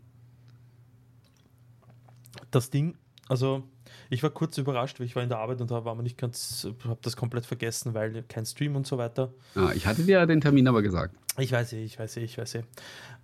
Das 2.51 2.69
Ding, 2.69 2.95
also 3.29 3.63
ich 4.09 4.21
war 4.23 4.29
kurz 4.29 4.57
überrascht, 4.57 4.99
weil 4.99 5.07
ich 5.07 5.15
war 5.15 5.23
in 5.23 5.29
der 5.29 5.39
Arbeit 5.39 5.61
und 5.61 5.71
da 5.71 5.85
war 5.85 5.95
man 5.95 6.03
nicht 6.03 6.17
ganz, 6.17 6.67
habe 6.85 6.99
das 7.01 7.15
komplett 7.15 7.45
vergessen, 7.45 7.93
weil 7.93 8.23
kein 8.23 8.45
Stream 8.45 8.75
und 8.75 8.85
so 8.85 8.97
weiter. 8.97 9.33
Ah, 9.55 9.71
ich 9.73 9.85
hatte 9.85 10.03
dir 10.03 10.19
ja 10.19 10.25
den 10.25 10.41
Termin 10.41 10.67
aber 10.67 10.81
gesagt. 10.81 11.15
Ich 11.37 11.51
weiß 11.51 11.73
eh, 11.73 11.83
ich 11.83 11.97
weiß 11.97 12.17
eh, 12.17 12.23
ich 12.23 12.37
weiß 12.37 12.55
eh. 12.55 12.63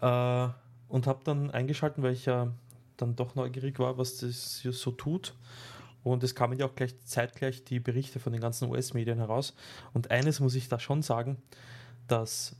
Äh, 0.02 0.50
und 0.88 1.08
habe 1.08 1.20
dann 1.24 1.52
eingeschalten, 1.52 2.04
weil 2.04 2.14
ich 2.14 2.26
ja 2.26 2.52
dann 2.98 3.16
doch 3.16 3.36
neugierig 3.36 3.80
war, 3.80 3.98
was 3.98 4.18
das 4.18 4.62
so 4.62 4.92
tut. 4.92 5.34
Und 6.04 6.24
es 6.24 6.34
kamen 6.34 6.58
ja 6.58 6.66
auch 6.66 6.76
gleich 6.76 6.96
zeitgleich 7.06 7.64
die 7.66 7.80
Berichte 7.80 8.20
von 8.20 8.32
den 8.32 8.42
ganzen 8.42 8.70
US-Medien 8.70 9.18
heraus. 9.18 9.54
Und 9.94 10.12
eines 10.12 10.40
muss 10.40 10.56
ich 10.56 10.70
da 10.70 10.80
schon 10.80 11.02
sagen, 11.02 11.38
dass 12.08 12.56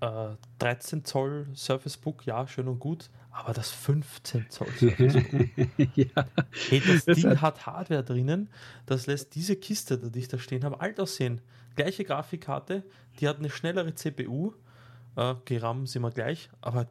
äh, 0.00 0.30
13 0.58 1.04
Zoll 1.04 1.46
Surface 1.54 1.96
Book, 1.96 2.26
ja, 2.26 2.46
schön 2.46 2.68
und 2.68 2.80
gut, 2.80 3.08
aber 3.30 3.52
das 3.52 3.70
15 3.70 4.50
Zoll 4.50 4.68
ja. 5.94 6.28
Hey, 6.68 6.82
das, 6.86 7.04
das 7.04 7.16
Ding 7.16 7.30
hat, 7.30 7.40
hat 7.40 7.66
Hardware 7.66 8.04
drinnen, 8.04 8.48
das 8.86 9.06
lässt 9.06 9.34
diese 9.34 9.56
Kiste, 9.56 9.98
die 9.98 10.18
ich 10.18 10.28
da 10.28 10.38
stehen 10.38 10.64
habe, 10.64 10.80
alt 10.80 11.00
aussehen. 11.00 11.40
Gleiche 11.76 12.04
Grafikkarte, 12.04 12.84
die 13.20 13.28
hat 13.28 13.38
eine 13.38 13.50
schnellere 13.50 13.94
CPU, 13.94 14.52
äh, 15.16 15.34
sind 15.84 16.02
wir 16.02 16.10
gleich, 16.10 16.50
aber 16.60 16.88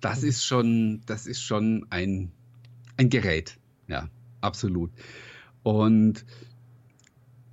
das 0.00 0.22
ist 0.22 0.44
schon, 0.44 1.02
das 1.06 1.26
ist 1.26 1.42
schon 1.42 1.86
ein 1.90 2.32
ein 2.98 3.08
Gerät. 3.08 3.56
Ja, 3.86 4.08
absolut. 4.42 4.90
Und 5.62 6.26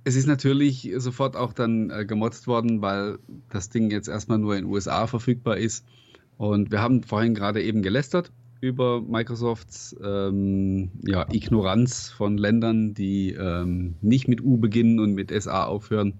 es 0.04 0.16
ist 0.16 0.26
natürlich 0.26 0.92
sofort 0.98 1.36
auch 1.36 1.52
dann 1.52 1.90
äh, 1.90 2.04
gemotzt 2.04 2.46
worden, 2.46 2.82
weil 2.82 3.18
das 3.48 3.70
Ding 3.70 3.90
jetzt 3.90 4.08
erstmal 4.08 4.38
nur 4.38 4.54
in 4.54 4.64
den 4.64 4.70
USA 4.70 5.06
verfügbar 5.06 5.56
ist. 5.56 5.84
Und 6.38 6.70
wir 6.70 6.80
haben 6.80 7.02
vorhin 7.02 7.34
gerade 7.34 7.62
eben 7.62 7.82
gelästert 7.82 8.30
über 8.60 9.02
Microsofts 9.02 9.96
ähm, 10.02 10.90
ja, 11.06 11.26
Ignoranz 11.30 12.10
von 12.10 12.38
Ländern, 12.38 12.94
die 12.94 13.32
ähm, 13.32 13.96
nicht 14.00 14.28
mit 14.28 14.42
U 14.42 14.56
beginnen 14.56 14.98
und 14.98 15.14
mit 15.14 15.30
SA 15.30 15.64
aufhören. 15.64 16.14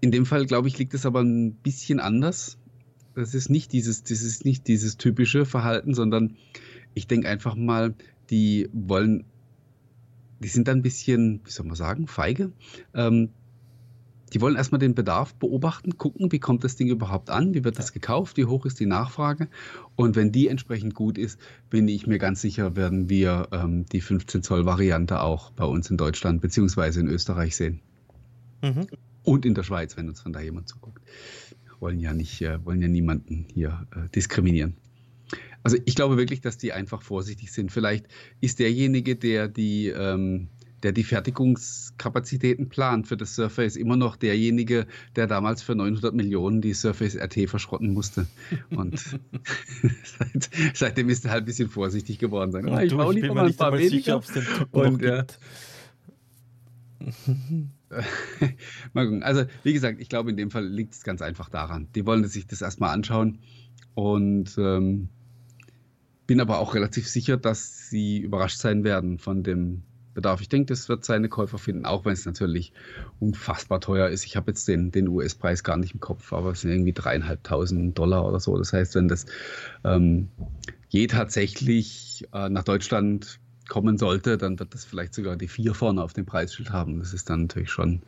In 0.00 0.10
dem 0.10 0.26
Fall, 0.26 0.46
glaube 0.46 0.68
ich, 0.68 0.78
liegt 0.78 0.94
es 0.94 1.06
aber 1.06 1.20
ein 1.20 1.54
bisschen 1.54 2.00
anders. 2.00 2.58
Das 3.14 3.34
ist 3.34 3.50
nicht 3.50 3.72
dieses, 3.72 4.02
das 4.02 4.22
ist 4.22 4.44
nicht 4.44 4.66
dieses 4.68 4.96
typische 4.96 5.44
Verhalten, 5.44 5.94
sondern 5.94 6.36
ich 6.94 7.06
denke 7.06 7.28
einfach 7.28 7.54
mal, 7.54 7.94
die 8.30 8.68
wollen, 8.72 9.24
die 10.40 10.48
sind 10.48 10.68
dann 10.68 10.78
ein 10.78 10.82
bisschen, 10.82 11.40
wie 11.44 11.50
soll 11.50 11.66
man 11.66 11.76
sagen, 11.76 12.06
feige. 12.06 12.52
Ähm, 12.94 13.30
die 14.32 14.40
wollen 14.40 14.56
erstmal 14.56 14.78
den 14.78 14.94
Bedarf 14.94 15.34
beobachten, 15.34 15.98
gucken, 15.98 16.32
wie 16.32 16.38
kommt 16.38 16.64
das 16.64 16.76
Ding 16.76 16.88
überhaupt 16.88 17.30
an, 17.30 17.54
wie 17.54 17.64
wird 17.64 17.78
das 17.78 17.92
gekauft, 17.92 18.36
wie 18.36 18.46
hoch 18.46 18.64
ist 18.64 18.80
die 18.80 18.86
Nachfrage. 18.86 19.48
Und 19.94 20.16
wenn 20.16 20.32
die 20.32 20.48
entsprechend 20.48 20.94
gut 20.94 21.18
ist, 21.18 21.38
bin 21.68 21.86
ich 21.88 22.06
mir 22.06 22.18
ganz 22.18 22.40
sicher, 22.40 22.74
werden 22.74 23.08
wir 23.08 23.48
ähm, 23.52 23.84
die 23.86 24.00
15 24.00 24.42
Zoll 24.42 24.64
Variante 24.64 25.20
auch 25.20 25.50
bei 25.50 25.64
uns 25.64 25.90
in 25.90 25.96
Deutschland 25.96 26.40
beziehungsweise 26.40 27.00
in 27.00 27.08
Österreich 27.08 27.56
sehen. 27.56 27.80
Mhm. 28.62 28.86
Und 29.22 29.44
in 29.44 29.54
der 29.54 29.62
Schweiz, 29.62 29.96
wenn 29.96 30.08
uns 30.08 30.20
von 30.20 30.32
da 30.32 30.40
jemand 30.40 30.68
zuguckt. 30.68 31.02
Wollen 31.78 32.00
ja 32.00 32.14
nicht, 32.14 32.40
äh, 32.42 32.64
wollen 32.64 32.80
ja 32.80 32.88
niemanden 32.88 33.46
hier 33.52 33.86
äh, 33.94 34.08
diskriminieren. 34.10 34.76
Also 35.62 35.76
ich 35.84 35.94
glaube 35.94 36.16
wirklich, 36.16 36.40
dass 36.40 36.58
die 36.58 36.72
einfach 36.72 37.02
vorsichtig 37.02 37.52
sind. 37.52 37.70
Vielleicht 37.70 38.06
ist 38.40 38.58
derjenige, 38.58 39.16
der 39.16 39.48
die, 39.48 39.88
ähm, 39.88 40.48
der 40.82 40.92
die 40.92 41.04
Fertigungskapazitäten 41.04 42.68
plant 42.68 43.06
für 43.06 43.16
das 43.16 43.34
Surface, 43.34 43.76
immer 43.76 43.96
noch 43.96 44.16
derjenige, 44.16 44.86
der 45.16 45.26
damals 45.26 45.62
für 45.62 45.74
900 45.74 46.14
Millionen 46.14 46.60
die 46.60 46.74
Surface 46.74 47.16
RT 47.16 47.48
verschrotten 47.48 47.92
musste. 47.92 48.26
Und 48.70 48.98
seit, 48.98 50.50
seitdem 50.74 51.08
ist 51.08 51.24
er 51.24 51.32
halt 51.32 51.44
ein 51.44 51.46
bisschen 51.46 51.68
vorsichtig 51.68 52.18
geworden. 52.18 52.52
Sagen, 52.52 52.68
ich 52.80 52.94
baue 52.94 53.14
lieber 53.14 53.34
mal 53.34 53.46
ein 53.46 53.56
paar 53.56 53.72
weniger. 53.78 54.20
Sicher, 54.22 54.66
und, 54.72 55.02
ja. 55.02 55.24
mal 58.92 59.06
gucken. 59.06 59.22
Also, 59.22 59.44
wie 59.62 59.72
gesagt, 59.72 60.00
ich 60.00 60.08
glaube, 60.08 60.30
in 60.30 60.36
dem 60.36 60.50
Fall 60.50 60.66
liegt 60.66 60.94
es 60.94 61.04
ganz 61.04 61.22
einfach 61.22 61.48
daran. 61.48 61.88
Die 61.94 62.06
wollen 62.06 62.24
sich 62.26 62.46
das 62.46 62.62
erstmal 62.62 62.90
anschauen 62.90 63.38
und 63.94 64.56
ähm, 64.58 65.08
bin 66.26 66.40
aber 66.40 66.58
auch 66.58 66.74
relativ 66.74 67.08
sicher, 67.08 67.36
dass 67.36 67.88
sie 67.90 68.18
überrascht 68.18 68.58
sein 68.58 68.84
werden 68.84 69.18
von 69.18 69.42
dem 69.42 69.82
Bedarf. 70.14 70.40
Ich 70.40 70.48
denke, 70.48 70.66
das 70.66 70.88
wird 70.88 71.04
seine 71.04 71.28
Käufer 71.28 71.58
finden, 71.58 71.86
auch 71.86 72.04
wenn 72.04 72.12
es 72.12 72.26
natürlich 72.26 72.72
unfassbar 73.20 73.80
teuer 73.80 74.08
ist. 74.08 74.24
Ich 74.24 74.36
habe 74.36 74.50
jetzt 74.50 74.68
den, 74.68 74.90
den 74.90 75.08
US-Preis 75.08 75.64
gar 75.64 75.76
nicht 75.76 75.94
im 75.94 76.00
Kopf, 76.00 76.32
aber 76.32 76.50
es 76.50 76.60
sind 76.62 76.70
irgendwie 76.70 76.92
dreieinhalbtausend 76.92 77.98
Dollar 77.98 78.26
oder 78.26 78.40
so. 78.40 78.56
Das 78.58 78.72
heißt, 78.72 78.94
wenn 78.94 79.08
das 79.08 79.26
ähm, 79.84 80.28
je 80.88 81.06
tatsächlich 81.06 82.26
äh, 82.32 82.48
nach 82.48 82.64
Deutschland 82.64 83.40
kommen 83.68 83.96
sollte, 83.96 84.36
dann 84.36 84.58
wird 84.58 84.74
das 84.74 84.84
vielleicht 84.84 85.14
sogar 85.14 85.36
die 85.36 85.48
vier 85.48 85.74
vorne 85.74 86.02
auf 86.02 86.12
dem 86.12 86.26
Preisschild 86.26 86.70
haben. 86.70 86.98
Das 86.98 87.14
ist 87.14 87.30
dann 87.30 87.42
natürlich 87.42 87.70
schon, 87.70 88.02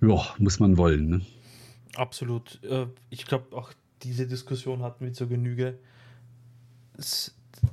ja, 0.00 0.34
muss 0.38 0.58
man 0.58 0.78
wollen. 0.78 1.08
Ne? 1.08 1.20
Absolut. 1.96 2.62
Äh, 2.64 2.86
ich 3.10 3.26
glaube, 3.26 3.54
auch 3.56 3.72
diese 4.02 4.26
Diskussion 4.26 4.82
hatten 4.82 5.04
wir 5.04 5.12
zur 5.12 5.28
Genüge 5.28 5.78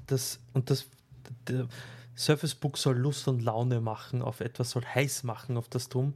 das, 0.08 0.40
und 0.54 0.70
das, 0.70 0.88
der 1.48 1.68
Surface 2.18 2.56
Book 2.56 2.78
soll 2.78 2.98
Lust 2.98 3.28
und 3.28 3.42
Laune 3.42 3.82
machen 3.82 4.22
auf 4.22 4.42
etwas, 4.42 4.72
soll 4.72 4.84
heiß 4.84 5.24
machen 5.24 5.58
auf 5.58 5.70
das 5.70 5.90
Drum. 5.90 6.14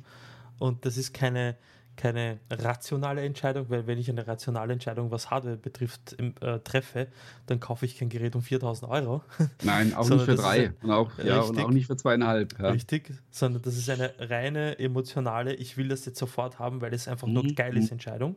Und 0.59 0.85
das 0.85 0.97
ist 0.97 1.13
keine, 1.13 1.55
keine 1.95 2.39
rationale 2.49 3.21
Entscheidung, 3.23 3.69
weil 3.69 3.87
wenn 3.87 3.97
ich 3.97 4.09
eine 4.09 4.25
rationale 4.25 4.73
Entscheidung, 4.73 5.11
was 5.11 5.29
Hardware 5.29 5.57
betrifft, 5.57 6.13
im, 6.13 6.33
äh, 6.41 6.59
treffe, 6.59 7.07
dann 7.45 7.59
kaufe 7.59 7.85
ich 7.85 7.97
kein 7.97 8.09
Gerät 8.09 8.35
um 8.35 8.41
4000 8.41 8.91
Euro. 8.91 9.23
Nein, 9.63 9.93
auch 9.93 10.09
nicht 10.09 10.25
für 10.25 10.35
drei 10.35 10.73
und 10.81 10.91
auch, 10.91 11.11
ja, 11.23 11.41
und 11.41 11.59
auch 11.59 11.71
nicht 11.71 11.87
für 11.87 11.97
zweieinhalb. 11.97 12.59
Ja. 12.59 12.69
Richtig, 12.69 13.13
sondern 13.31 13.61
das 13.61 13.77
ist 13.77 13.89
eine 13.89 14.13
reine 14.19 14.79
emotionale, 14.79 15.53
ich 15.53 15.77
will 15.77 15.87
das 15.87 16.05
jetzt 16.05 16.19
sofort 16.19 16.59
haben, 16.59 16.81
weil 16.81 16.93
es 16.93 17.07
einfach 17.07 17.27
mhm. 17.27 17.33
nur 17.33 17.47
geil 17.53 17.77
ist, 17.77 17.91
Entscheidung. 17.91 18.35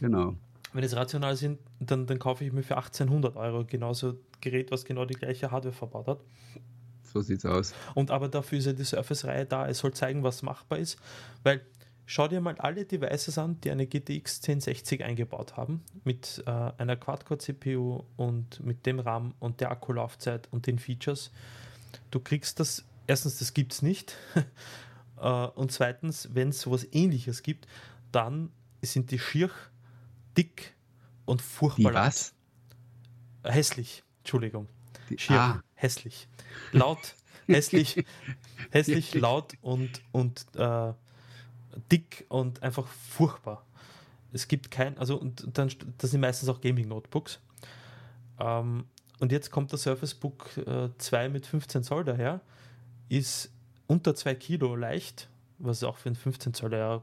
Genau 0.00 0.34
wenn 0.74 0.82
es 0.82 0.96
rational 0.96 1.36
sind, 1.36 1.60
dann, 1.78 2.06
dann 2.06 2.18
kaufe 2.18 2.44
ich 2.44 2.52
mir 2.52 2.64
für 2.64 2.76
1800 2.76 3.36
Euro 3.36 3.64
genauso 3.64 4.18
Gerät, 4.40 4.72
was 4.72 4.84
genau 4.84 5.04
die 5.04 5.14
gleiche 5.14 5.50
Hardware 5.50 5.72
verbaut 5.72 6.08
hat. 6.08 6.20
So 7.14 7.22
sieht's 7.22 7.46
aus. 7.46 7.72
Und 7.94 8.10
aber 8.10 8.28
dafür 8.28 8.58
ist 8.58 8.66
ja 8.66 8.72
die 8.72 8.84
Surface-Reihe 8.84 9.46
da. 9.46 9.68
Es 9.68 9.78
soll 9.78 9.94
zeigen, 9.94 10.24
was 10.24 10.42
machbar 10.42 10.78
ist, 10.78 10.98
weil 11.44 11.60
schau 12.06 12.26
dir 12.26 12.40
mal 12.40 12.56
alle 12.58 12.84
Devices 12.84 13.38
an, 13.38 13.60
die 13.60 13.70
eine 13.70 13.86
GTX 13.86 14.38
1060 14.38 15.04
eingebaut 15.04 15.56
haben, 15.56 15.84
mit 16.02 16.42
äh, 16.44 16.50
einer 16.50 16.96
Quad-Core-CPU 16.96 18.02
und 18.16 18.58
mit 18.64 18.84
dem 18.84 18.98
RAM 18.98 19.34
und 19.38 19.60
der 19.60 19.70
Akkulaufzeit 19.70 20.48
und 20.50 20.66
den 20.66 20.80
Features. 20.80 21.30
Du 22.10 22.18
kriegst 22.18 22.58
das, 22.58 22.84
erstens, 23.06 23.38
das 23.38 23.54
gibt 23.54 23.72
es 23.74 23.82
nicht. 23.82 24.16
äh, 25.20 25.28
und 25.28 25.70
zweitens, 25.70 26.30
wenn 26.32 26.48
es 26.48 26.60
sowas 26.60 26.84
ähnliches 26.90 27.44
gibt, 27.44 27.68
dann 28.10 28.50
sind 28.82 29.12
die 29.12 29.20
schier 29.20 29.50
dick 30.36 30.74
und 31.26 31.40
furchtbar 31.40 31.92
Die 31.92 31.96
was? 31.96 32.34
Hässlich, 33.44 34.02
Entschuldigung. 34.18 34.66
Die, 35.10 35.18
Schier, 35.18 35.36
ah. 35.38 35.62
Hässlich. 35.84 36.26
Laut, 36.72 37.14
hässlich, 37.46 38.04
hässlich, 38.70 39.14
laut 39.14 39.52
und, 39.60 40.00
und 40.12 40.46
äh, 40.56 40.92
dick 41.92 42.24
und 42.28 42.62
einfach 42.62 42.86
furchtbar. 42.86 43.64
Es 44.32 44.48
gibt 44.48 44.70
kein, 44.70 44.98
also 44.98 45.16
und 45.16 45.46
dann, 45.56 45.70
das 45.98 46.10
sind 46.10 46.20
meistens 46.20 46.48
auch 46.48 46.60
Gaming-Notebooks. 46.60 47.38
Ähm, 48.40 48.84
und 49.20 49.30
jetzt 49.30 49.50
kommt 49.50 49.70
der 49.70 49.78
Surface 49.78 50.14
Book 50.14 50.56
äh, 50.56 50.88
2 50.98 51.28
mit 51.28 51.46
15 51.46 51.84
Zoll 51.84 52.04
daher, 52.04 52.40
ist 53.08 53.52
unter 53.86 54.14
2 54.14 54.34
Kilo 54.34 54.74
leicht, 54.74 55.28
was 55.58 55.84
auch 55.84 55.98
für 55.98 56.08
einen 56.08 56.16
15 56.16 56.54
Zoll 56.54 56.72
ja 56.72 57.02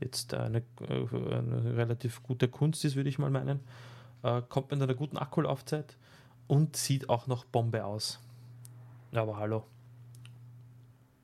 jetzt 0.00 0.34
eine, 0.34 0.58
äh, 0.88 1.34
eine 1.34 1.76
relativ 1.76 2.22
gute 2.22 2.48
Kunst 2.48 2.84
ist, 2.84 2.94
würde 2.94 3.08
ich 3.08 3.18
mal 3.18 3.30
meinen. 3.30 3.60
Äh, 4.22 4.42
kommt 4.48 4.70
mit 4.70 4.80
einer 4.82 4.94
guten 4.94 5.16
Akkulaufzeit 5.16 5.96
und 6.46 6.76
sieht 6.76 7.08
auch 7.08 7.26
noch 7.26 7.44
Bombe 7.44 7.84
aus. 7.84 8.20
Aber 9.12 9.36
hallo. 9.36 9.64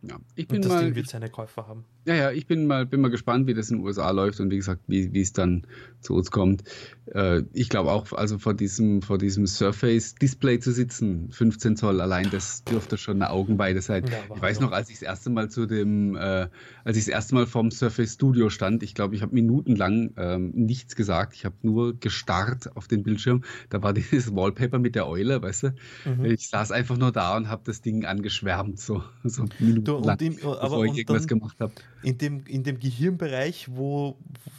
Ja, 0.03 0.19
ich 0.35 0.47
bin 0.47 0.59
und 0.59 0.65
das 0.65 0.73
mal, 0.73 0.85
Ding 0.85 0.95
wird 0.95 1.09
seine 1.09 1.29
Käufer 1.31 1.67
haben. 1.67 1.85
Ja, 2.09 2.15
ja, 2.15 2.31
ich 2.33 2.47
bin 2.47 2.67
mal, 2.67 2.87
bin 2.87 3.03
mal 3.03 3.11
gespannt, 3.11 3.47
wie 3.47 3.53
das 3.53 3.71
in 3.71 3.77
den 3.77 3.85
USA 3.85 4.11
läuft 4.13 4.41
und 4.41 4.51
wie 4.51 4.57
gesagt, 4.57 4.81
wie, 4.87 5.13
wie 5.13 5.21
es 5.21 5.35
dann 5.35 5.67
zu 6.01 6.15
uns 6.15 6.31
kommt. 6.31 6.65
Äh, 7.05 7.43
ich 7.53 7.69
glaube 7.69 7.93
auch, 7.93 8.15
also 8.15 8.39
vor 8.39 8.55
diesem, 8.55 9.03
vor 9.03 9.19
diesem 9.19 9.47
Surface-Display 9.47 10.59
zu 10.59 10.73
sitzen, 10.73 11.31
15 11.31 11.77
Zoll, 11.77 12.01
allein 12.01 12.31
das 12.31 12.65
dürfte 12.65 12.97
schon 12.97 13.17
eine 13.17 13.29
Augenweide 13.29 13.83
sein. 13.83 14.07
Ja, 14.07 14.35
ich 14.35 14.41
weiß 14.41 14.61
noch, 14.61 14.73
als 14.73 14.89
ich 14.89 15.01
das 15.01 15.03
erste 15.03 15.29
Mal 15.29 15.51
zu 15.51 15.67
dem, 15.67 16.17
äh, 16.17 16.49
als 16.83 16.97
ich 16.97 17.05
das 17.05 17.09
erste 17.09 17.35
Mal 17.35 17.47
vorm 17.47 17.71
Surface 17.71 18.15
Studio 18.15 18.49
stand, 18.49 18.83
ich 18.83 18.95
glaube, 18.95 19.15
ich 19.15 19.21
habe 19.21 19.35
minutenlang 19.35 20.15
ähm, 20.17 20.53
nichts 20.55 20.97
gesagt. 20.97 21.35
Ich 21.35 21.45
habe 21.45 21.57
nur 21.61 21.95
gestarrt 22.01 22.75
auf 22.75 22.89
den 22.89 23.03
Bildschirm. 23.03 23.45
Da 23.69 23.83
war 23.83 23.93
dieses 23.93 24.35
Wallpaper 24.35 24.79
mit 24.79 24.95
der 24.95 25.07
Eule, 25.09 25.43
weißt 25.43 25.63
du? 25.65 25.75
Mhm. 26.07 26.25
Ich 26.25 26.49
saß 26.49 26.73
einfach 26.73 26.97
nur 26.97 27.13
da 27.13 27.37
und 27.37 27.51
habe 27.51 27.65
das 27.67 27.83
Ding 27.83 28.07
angeschwärmt, 28.07 28.81
so, 28.81 29.03
so 29.25 29.45
minutenlang, 29.59 30.17
bevor 30.17 30.87
ich 30.87 30.97
irgendwas 30.97 31.27
gemacht 31.27 31.61
habe 31.61 31.75
in 32.03 32.19
dem, 32.19 32.45
in 32.47 32.63
dem 32.63 32.79
Gehirnbereich, 32.79 33.69
wo, 33.71 34.17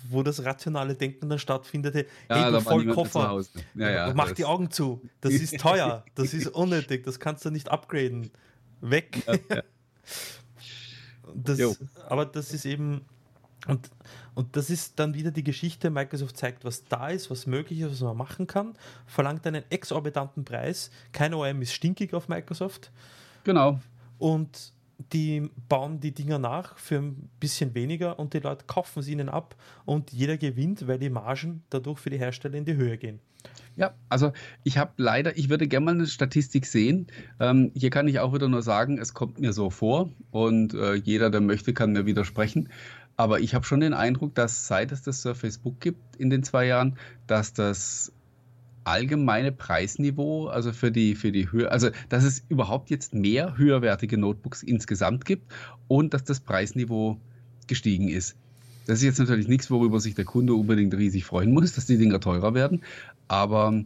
wo 0.10 0.24
das 0.24 0.44
rationale 0.44 0.96
Denken 0.96 1.30
dann 1.30 1.40
stattfindet, 1.40 1.96
ja, 1.96 2.04
hey, 2.28 2.52
du 2.52 2.62
voll 2.62 2.86
Koffer, 2.88 3.42
ja, 3.76 3.90
ja, 3.90 4.14
mach 4.14 4.32
die 4.32 4.46
Augen 4.46 4.72
zu, 4.72 5.02
das 5.22 5.34
ist 5.34 5.60
teuer, 5.60 6.04
das 6.16 6.34
ist 6.34 6.48
unnötig, 6.48 7.04
das 7.04 7.20
kannst 7.20 7.46
du 7.46 7.50
nicht 7.50 7.70
upgraden, 7.70 8.32
weg. 8.82 9.24
das, 11.34 11.80
aber 12.08 12.26
das 12.26 12.54
ist 12.54 12.66
eben, 12.66 13.06
und, 13.68 13.90
und 14.36 14.56
das 14.56 14.70
ist 14.70 15.00
dann 15.00 15.14
wieder 15.14 15.32
die 15.32 15.44
Geschichte, 15.44 15.90
Microsoft 15.90 16.38
zeigt, 16.38 16.66
was 16.66 16.86
da 16.86 17.10
ist, 17.10 17.30
was 17.30 17.46
möglich 17.46 17.80
ist, 17.82 17.92
was 17.92 18.02
man 18.02 18.18
machen 18.18 18.48
kann, 18.48 18.74
verlangt 19.06 19.46
einen 19.48 19.64
exorbitanten 19.70 20.44
Preis, 20.44 20.92
kein 21.12 21.34
OM 21.34 21.62
ist 21.62 21.74
stinkig 21.74 22.14
auf 22.14 22.28
Microsoft. 22.28 22.92
Genau. 23.44 23.80
Und 24.18 24.74
die 25.14 25.50
bauen 25.68 26.00
die 26.00 26.14
Dinger 26.14 26.40
nach 26.40 26.78
für 26.78 26.98
ein 26.98 27.30
bisschen 27.40 27.74
weniger 27.74 28.20
und 28.20 28.34
die 28.34 28.40
Leute 28.40 28.66
kaufen 28.68 29.02
sie 29.02 29.14
ihnen 29.14 29.30
ab 29.30 29.56
und 29.86 30.12
jeder 30.12 30.38
gewinnt, 30.38 30.88
weil 30.88 31.00
die 31.00 31.10
Margen 31.10 31.64
dadurch 31.70 32.00
für 32.00 32.10
die 32.10 32.20
Hersteller 32.20 32.56
in 32.56 32.66
die 32.66 32.76
Höhe 32.76 32.98
gehen. 32.98 33.20
Ja, 33.78 33.94
also 34.10 34.34
ich 34.64 34.78
habe 34.78 34.92
leider, 34.98 35.38
ich 35.38 35.50
würde 35.50 35.68
gerne 35.68 35.86
mal 35.86 35.94
eine 35.94 36.08
Statistik 36.08 36.66
sehen. 36.66 37.08
Ähm, 37.40 37.72
hier 37.74 37.90
kann 37.90 38.10
ich 38.10 38.20
auch 38.20 38.34
wieder 38.34 38.50
nur 38.50 38.62
sagen, 38.62 38.98
es 38.98 39.14
kommt 39.14 39.40
mir 39.40 39.54
so 39.54 39.70
vor 39.70 40.10
und 40.32 40.74
äh, 40.74 40.96
jeder, 40.96 41.30
der 41.30 41.40
möchte, 41.40 41.74
kann 41.74 41.94
mir 41.94 42.06
widersprechen. 42.06 42.68
Aber 43.16 43.40
ich 43.40 43.56
habe 43.56 43.66
schon 43.66 43.80
den 43.80 43.94
Eindruck, 43.94 44.36
dass 44.36 44.68
seit 44.68 44.92
es 44.92 45.02
das 45.02 45.22
Surface 45.22 45.60
Book 45.60 45.80
gibt 45.80 46.18
in 46.18 46.30
den 46.30 46.44
zwei 46.44 46.66
Jahren, 46.66 46.98
dass 47.28 47.54
das 47.54 48.12
allgemeine 48.84 49.52
Preisniveau, 49.52 50.48
also 50.48 50.72
für 50.72 50.92
die, 50.92 51.16
für 51.16 51.32
die 51.32 51.52
Höhe, 51.52 51.72
also 51.72 51.90
dass 52.10 52.24
es 52.24 52.44
überhaupt 52.50 52.90
jetzt 52.90 53.14
mehr 53.14 53.58
höherwertige 53.58 54.18
Notebooks 54.18 54.64
insgesamt 54.64 55.26
gibt 55.26 55.52
und 55.88 56.14
dass 56.14 56.24
das 56.24 56.40
Preisniveau 56.40 57.20
gestiegen 57.68 58.10
ist. 58.10 58.36
Das 58.88 59.00
ist 59.00 59.04
jetzt 59.04 59.20
natürlich 59.20 59.48
nichts, 59.48 59.70
worüber 59.70 60.00
sich 60.00 60.16
der 60.16 60.26
Kunde 60.26 60.54
unbedingt 60.54 60.94
riesig 60.94 61.26
freuen 61.26 61.54
muss, 61.54 61.74
dass 61.76 61.86
die 61.86 61.98
Dinger 61.98 62.20
teurer 62.20 62.54
werden, 62.54 62.82
aber 63.28 63.84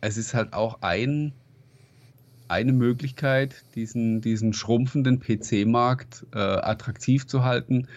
es 0.00 0.16
ist 0.16 0.34
halt 0.34 0.52
auch 0.52 0.82
ein, 0.82 1.32
eine 2.48 2.72
Möglichkeit, 2.72 3.64
diesen, 3.74 4.20
diesen 4.20 4.52
schrumpfenden 4.52 5.20
PC-Markt 5.20 6.26
äh, 6.32 6.38
attraktiv 6.38 7.26
zu 7.26 7.44
halten 7.44 7.88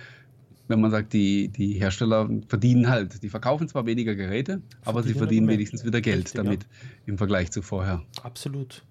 wenn 0.70 0.80
man 0.80 0.92
sagt, 0.92 1.14
die, 1.14 1.50
die 1.50 1.74
Hersteller 1.74 2.30
verdienen 2.48 2.88
halt, 2.88 3.24
die 3.24 3.30
verkaufen 3.30 3.68
zwar 3.68 3.86
weniger 3.86 4.16
Geräte, 4.16 4.62
aber 4.86 5.04
sie 5.04 5.16
verdienen 5.16 5.48
wenigstens 5.48 5.84
wieder 5.84 6.00
Geld 6.00 6.26
Richtig, 6.26 6.36
damit 6.36 6.64
ja. 6.64 6.70
im 7.08 7.18
Vergleich 7.18 7.52
zu 7.52 7.62
vorher. 7.62 8.04
Absolut. 8.22 8.84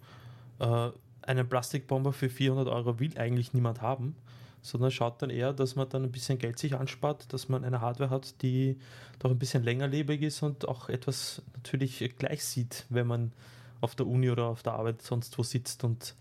Äh, 0.58 0.90
einen 1.22 1.48
Plastikbomber 1.48 2.12
für 2.12 2.28
400 2.28 2.68
Euro 2.68 2.98
will 2.98 3.16
eigentlich 3.16 3.54
niemand 3.54 3.80
haben, 3.80 4.16
sondern 4.60 4.90
schaut 4.90 5.22
dann 5.22 5.30
eher, 5.30 5.52
dass 5.52 5.76
man 5.76 5.88
dann 5.88 6.02
ein 6.02 6.10
bisschen 6.10 6.38
Geld 6.38 6.58
sich 6.58 6.74
anspart, 6.74 7.32
dass 7.32 7.48
man 7.48 7.64
eine 7.64 7.80
Hardware 7.80 8.10
hat, 8.10 8.42
die 8.42 8.76
doch 9.20 9.30
ein 9.30 9.38
bisschen 9.38 9.62
längerlebig 9.62 10.22
ist 10.22 10.42
und 10.42 10.66
auch 10.66 10.88
etwas 10.88 11.42
natürlich 11.54 12.12
gleich 12.18 12.44
sieht, 12.44 12.86
wenn 12.88 13.06
man 13.06 13.32
auf 13.80 13.94
der 13.94 14.08
Uni 14.08 14.30
oder 14.30 14.46
auf 14.46 14.64
der 14.64 14.72
Arbeit 14.72 15.02
sonst 15.02 15.38
wo 15.38 15.44
sitzt 15.44 15.84
und 15.84 16.16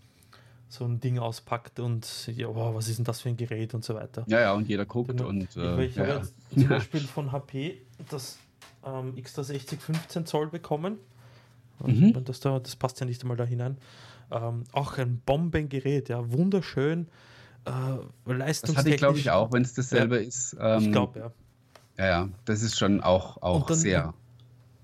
so 0.68 0.84
ein 0.84 1.00
Ding 1.00 1.18
auspackt 1.18 1.80
und 1.80 2.26
ja, 2.28 2.48
wow, 2.48 2.74
was 2.74 2.88
ist 2.88 2.98
denn 2.98 3.04
das 3.04 3.20
für 3.22 3.30
ein 3.30 3.36
Gerät 3.36 3.74
und 3.74 3.84
so 3.84 3.94
weiter. 3.94 4.24
Ja, 4.26 4.40
ja, 4.40 4.52
und 4.52 4.68
jeder 4.68 4.84
guckt 4.84 5.10
genau. 5.10 5.28
und. 5.28 5.56
Äh, 5.56 5.86
ich, 5.86 5.98
habe 5.98 6.08
ja. 6.08 6.16
jetzt 6.16 6.34
zum 6.54 6.68
Beispiel 6.68 7.00
von 7.00 7.32
HP 7.32 7.80
das 8.10 8.38
ähm, 8.84 9.14
X360 9.14 9.78
15 9.78 10.26
Zoll 10.26 10.48
bekommen. 10.48 10.98
Mhm. 11.84 12.24
Das, 12.24 12.40
da, 12.40 12.58
das 12.58 12.76
passt 12.76 13.00
ja 13.00 13.06
nicht 13.06 13.22
einmal 13.22 13.36
da 13.36 13.44
hinein. 13.44 13.78
Ähm, 14.30 14.64
auch 14.72 14.98
ein 14.98 15.22
Bombengerät, 15.24 16.08
ja, 16.08 16.32
wunderschön. 16.32 17.08
Äh, 17.64 17.70
leistungstechnisch. 18.26 18.64
Das 18.64 18.76
hatte 18.76 18.90
ich, 18.90 18.96
glaube 18.96 19.18
ich, 19.18 19.30
auch, 19.30 19.52
wenn 19.52 19.62
es 19.62 19.74
dasselbe 19.74 20.16
ja, 20.16 20.26
ist. 20.26 20.56
Ähm, 20.60 20.82
ich 20.82 20.92
glaube, 20.92 21.18
ja. 21.18 21.32
Ja, 21.96 22.06
ja, 22.06 22.28
das 22.44 22.62
ist 22.62 22.78
schon 22.78 23.00
auch, 23.00 23.42
auch 23.42 23.66
dann, 23.66 23.76
sehr 23.76 24.14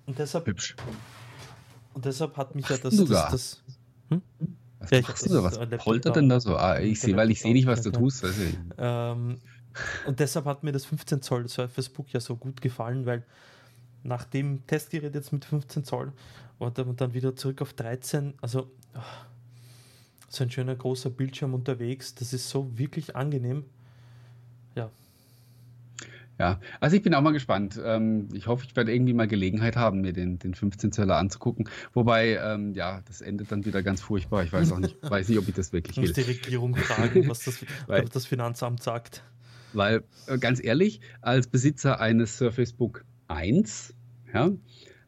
und 0.07 0.18
deshalb, 0.18 0.47
hübsch. 0.47 0.76
Und 1.95 2.05
deshalb 2.05 2.37
hat 2.37 2.55
mich 2.55 2.68
ja 2.68 2.76
das. 2.76 2.97
das, 2.97 3.09
das 3.09 3.62
hm? 4.09 4.22
Was 4.85 4.91
ja, 4.91 5.01
machst 5.03 5.28
du 5.28 5.35
da? 5.35 5.43
Was 5.43 5.59
poltert 5.82 6.16
denn 6.16 6.28
da 6.28 6.41
so? 6.41 6.57
Ah, 6.57 6.78
ich 6.78 7.01
sehe, 7.01 7.16
weil 7.16 7.30
ich 7.30 7.41
sehe 7.41 7.53
nicht, 7.53 7.66
was 7.66 7.82
du 7.82 7.91
tust. 7.91 8.22
Weiß 8.22 8.39
ich. 8.39 8.57
Ähm, 8.78 9.39
und 10.07 10.20
deshalb 10.20 10.47
hat 10.47 10.62
mir 10.62 10.72
das 10.72 10.85
15 10.85 11.22
Zoll 11.22 11.49
Surface 11.49 11.89
Book 11.89 12.12
ja 12.12 12.20
so 12.20 12.37
gut 12.37 12.61
gefallen, 12.61 13.07
weil 13.07 13.24
nach 14.03 14.24
dem 14.24 14.66
Testgerät 14.66 15.14
jetzt 15.14 15.32
mit 15.32 15.45
15 15.45 15.85
Zoll 15.85 16.12
und 16.59 16.78
dann 16.78 17.14
wieder 17.14 17.35
zurück 17.35 17.62
auf 17.62 17.72
13, 17.72 18.35
also 18.41 18.70
oh, 18.95 19.01
so 20.28 20.45
ein 20.45 20.51
schöner 20.51 20.74
großer 20.74 21.11
Bildschirm 21.11 21.55
unterwegs, 21.55 22.14
das 22.14 22.32
ist 22.32 22.49
so 22.49 22.78
wirklich 22.78 23.16
angenehm. 23.16 23.64
Ja, 24.74 24.91
ja, 26.39 26.59
also 26.80 26.97
ich 26.97 27.03
bin 27.03 27.14
auch 27.14 27.20
mal 27.20 27.32
gespannt. 27.32 27.80
Ähm, 27.82 28.28
ich 28.32 28.49
hoffe, 28.49 28.64
ich 28.66 28.74
werde 28.74 28.93
irgendwie 28.93 29.12
mal 29.12 29.28
Gelegenheit 29.28 29.76
haben, 29.76 30.01
mir 30.01 30.12
den, 30.12 30.39
den 30.39 30.55
15 30.55 30.91
Zöller 30.91 31.16
anzugucken. 31.16 31.68
Wobei, 31.93 32.39
ähm, 32.43 32.74
ja, 32.74 33.03
das 33.07 33.20
endet 33.20 33.53
dann 33.53 33.64
wieder 33.64 33.82
ganz 33.82 34.01
furchtbar. 34.01 34.43
Ich 34.43 34.53
weiß 34.53 34.72
auch 34.72 34.80
nicht, 34.80 34.97
weiß 35.03 35.28
nicht 35.28 35.39
ob 35.39 35.49
ich 35.49 35.55
das 35.55 35.72
wirklich 35.72 35.97
will. 35.97 36.05
Ich 36.05 36.16
muss 36.16 36.24
die 36.26 36.32
Regierung 36.32 36.74
fragen, 36.74 37.28
was 37.28 37.45
das, 37.45 37.64
weil, 37.87 38.05
das 38.07 38.26
Finanzamt 38.26 38.82
sagt. 38.82 39.22
Weil, 39.72 40.03
äh, 40.26 40.39
ganz 40.39 40.62
ehrlich, 40.62 41.01
als 41.20 41.47
Besitzer 41.47 42.01
eines 42.01 42.37
Surface 42.39 42.72
Book 42.72 43.05
1, 43.28 43.95
ja, 44.32 44.51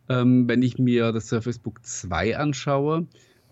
ähm, 0.09 0.49
wenn 0.49 0.63
ich 0.63 0.79
mir 0.79 1.11
das 1.11 1.29
Surface 1.29 1.59
Book 1.59 1.85
2 1.85 2.37
anschaue, 2.37 3.09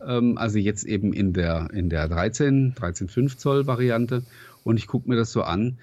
ähm, 0.07 0.39
also 0.39 0.59
jetzt 0.59 0.85
eben 0.85 1.13
in 1.13 1.33
der, 1.33 1.71
in 1.73 1.91
der 1.91 2.09
13, 2.09 2.75
13,5 2.75 3.37
Zoll 3.37 3.67
Variante, 3.67 4.23
und 4.63 4.79
ich 4.79 4.87
gucke 4.87 5.09
mir 5.09 5.17
das 5.17 5.31
so 5.31 5.43
an, 5.43 5.79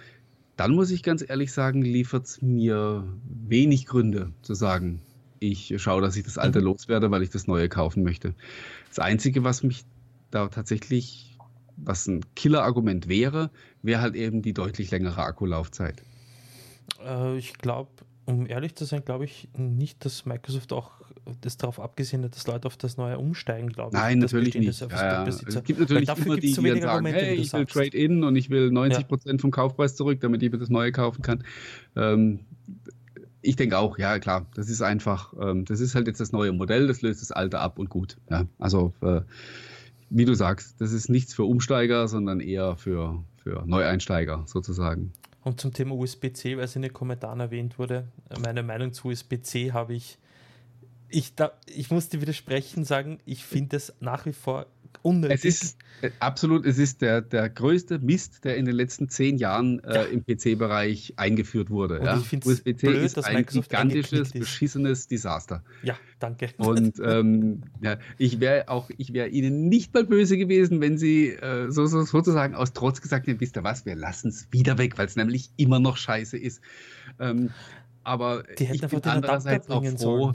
dann 0.57 0.71
muss 0.71 0.91
ich 0.91 1.03
ganz 1.03 1.23
ehrlich 1.27 1.51
sagen, 1.51 1.81
liefert 1.81 2.25
es 2.25 2.41
mir 2.41 3.07
wenig 3.23 3.85
Gründe 3.85 4.31
zu 4.41 4.53
sagen, 4.53 5.01
ich 5.39 5.73
schaue, 5.77 6.01
dass 6.01 6.15
ich 6.15 6.23
das 6.23 6.37
alte 6.37 6.59
mhm. 6.59 6.65
loswerde, 6.65 7.09
weil 7.09 7.23
ich 7.23 7.31
das 7.31 7.47
neue 7.47 7.67
kaufen 7.67 8.03
möchte. 8.03 8.35
Das 8.89 8.99
Einzige, 8.99 9.43
was 9.43 9.63
mich 9.63 9.83
da 10.29 10.47
tatsächlich, 10.47 11.37
was 11.77 12.07
ein 12.07 12.21
Killer-Argument 12.35 13.07
wäre, 13.07 13.49
wäre 13.81 14.01
halt 14.01 14.15
eben 14.15 14.41
die 14.41 14.53
deutlich 14.53 14.91
längere 14.91 15.23
Akkulaufzeit. 15.23 16.03
Äh, 17.03 17.37
ich 17.37 17.53
glaube, 17.57 17.89
um 18.25 18.47
ehrlich 18.47 18.75
zu 18.75 18.85
sein, 18.85 19.03
glaube 19.03 19.25
ich 19.25 19.49
nicht, 19.57 20.05
dass 20.05 20.25
Microsoft 20.25 20.73
auch 20.73 20.91
das 21.41 21.57
darauf 21.57 21.79
abgesehen 21.79 22.23
hat, 22.23 22.35
dass 22.35 22.47
Leute 22.47 22.67
auf 22.67 22.77
das 22.77 22.97
Neue 22.97 23.17
umsteigen, 23.17 23.69
glaube 23.69 23.91
ich. 23.93 24.01
Nein, 24.01 24.19
natürlich 24.19 24.55
nicht. 24.55 24.79
Ja, 24.79 24.87
ja. 24.89 25.27
Es 25.27 25.63
gibt 25.63 25.79
natürlich 25.79 26.09
immer 26.09 26.35
die, 26.35 26.53
die 26.53 26.69
dann 26.69 26.81
sagen, 26.81 27.05
hey, 27.05 27.35
ich 27.35 27.53
will 27.53 27.65
Trade-In 27.65 28.23
und 28.23 28.35
ich 28.35 28.49
will 28.49 28.71
90 28.71 29.07
Prozent 29.07 29.39
ja. 29.39 29.41
vom 29.41 29.51
Kaufpreis 29.51 29.95
zurück, 29.95 30.19
damit 30.21 30.41
ich 30.43 30.51
mir 30.51 30.57
das 30.57 30.69
Neue 30.69 30.91
kaufen 30.91 31.21
kann. 31.21 31.43
Ähm, 31.95 32.41
ich 33.41 33.55
denke 33.55 33.77
auch, 33.77 33.97
ja 33.97 34.19
klar, 34.19 34.45
das 34.55 34.69
ist 34.69 34.81
einfach, 34.81 35.33
ähm, 35.39 35.65
das 35.65 35.79
ist 35.79 35.95
halt 35.95 36.07
jetzt 36.07 36.19
das 36.19 36.31
neue 36.31 36.51
Modell, 36.51 36.87
das 36.87 37.01
löst 37.01 37.21
das 37.21 37.31
alte 37.31 37.59
ab 37.59 37.79
und 37.79 37.89
gut. 37.89 38.17
Ja, 38.29 38.45
also 38.59 38.93
äh, 39.01 39.21
wie 40.09 40.25
du 40.25 40.33
sagst, 40.33 40.79
das 40.79 40.91
ist 40.91 41.09
nichts 41.09 41.33
für 41.33 41.43
Umsteiger, 41.43 42.07
sondern 42.07 42.39
eher 42.39 42.75
für, 42.75 43.23
für 43.37 43.63
Neueinsteiger 43.65 44.43
sozusagen. 44.45 45.13
Und 45.43 45.59
zum 45.59 45.73
Thema 45.73 45.95
USB-C, 45.95 46.57
weil 46.57 46.65
es 46.65 46.75
in 46.75 46.83
den 46.83 46.93
Kommentaren 46.93 47.39
erwähnt 47.39 47.79
wurde, 47.79 48.07
meine 48.41 48.61
Meinung 48.61 48.93
zu 48.93 49.07
USB-C 49.07 49.71
habe 49.71 49.95
ich, 49.95 50.19
ich, 51.09 51.35
da, 51.35 51.51
ich 51.65 51.89
musste 51.89 52.21
widersprechen, 52.21 52.85
sagen, 52.85 53.19
ich 53.25 53.43
finde 53.43 53.77
es 53.77 53.93
nach 53.99 54.25
wie 54.25 54.33
vor 54.33 54.67
unnötig. 55.01 55.45
Es 55.45 55.45
ist 55.45 55.77
äh, 56.01 56.11
absolut, 56.19 56.65
es 56.65 56.77
ist 56.77 57.01
der, 57.01 57.21
der 57.21 57.49
größte 57.49 57.99
Mist, 57.99 58.43
der 58.43 58.57
in 58.57 58.65
den 58.65 58.75
letzten 58.75 59.09
zehn 59.09 59.37
Jahren 59.37 59.83
äh, 59.83 60.05
im 60.05 60.23
PC-Bereich 60.25 61.13
eingeführt 61.17 61.69
wurde. 61.69 61.99
Und 61.99 62.05
ja? 62.05 62.17
Ich 62.17 62.45
USB-C 62.45 62.87
blöd, 62.87 63.03
ist 63.03 63.23
ein 63.23 63.45
gigantisches, 63.45 64.31
beschissenes 64.31 65.07
Desaster. 65.07 65.63
Ja, 65.83 65.95
danke. 66.19 66.49
Und 66.57 66.99
ähm, 67.03 67.63
ja, 67.81 67.97
ich 68.17 68.39
wäre 68.39 68.69
auch, 68.69 68.89
ich 68.97 69.13
wäre 69.13 69.27
Ihnen 69.27 69.69
nicht 69.69 69.93
mal 69.93 70.03
böse 70.03 70.37
gewesen, 70.37 70.81
wenn 70.81 70.97
Sie 70.97 71.29
äh, 71.29 71.71
so, 71.71 71.85
so, 71.85 72.01
sozusagen 72.03 72.55
aus 72.55 72.73
Trotz 72.73 73.01
gesagt 73.01 73.27
hätten, 73.27 73.39
wisst 73.39 73.55
ihr 73.55 73.63
was, 73.63 73.85
wir 73.85 73.95
lassen 73.95 74.29
es 74.29 74.47
wieder 74.51 74.77
weg, 74.77 74.97
weil 74.97 75.07
es 75.07 75.15
nämlich 75.15 75.51
immer 75.57 75.79
noch 75.79 75.97
scheiße 75.97 76.37
ist. 76.37 76.61
Ähm, 77.19 77.51
aber 78.03 78.43
die 78.57 78.65
hätten 78.65 78.85
ich 78.85 78.91
bin 78.91 79.03
andererseits 79.03 79.69
auch 79.69 79.85
froh, 79.85 80.33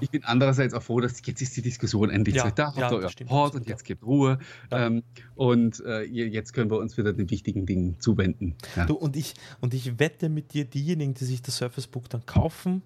ich 0.00 0.10
bin 0.10 0.24
andererseits 0.24 0.74
auch 0.74 0.82
froh, 0.82 1.00
dass 1.00 1.24
jetzt 1.24 1.42
ist 1.42 1.56
die 1.56 1.62
Diskussion 1.62 2.10
endlich 2.10 2.36
Ja, 2.36 2.50
da. 2.50 2.66
Habt 2.66 2.78
ja, 2.78 2.92
euer 2.92 3.08
stimmt, 3.08 3.30
Port 3.30 3.54
und 3.54 3.68
jetzt 3.68 3.84
gibt 3.84 4.04
Ruhe. 4.04 4.38
Ja. 4.70 4.86
Ähm, 4.86 5.02
und 5.34 5.84
äh, 5.84 6.02
jetzt 6.02 6.52
können 6.52 6.70
wir 6.70 6.78
uns 6.78 6.96
wieder 6.96 7.12
den 7.12 7.30
wichtigen 7.30 7.66
Dingen 7.66 7.96
zuwenden. 8.00 8.56
Ja. 8.76 8.86
Du, 8.86 8.94
und, 8.94 9.16
ich, 9.16 9.34
und 9.60 9.74
ich 9.74 9.98
wette 9.98 10.28
mit 10.28 10.54
dir, 10.54 10.64
diejenigen, 10.64 11.14
die 11.14 11.24
sich 11.24 11.42
das 11.42 11.56
Surface 11.56 11.86
Book 11.86 12.08
dann 12.08 12.26
kaufen 12.26 12.82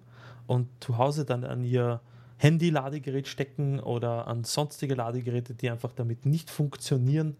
und 0.47 0.67
zu 0.79 0.97
Hause 0.97 1.25
dann 1.25 1.43
an 1.43 1.63
ihr 1.63 2.01
Handy-Ladegerät 2.37 3.27
stecken 3.27 3.79
oder 3.79 4.27
an 4.27 4.43
sonstige 4.43 4.95
Ladegeräte, 4.95 5.53
die 5.53 5.69
einfach 5.69 5.91
damit 5.93 6.25
nicht 6.25 6.49
funktionieren, 6.49 7.37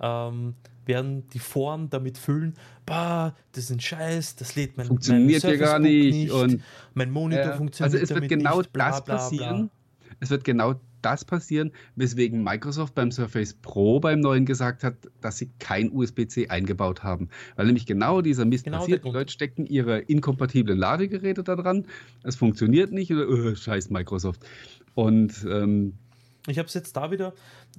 ähm, 0.00 0.54
werden 0.90 1.26
die 1.32 1.38
Foren 1.38 1.88
damit 1.88 2.18
füllen, 2.18 2.54
bah, 2.84 3.34
das 3.52 3.64
ist 3.64 3.70
ein 3.70 3.80
Scheiß, 3.80 4.36
das 4.36 4.54
lädt 4.56 4.76
mein, 4.76 4.86
Funktioniert 4.86 5.42
mein 5.42 5.58
gar 5.58 5.78
Book 5.78 5.82
nicht 5.88 6.30
und- 6.30 6.62
mein 6.94 7.10
Monitor 7.10 7.44
Ja, 7.46 7.56
funktioniert 7.56 7.94
also 7.94 8.02
es 8.04 8.10
wird 8.20 8.28
genau 8.28 8.58
nicht, 8.58 8.72
bla, 8.72 8.90
das 8.90 9.04
bla, 9.04 9.14
bla. 9.14 9.22
passieren. 9.24 9.70
Es 10.18 10.28
wird 10.28 10.44
genau 10.44 10.74
das 11.02 11.24
passieren, 11.24 11.70
weswegen 11.96 12.42
Microsoft 12.44 12.94
beim 12.94 13.10
Surface 13.10 13.54
Pro 13.54 14.00
beim 14.00 14.20
neuen 14.20 14.44
gesagt 14.44 14.84
hat, 14.84 14.96
dass 15.22 15.38
sie 15.38 15.48
kein 15.58 15.90
USB-C 15.90 16.48
eingebaut 16.48 17.02
haben. 17.02 17.30
Weil 17.56 17.64
nämlich 17.66 17.86
genau 17.86 18.20
dieser 18.20 18.44
Mist 18.44 18.64
Genau 18.64 18.80
passiert. 18.80 19.04
Die. 19.04 19.08
Leute 19.10 19.32
stecken 19.32 19.64
ihre 19.64 20.00
inkompatiblen 20.00 20.76
Ladegeräte 20.78 21.42
da 21.42 21.56
dran. 21.56 21.86
Es 22.22 22.36
funktioniert 22.36 22.92
nicht. 22.92 23.10
Oder, 23.12 23.28
oh, 23.30 23.54
scheiß 23.54 23.88
Microsoft. 23.88 24.44
Und 24.94 25.32
ähm, 25.48 25.94
Ich 26.46 26.58
habe 26.58 26.66
es 26.68 26.74
jetzt 26.74 26.96
da 26.96 27.10
wieder, 27.10 27.32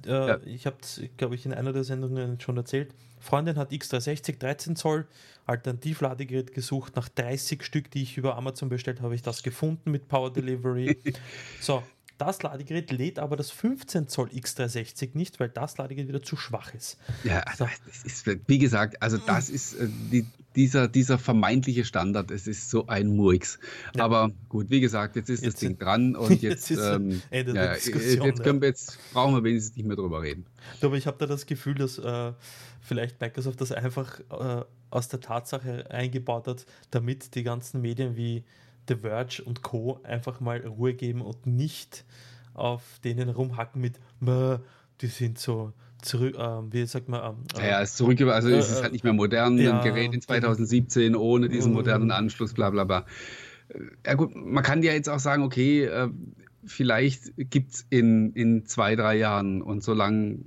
äh, 0.06 0.10
Ja. 0.10 0.40
ich 0.44 0.66
habe 0.66 0.76
es, 0.82 1.00
glaube 1.16 1.34
ich, 1.34 1.44
in 1.46 1.52
einer 1.52 1.72
der 1.72 1.84
Sendungen 1.84 2.40
schon 2.40 2.56
erzählt. 2.56 2.94
Freundin 3.18 3.56
hat 3.56 3.70
X360 3.72 4.38
13 4.38 4.76
Zoll 4.76 5.06
Alternativladegerät 5.46 6.54
gesucht. 6.54 6.96
Nach 6.96 7.08
30 7.08 7.62
Stück, 7.64 7.90
die 7.90 8.02
ich 8.02 8.16
über 8.16 8.36
Amazon 8.36 8.68
bestellt 8.68 9.00
habe, 9.00 9.14
ich 9.14 9.22
das 9.22 9.42
gefunden 9.42 9.90
mit 9.90 10.08
Power 10.08 10.32
Delivery. 10.32 10.98
so, 11.60 11.82
das 12.22 12.42
Ladegerät 12.42 12.92
lädt 12.92 13.18
aber 13.18 13.36
das 13.36 13.50
15 13.50 14.06
Zoll 14.06 14.28
X360 14.28 15.10
nicht, 15.14 15.40
weil 15.40 15.48
das 15.48 15.76
Ladegerät 15.76 16.08
wieder 16.08 16.22
zu 16.22 16.36
schwach 16.36 16.72
ist. 16.72 16.98
Ja, 17.24 17.40
also 17.40 17.66
das 17.86 18.04
ist, 18.04 18.26
wie 18.46 18.58
gesagt, 18.58 19.02
also 19.02 19.18
das 19.18 19.50
ist 19.50 19.74
äh, 19.74 19.88
die, 20.12 20.24
dieser, 20.54 20.86
dieser 20.86 21.18
vermeintliche 21.18 21.84
Standard. 21.84 22.30
Es 22.30 22.46
ist 22.46 22.70
so 22.70 22.86
ein 22.86 23.08
Murks. 23.08 23.58
Ja. 23.96 24.04
Aber 24.04 24.30
gut, 24.48 24.70
wie 24.70 24.80
gesagt, 24.80 25.16
jetzt 25.16 25.30
ist 25.30 25.42
Jetzt 25.42 25.54
das 25.54 25.60
Ding 25.60 25.78
dran 25.78 26.14
und 26.14 26.30
jetzt 26.42 26.70
jetzt, 26.70 26.80
ähm, 26.80 27.22
Ende 27.30 27.54
ja, 27.54 27.74
Diskussion, 27.74 28.26
jetzt, 28.26 28.42
können 28.44 28.60
wir, 28.60 28.68
jetzt 28.68 28.98
brauchen 29.12 29.34
wir 29.34 29.42
wenigstens 29.42 29.76
nicht 29.76 29.86
mehr 29.86 29.96
drüber 29.96 30.22
reden. 30.22 30.46
Aber 30.80 30.96
ich 30.96 31.08
habe 31.08 31.16
da 31.18 31.26
das 31.26 31.46
Gefühl, 31.46 31.74
dass 31.74 31.98
äh, 31.98 32.32
vielleicht 32.80 33.20
Microsoft 33.20 33.60
das 33.60 33.72
einfach 33.72 34.20
äh, 34.30 34.64
aus 34.90 35.08
der 35.08 35.20
Tatsache 35.20 35.90
eingebaut 35.90 36.46
hat, 36.46 36.66
damit 36.92 37.34
die 37.34 37.42
ganzen 37.42 37.80
Medien 37.80 38.16
wie 38.16 38.44
The 38.94 39.00
Verge 39.00 39.42
und 39.44 39.62
Co. 39.62 40.00
einfach 40.02 40.40
mal 40.40 40.58
Ruhe 40.66 40.94
geben 40.94 41.20
und 41.22 41.46
nicht 41.46 42.04
auf 42.54 42.82
denen 43.04 43.28
rumhacken 43.28 43.80
mit, 43.80 43.98
"Mö, 44.20 44.58
die 45.00 45.06
sind 45.06 45.38
so 45.38 45.72
zurück, 46.02 46.36
ähm, 46.38 46.72
wie 46.72 46.84
sagt 46.86 47.08
man, 47.08 47.22
ähm, 47.22 47.36
Ja, 47.64 47.80
es 47.80 47.90
ist 47.90 47.96
zurück, 47.96 48.20
also 48.22 48.48
es 48.48 48.68
äh, 48.68 48.72
ist 48.72 48.82
halt 48.82 48.92
nicht 48.92 49.04
mehr 49.04 49.12
modern, 49.12 49.56
ja, 49.58 49.78
ein 49.78 49.84
Gerät 49.84 50.12
in 50.12 50.20
2017 50.20 51.14
ohne 51.16 51.48
diesen 51.48 51.70
Mhm. 51.70 51.74
modernen 51.78 52.10
Anschluss, 52.10 52.52
bla 52.54 52.70
bla 52.70 52.84
bla. 52.84 53.06
Äh, 53.68 53.78
Ja 54.06 54.14
gut, 54.14 54.34
man 54.34 54.62
kann 54.64 54.82
ja 54.82 54.92
jetzt 54.92 55.08
auch 55.08 55.18
sagen, 55.20 55.42
okay, 55.44 55.84
äh, 55.84 56.08
vielleicht 56.64 57.32
gibt 57.36 57.72
es 57.72 57.86
in, 57.90 58.32
in 58.34 58.66
zwei, 58.66 58.94
drei 58.96 59.16
Jahren 59.16 59.62
und 59.62 59.82
solange, 59.82 60.38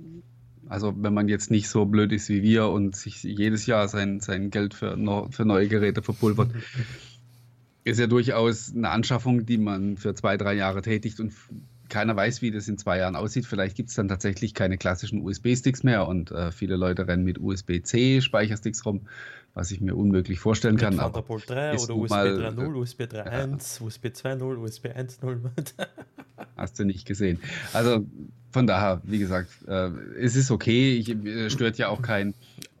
also 0.68 0.94
wenn 0.96 1.12
man 1.14 1.28
jetzt 1.28 1.50
nicht 1.50 1.68
so 1.68 1.84
blöd 1.86 2.12
ist 2.12 2.28
wie 2.28 2.42
wir 2.42 2.68
und 2.68 2.94
sich 2.96 3.22
jedes 3.22 3.66
Jahr 3.66 3.88
sein, 3.88 4.20
sein 4.20 4.50
Geld 4.50 4.74
für, 4.74 4.96
für 5.30 5.44
neue 5.44 5.68
Geräte 5.68 6.02
verpulvert, 6.02 6.50
ist 7.86 8.00
ja 8.00 8.08
durchaus 8.08 8.74
eine 8.74 8.90
Anschaffung, 8.90 9.46
die 9.46 9.58
man 9.58 9.96
für 9.96 10.12
zwei, 10.14 10.36
drei 10.36 10.54
Jahre 10.54 10.82
tätigt 10.82 11.20
und 11.20 11.32
keiner 11.88 12.16
weiß, 12.16 12.42
wie 12.42 12.50
das 12.50 12.66
in 12.66 12.78
zwei 12.78 12.98
Jahren 12.98 13.14
aussieht. 13.14 13.46
Vielleicht 13.46 13.76
gibt 13.76 13.90
es 13.90 13.94
dann 13.94 14.08
tatsächlich 14.08 14.54
keine 14.54 14.76
klassischen 14.76 15.20
USB-Sticks 15.22 15.84
mehr 15.84 16.08
und 16.08 16.32
äh, 16.32 16.50
viele 16.50 16.74
Leute 16.74 17.06
rennen 17.06 17.22
mit 17.22 17.38
USB-C-Speichersticks 17.38 18.84
rum, 18.84 19.02
was 19.54 19.70
ich 19.70 19.80
mir 19.80 19.94
unmöglich 19.94 20.40
vorstellen 20.40 20.74
mit 20.74 20.82
kann. 20.82 20.98
Thunderbolt 20.98 21.48
3 21.48 21.74
ist 21.74 21.84
oder 21.84 21.96
USB 21.96 22.10
mal, 22.10 22.28
3.0, 22.28 22.74
USB 22.74 23.02
3.1, 23.02 23.80
USB 23.80 24.06
2.0, 24.06 24.56
USB 24.56 24.86
1.0. 24.86 25.38
hast 26.56 26.78
du 26.80 26.84
nicht 26.84 27.06
gesehen. 27.06 27.38
Also 27.72 28.04
von 28.50 28.66
daher, 28.66 29.00
wie 29.04 29.20
gesagt, 29.20 29.50
äh, 29.68 29.90
es 30.20 30.34
ist 30.34 30.50
okay, 30.50 30.96
ich, 30.96 31.10
äh, 31.10 31.50
stört 31.50 31.78
ja 31.78 31.86
auch 31.86 32.02
keinen 32.02 32.34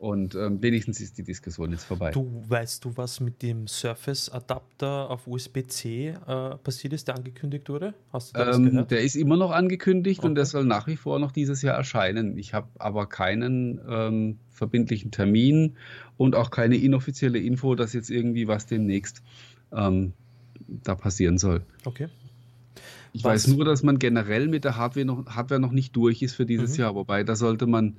und 0.06 0.34
ähm, 0.34 0.62
wenigstens 0.62 1.00
ist 1.00 1.18
die 1.18 1.22
Diskussion 1.24 1.72
jetzt 1.72 1.84
vorbei. 1.84 2.10
Du 2.12 2.44
weißt 2.48 2.84
du, 2.84 2.96
was 2.96 3.18
mit 3.20 3.42
dem 3.42 3.66
Surface-Adapter 3.66 5.10
auf 5.10 5.26
USB-C 5.26 6.08
äh, 6.10 6.14
passiert 6.62 6.92
ist, 6.92 7.08
der 7.08 7.16
angekündigt 7.16 7.68
wurde? 7.68 7.94
Hast 8.12 8.34
du 8.34 8.38
da 8.38 8.46
was 8.48 8.56
Ähm, 8.56 8.64
gehört? 8.66 8.90
der 8.90 9.00
ist 9.02 9.16
immer 9.16 9.36
noch 9.36 9.50
angekündigt 9.50 10.20
und 10.20 10.30
Okay. 10.30 10.34
der 10.36 10.44
soll 10.46 10.64
nach 10.64 10.86
wie 10.86 10.96
vor 10.96 11.18
noch 11.18 11.32
dieses 11.32 11.62
Jahr 11.62 11.76
erscheinen. 11.76 12.38
Ich 12.38 12.54
habe 12.54 12.68
aber 12.78 13.06
keinen 13.06 13.80
ähm, 13.88 14.38
verbindlichen 14.50 15.10
Termin 15.10 15.76
und 16.16 16.34
auch 16.34 16.50
keine 16.50 16.76
inoffizielle 16.76 17.38
Info, 17.38 17.74
dass 17.74 17.92
jetzt 17.92 18.10
irgendwie 18.10 18.48
was 18.48 18.66
demnächst 18.66 19.22
ähm, 19.72 20.12
da 20.84 20.94
passieren 20.94 21.38
soll. 21.38 21.62
Okay. 21.84 22.08
Ich 23.12 23.24
Was- 23.24 23.46
weiß 23.48 23.56
nur, 23.56 23.64
dass 23.64 23.82
man 23.82 23.98
generell 23.98 24.46
mit 24.48 24.64
der 24.64 24.76
Hardware 24.76 25.06
noch, 25.06 25.26
Hardware 25.26 25.60
noch 25.60 25.72
nicht 25.72 25.96
durch 25.96 26.22
ist 26.22 26.34
für 26.34 26.46
dieses 26.46 26.76
Mhm. 26.76 26.82
Jahr, 26.82 26.94
wobei 26.94 27.24
da 27.24 27.34
sollte 27.34 27.66
man 27.66 27.96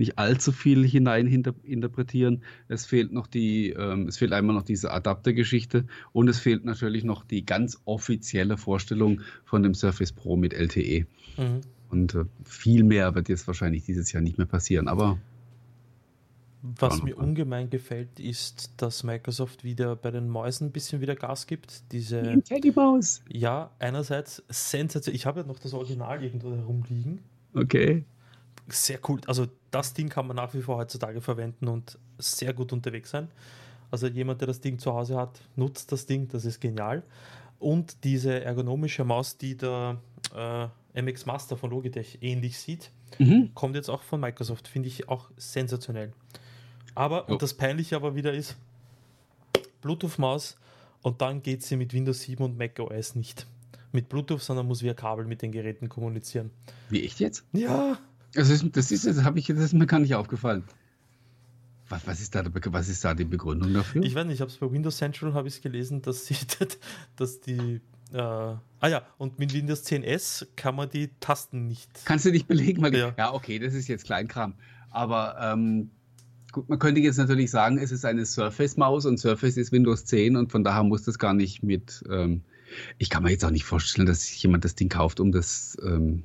nicht 0.00 0.18
allzu 0.18 0.50
viel 0.50 0.84
hinein 0.84 1.26
interpretieren. 1.62 2.42
Es 2.66 2.86
fehlt 2.86 3.12
noch 3.12 3.28
die, 3.28 3.70
ähm, 3.70 4.08
es 4.08 4.16
fehlt 4.16 4.32
einmal 4.32 4.56
noch 4.56 4.64
diese 4.64 4.90
Adaptergeschichte 4.90 5.84
und 6.12 6.28
es 6.28 6.40
fehlt 6.40 6.64
natürlich 6.64 7.04
noch 7.04 7.22
die 7.22 7.44
ganz 7.44 7.80
offizielle 7.84 8.56
Vorstellung 8.56 9.20
von 9.44 9.62
dem 9.62 9.74
Surface 9.74 10.12
Pro 10.12 10.36
mit 10.36 10.54
LTE. 10.54 11.06
Mhm. 11.36 11.60
Und 11.90 12.14
äh, 12.14 12.24
viel 12.44 12.82
mehr 12.82 13.14
wird 13.14 13.28
jetzt 13.28 13.46
wahrscheinlich 13.46 13.84
dieses 13.84 14.10
Jahr 14.10 14.22
nicht 14.22 14.38
mehr 14.38 14.46
passieren. 14.46 14.88
Aber 14.88 15.18
Was 16.62 17.02
mir 17.02 17.18
ungemein 17.18 17.68
gefällt, 17.68 18.18
ist, 18.18 18.72
dass 18.78 19.04
Microsoft 19.04 19.64
wieder 19.64 19.96
bei 19.96 20.10
den 20.10 20.28
Mäusen 20.28 20.68
ein 20.68 20.72
bisschen 20.72 21.02
wieder 21.02 21.14
Gas 21.14 21.46
gibt. 21.46 21.92
Diese, 21.92 22.40
Teddy 22.42 22.72
Maus. 22.74 23.22
ja, 23.28 23.70
einerseits 23.78 24.42
sensationell. 24.48 25.16
Ich 25.16 25.26
habe 25.26 25.40
ja 25.40 25.46
noch 25.46 25.58
das 25.58 25.74
Original 25.74 26.22
irgendwo 26.22 26.52
herumliegen. 26.54 27.20
Okay. 27.54 28.04
Sehr 28.68 29.00
cool. 29.08 29.20
Also 29.26 29.48
das 29.70 29.94
Ding 29.94 30.08
kann 30.08 30.26
man 30.26 30.36
nach 30.36 30.52
wie 30.54 30.62
vor 30.62 30.76
heutzutage 30.76 31.20
verwenden 31.20 31.68
und 31.68 31.98
sehr 32.18 32.52
gut 32.52 32.72
unterwegs 32.72 33.10
sein. 33.10 33.28
Also 33.90 34.06
jemand, 34.06 34.40
der 34.40 34.46
das 34.48 34.60
Ding 34.60 34.78
zu 34.78 34.92
Hause 34.94 35.16
hat, 35.16 35.40
nutzt 35.56 35.90
das 35.92 36.06
Ding. 36.06 36.28
Das 36.28 36.44
ist 36.44 36.60
genial. 36.60 37.02
Und 37.58 38.04
diese 38.04 38.42
ergonomische 38.42 39.04
Maus, 39.04 39.36
die 39.36 39.56
der 39.56 39.98
äh, 40.34 41.00
MX 41.02 41.26
Master 41.26 41.56
von 41.56 41.70
Logitech 41.70 42.18
ähnlich 42.20 42.58
sieht, 42.58 42.90
Mhm. 43.18 43.50
kommt 43.54 43.74
jetzt 43.74 43.88
auch 43.88 44.02
von 44.02 44.20
Microsoft. 44.20 44.68
Finde 44.68 44.86
ich 44.88 45.08
auch 45.08 45.30
sensationell. 45.36 46.12
Aber, 46.94 47.24
Jo. 47.26 47.32
und 47.34 47.42
das 47.42 47.54
Peinliche 47.54 47.96
aber 47.96 48.14
wieder 48.14 48.32
ist, 48.32 48.56
Bluetooth-Maus 49.82 50.56
und 51.02 51.20
dann 51.20 51.42
geht 51.42 51.62
sie 51.62 51.76
mit 51.76 51.92
Windows 51.92 52.20
7 52.22 52.42
und 52.44 52.58
Mac 52.58 52.78
OS 52.78 53.14
nicht. 53.14 53.46
Mit 53.92 54.08
Bluetooth, 54.08 54.40
sondern 54.40 54.66
muss 54.66 54.82
via 54.82 54.94
Kabel 54.94 55.24
mit 55.26 55.42
den 55.42 55.50
Geräten 55.52 55.88
kommunizieren. 55.88 56.50
Wie 56.88 57.04
echt 57.04 57.18
jetzt? 57.18 57.44
Ja, 57.52 57.98
Das 58.34 58.48
ist, 58.48 58.64
das 58.76 58.90
ist, 58.90 59.06
das 59.06 59.24
habe 59.24 59.38
ich, 59.38 59.46
das 59.46 59.58
ist 59.58 59.74
mir 59.74 59.86
gar 59.86 59.98
nicht 59.98 60.14
aufgefallen. 60.14 60.64
Was, 61.88 62.06
was, 62.06 62.20
ist 62.20 62.34
da, 62.36 62.44
was 62.46 62.88
ist 62.88 63.04
da 63.04 63.14
die 63.14 63.24
Begründung 63.24 63.74
dafür? 63.74 64.02
ich 64.02 64.14
weiß 64.14 64.24
nicht, 64.24 64.34
ich 64.36 64.40
habe 64.40 64.50
es 64.50 64.56
bei 64.58 64.70
Windows 64.70 64.96
Central 64.96 65.34
habe 65.34 65.48
ich 65.48 65.60
gelesen, 65.60 66.02
dass 66.02 66.26
sie, 66.26 66.36
dass 67.16 67.40
die, 67.40 67.80
äh, 68.12 68.18
ah 68.18 68.60
ja, 68.82 69.02
und 69.18 69.40
mit 69.40 69.52
Windows 69.52 69.84
10S 69.84 70.46
kann 70.54 70.76
man 70.76 70.88
die 70.88 71.10
Tasten 71.18 71.66
nicht. 71.66 71.90
Kannst 72.04 72.24
du 72.24 72.30
nicht 72.30 72.46
belegen, 72.46 72.80
weil 72.82 72.94
Ja. 72.94 73.14
ja. 73.18 73.34
okay, 73.34 73.58
das 73.58 73.74
ist 73.74 73.88
jetzt 73.88 74.04
Kleinkram. 74.04 74.54
Aber 74.90 75.36
ähm, 75.40 75.90
gut, 76.52 76.68
man 76.68 76.78
könnte 76.78 77.00
jetzt 77.00 77.16
natürlich 77.16 77.50
sagen, 77.50 77.78
es 77.78 77.90
ist 77.90 78.04
eine 78.04 78.24
Surface-Maus 78.24 79.06
und 79.06 79.18
Surface 79.18 79.56
ist 79.56 79.72
Windows 79.72 80.04
10 80.04 80.36
und 80.36 80.52
von 80.52 80.62
daher 80.62 80.84
muss 80.84 81.02
das 81.02 81.18
gar 81.18 81.34
nicht 81.34 81.64
mit. 81.64 82.04
Ähm, 82.08 82.42
ich 82.98 83.10
kann 83.10 83.24
mir 83.24 83.30
jetzt 83.30 83.44
auch 83.44 83.50
nicht 83.50 83.64
vorstellen, 83.64 84.06
dass 84.06 84.26
sich 84.26 84.40
jemand 84.44 84.64
das 84.64 84.76
Ding 84.76 84.88
kauft, 84.88 85.18
um 85.18 85.32
das 85.32 85.76
ähm, 85.84 86.22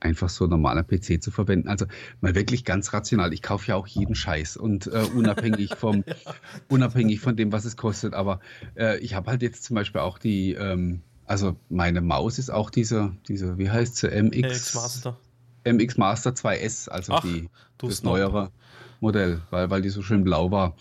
einfach 0.00 0.28
so 0.28 0.46
normaler 0.46 0.82
PC 0.82 1.22
zu 1.22 1.30
verwenden. 1.30 1.68
Also 1.68 1.86
mal 2.20 2.34
wirklich 2.34 2.64
ganz 2.64 2.92
rational. 2.92 3.32
Ich 3.32 3.42
kaufe 3.42 3.68
ja 3.68 3.76
auch 3.76 3.86
jeden 3.86 4.14
Scheiß 4.14 4.56
und 4.56 4.86
äh, 4.86 5.06
unabhängig 5.14 5.74
vom, 5.78 6.04
unabhängig 6.68 7.20
von 7.20 7.36
dem, 7.36 7.52
was 7.52 7.64
es 7.64 7.76
kostet. 7.76 8.14
Aber 8.14 8.40
äh, 8.76 8.98
ich 8.98 9.14
habe 9.14 9.30
halt 9.30 9.42
jetzt 9.42 9.64
zum 9.64 9.74
Beispiel 9.74 10.00
auch 10.00 10.18
die, 10.18 10.52
ähm, 10.52 11.02
also 11.24 11.56
meine 11.68 12.00
Maus 12.00 12.38
ist 12.38 12.50
auch 12.50 12.70
diese, 12.70 13.16
diese, 13.28 13.58
wie 13.58 13.70
heißt 13.70 13.96
sie, 13.96 14.08
MX, 14.08 14.36
MX 14.36 14.74
Master. 14.74 15.16
MX 15.64 15.96
Master 15.96 16.30
2S, 16.30 16.88
also 16.88 17.14
Ach, 17.14 17.22
die, 17.22 17.48
das 17.78 18.02
neuere 18.02 18.52
Modell, 19.00 19.42
weil, 19.50 19.70
weil 19.70 19.82
die 19.82 19.88
so 19.88 20.02
schön 20.02 20.24
blau 20.24 20.50
war. 20.50 20.76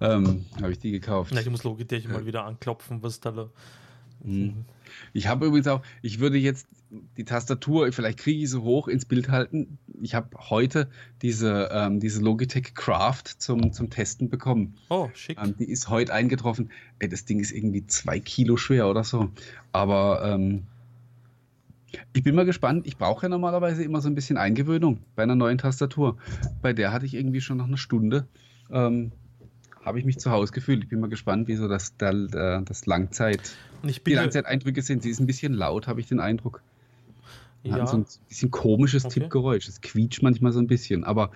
Ähm, 0.00 0.46
habe 0.60 0.72
ich 0.72 0.78
die 0.78 0.92
gekauft. 0.92 1.32
Na, 1.34 1.40
ich 1.40 1.50
muss 1.50 1.64
Logitech 1.64 2.08
mal 2.08 2.24
wieder 2.24 2.44
anklopfen, 2.44 3.02
was 3.02 3.20
da 3.20 3.50
Mhm. 4.22 4.64
Ich 5.12 5.28
habe 5.28 5.46
übrigens 5.46 5.66
auch, 5.68 5.82
ich 6.02 6.20
würde 6.20 6.38
jetzt 6.38 6.66
die 7.16 7.24
Tastatur, 7.24 7.92
vielleicht 7.92 8.18
kriege 8.18 8.42
ich 8.42 8.50
sie 8.50 8.60
hoch 8.60 8.88
ins 8.88 9.04
Bild 9.04 9.28
halten. 9.28 9.78
Ich 10.02 10.14
habe 10.14 10.28
heute 10.50 10.90
diese, 11.22 11.68
ähm, 11.72 12.00
diese 12.00 12.20
Logitech 12.20 12.74
Craft 12.74 13.24
zum, 13.38 13.72
zum 13.72 13.90
Testen 13.90 14.28
bekommen. 14.28 14.74
Oh, 14.88 15.08
schick. 15.14 15.38
Ähm, 15.40 15.54
die 15.58 15.70
ist 15.70 15.88
heute 15.88 16.12
eingetroffen. 16.12 16.70
Ey, 16.98 17.08
das 17.08 17.24
Ding 17.24 17.40
ist 17.40 17.52
irgendwie 17.52 17.86
zwei 17.86 18.18
Kilo 18.18 18.56
schwer 18.56 18.88
oder 18.88 19.04
so. 19.04 19.30
Aber 19.72 20.22
ähm, 20.24 20.64
ich 22.12 22.22
bin 22.22 22.34
mal 22.34 22.44
gespannt. 22.44 22.86
Ich 22.86 22.96
brauche 22.96 23.26
ja 23.26 23.28
normalerweise 23.28 23.84
immer 23.84 24.00
so 24.00 24.08
ein 24.08 24.14
bisschen 24.14 24.36
Eingewöhnung 24.36 24.98
bei 25.14 25.22
einer 25.22 25.36
neuen 25.36 25.58
Tastatur. 25.58 26.16
Bei 26.62 26.72
der 26.72 26.92
hatte 26.92 27.06
ich 27.06 27.14
irgendwie 27.14 27.40
schon 27.40 27.58
nach 27.58 27.66
einer 27.66 27.76
Stunde 27.76 28.26
ähm, 28.70 29.12
habe 29.84 29.98
ich 29.98 30.04
mich 30.04 30.18
zu 30.18 30.30
Hause 30.30 30.52
gefühlt. 30.52 30.82
Ich 30.84 30.88
bin 30.88 31.00
mal 31.00 31.08
gespannt, 31.08 31.48
wie 31.48 31.56
so 31.56 31.68
das, 31.68 31.96
das 31.96 32.86
Langzeit, 32.86 33.56
die 33.82 34.14
Langzeiteindrücke 34.14 34.82
sind. 34.82 35.02
Sie 35.02 35.10
ist 35.10 35.20
ein 35.20 35.26
bisschen 35.26 35.54
laut, 35.54 35.86
habe 35.86 36.00
ich 36.00 36.06
den 36.06 36.20
Eindruck. 36.20 36.62
Ja. 37.62 37.74
Hat 37.74 37.88
so 37.88 37.98
ein 37.98 38.06
bisschen 38.28 38.50
komisches 38.50 39.04
okay. 39.04 39.20
Tippgeräusch. 39.20 39.68
Es 39.68 39.80
quietscht 39.80 40.22
manchmal 40.22 40.52
so 40.52 40.60
ein 40.60 40.66
bisschen, 40.66 41.04
aber. 41.04 41.30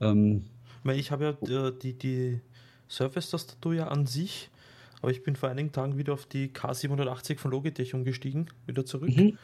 Ähm, 0.00 0.44
ich 0.84 1.10
habe 1.10 1.36
ja 1.48 1.68
äh, 1.68 1.72
die, 1.82 1.94
die 1.94 2.40
Surface-Tastatur 2.88 3.74
ja 3.74 3.88
an 3.88 4.06
sich, 4.06 4.50
aber 5.00 5.10
ich 5.10 5.22
bin 5.22 5.34
vor 5.34 5.48
einigen 5.48 5.72
Tagen 5.72 5.98
wieder 5.98 6.12
auf 6.12 6.26
die 6.26 6.48
K780 6.48 7.38
von 7.38 7.50
Logitech 7.50 7.94
umgestiegen, 7.94 8.50
wieder 8.66 8.84
zurück. 8.84 9.16
Mhm. 9.16 9.38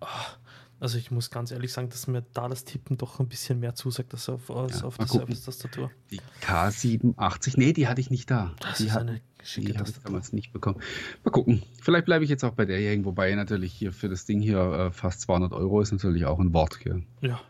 Ach, 0.00 0.38
also 0.80 0.96
ich 0.96 1.10
muss 1.10 1.30
ganz 1.30 1.50
ehrlich 1.50 1.72
sagen, 1.72 1.90
dass 1.90 2.06
mir 2.06 2.24
da 2.32 2.48
das 2.48 2.64
Tippen 2.64 2.96
doch 2.96 3.20
ein 3.20 3.28
bisschen 3.28 3.60
mehr 3.60 3.74
zusagt 3.74 4.14
als 4.14 4.28
auf, 4.30 4.50
als 4.50 4.80
ja, 4.80 4.86
auf 4.86 4.96
der 4.96 5.06
Service-Tastatur. 5.06 5.90
Die 6.10 6.20
K87, 6.42 7.54
nee, 7.56 7.74
die 7.74 7.86
hatte 7.86 8.00
ich 8.00 8.10
nicht 8.10 8.30
da. 8.30 8.54
Das 8.60 8.78
die 8.78 8.86
ist 8.86 8.92
hat, 8.92 9.02
eine 9.02 9.20
schicke 9.44 9.72
die 9.72 9.78
habe 9.78 9.88
ich 9.88 9.98
damals 10.00 10.32
nicht 10.32 10.52
bekommen. 10.52 10.80
Mal 11.22 11.30
gucken. 11.30 11.62
Vielleicht 11.82 12.06
bleibe 12.06 12.24
ich 12.24 12.30
jetzt 12.30 12.44
auch 12.44 12.54
bei 12.54 12.64
derjenigen, 12.64 13.04
wobei 13.04 13.34
natürlich 13.34 13.72
hier 13.72 13.92
für 13.92 14.08
das 14.08 14.24
Ding 14.24 14.40
hier 14.40 14.58
äh, 14.58 14.90
fast 14.90 15.20
200 15.22 15.52
Euro 15.52 15.80
ist 15.80 15.92
natürlich 15.92 16.24
auch 16.24 16.38
ein 16.38 16.52
Wort. 16.54 16.78
Hier. 16.82 17.02
Ja. 17.20 17.40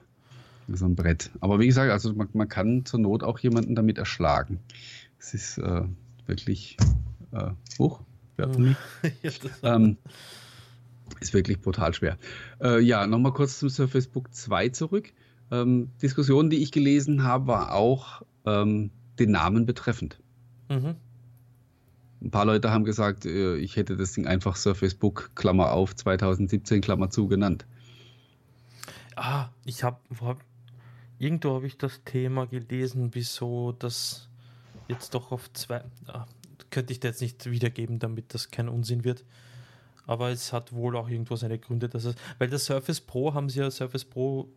So 0.69 0.87
ein 0.87 0.97
Brett. 0.97 1.31
Aber 1.41 1.59
wie 1.61 1.67
gesagt, 1.67 1.91
also 1.91 2.13
man, 2.15 2.29
man 2.33 2.49
kann 2.49 2.85
zur 2.85 3.01
Not 3.01 3.23
auch 3.23 3.39
jemanden 3.39 3.75
damit 3.75 3.99
erschlagen. 3.99 4.61
Es 5.19 5.35
ist 5.35 5.59
äh, 5.59 5.83
wirklich 6.27 6.77
äh, 7.33 7.51
hoch. 7.79 8.01
Ja, 8.39 8.49
ähm, 9.63 9.99
ist 11.21 11.35
wirklich 11.35 11.61
brutal 11.61 11.95
schwer. 11.95 12.17
Äh, 12.61 12.81
ja, 12.81 13.07
nochmal 13.07 13.33
kurz 13.33 13.59
zum 13.59 13.69
Surface 13.69 14.07
Book 14.07 14.33
2 14.33 14.71
zurück. 14.71 15.13
Ähm, 15.51 15.91
Diskussion, 16.01 16.51
die 16.51 16.63
ich 16.63 16.73
gelesen 16.73 17.25
habe, 17.25 17.49
war 17.49 17.75
auch 17.75 18.23
ähm, 18.47 18.91
den 19.19 19.33
Namen 19.33 19.67
betreffend. 19.67 20.21
Mhm. 20.69 20.97
Ein 22.23 22.31
paar 22.31 22.45
Leute 22.45 22.71
haben 22.71 22.85
gesagt, 22.85 23.25
äh, 23.25 23.57
ich 23.57 23.77
hätte 23.77 23.97
das 23.97 24.13
Ding 24.13 24.27
einfach 24.27 24.57
Surface 24.57 24.95
Book, 24.95 25.31
Klammer 25.35 25.73
auf, 25.73 25.97
2017, 25.97 26.81
Klammer 26.81 27.11
zu 27.11 27.29
genannt. 27.29 27.67
Ah, 29.17 29.49
ich 29.65 29.83
habe, 29.83 29.99
irgendwo 31.19 31.55
habe 31.55 31.67
ich 31.67 31.77
das 31.79 32.03
Thema 32.05 32.47
gelesen, 32.47 33.11
wieso 33.13 33.73
das 33.73 34.29
jetzt 34.89 35.15
doch 35.15 35.33
auf 35.33 35.53
zwei, 35.53 35.83
ah, 36.07 36.27
könnte 36.71 36.93
ich 36.93 37.03
jetzt 37.03 37.21
nicht 37.21 37.51
wiedergeben, 37.51 37.99
damit 37.99 38.35
das 38.35 38.51
kein 38.51 38.69
Unsinn 38.69 39.05
wird 39.05 39.25
aber 40.11 40.31
es 40.31 40.53
hat 40.53 40.73
wohl 40.73 40.97
auch 40.97 41.09
irgendwo 41.09 41.37
seine 41.37 41.57
Gründe, 41.57 41.89
dass 41.89 42.05
es, 42.05 42.17
weil 42.39 42.49
das 42.49 42.65
Surface 42.65 43.01
Pro 43.01 43.33
haben 43.33 43.49
sie 43.49 43.61
ja 43.61 43.71
Surface 43.71 44.05
Pro 44.05 44.49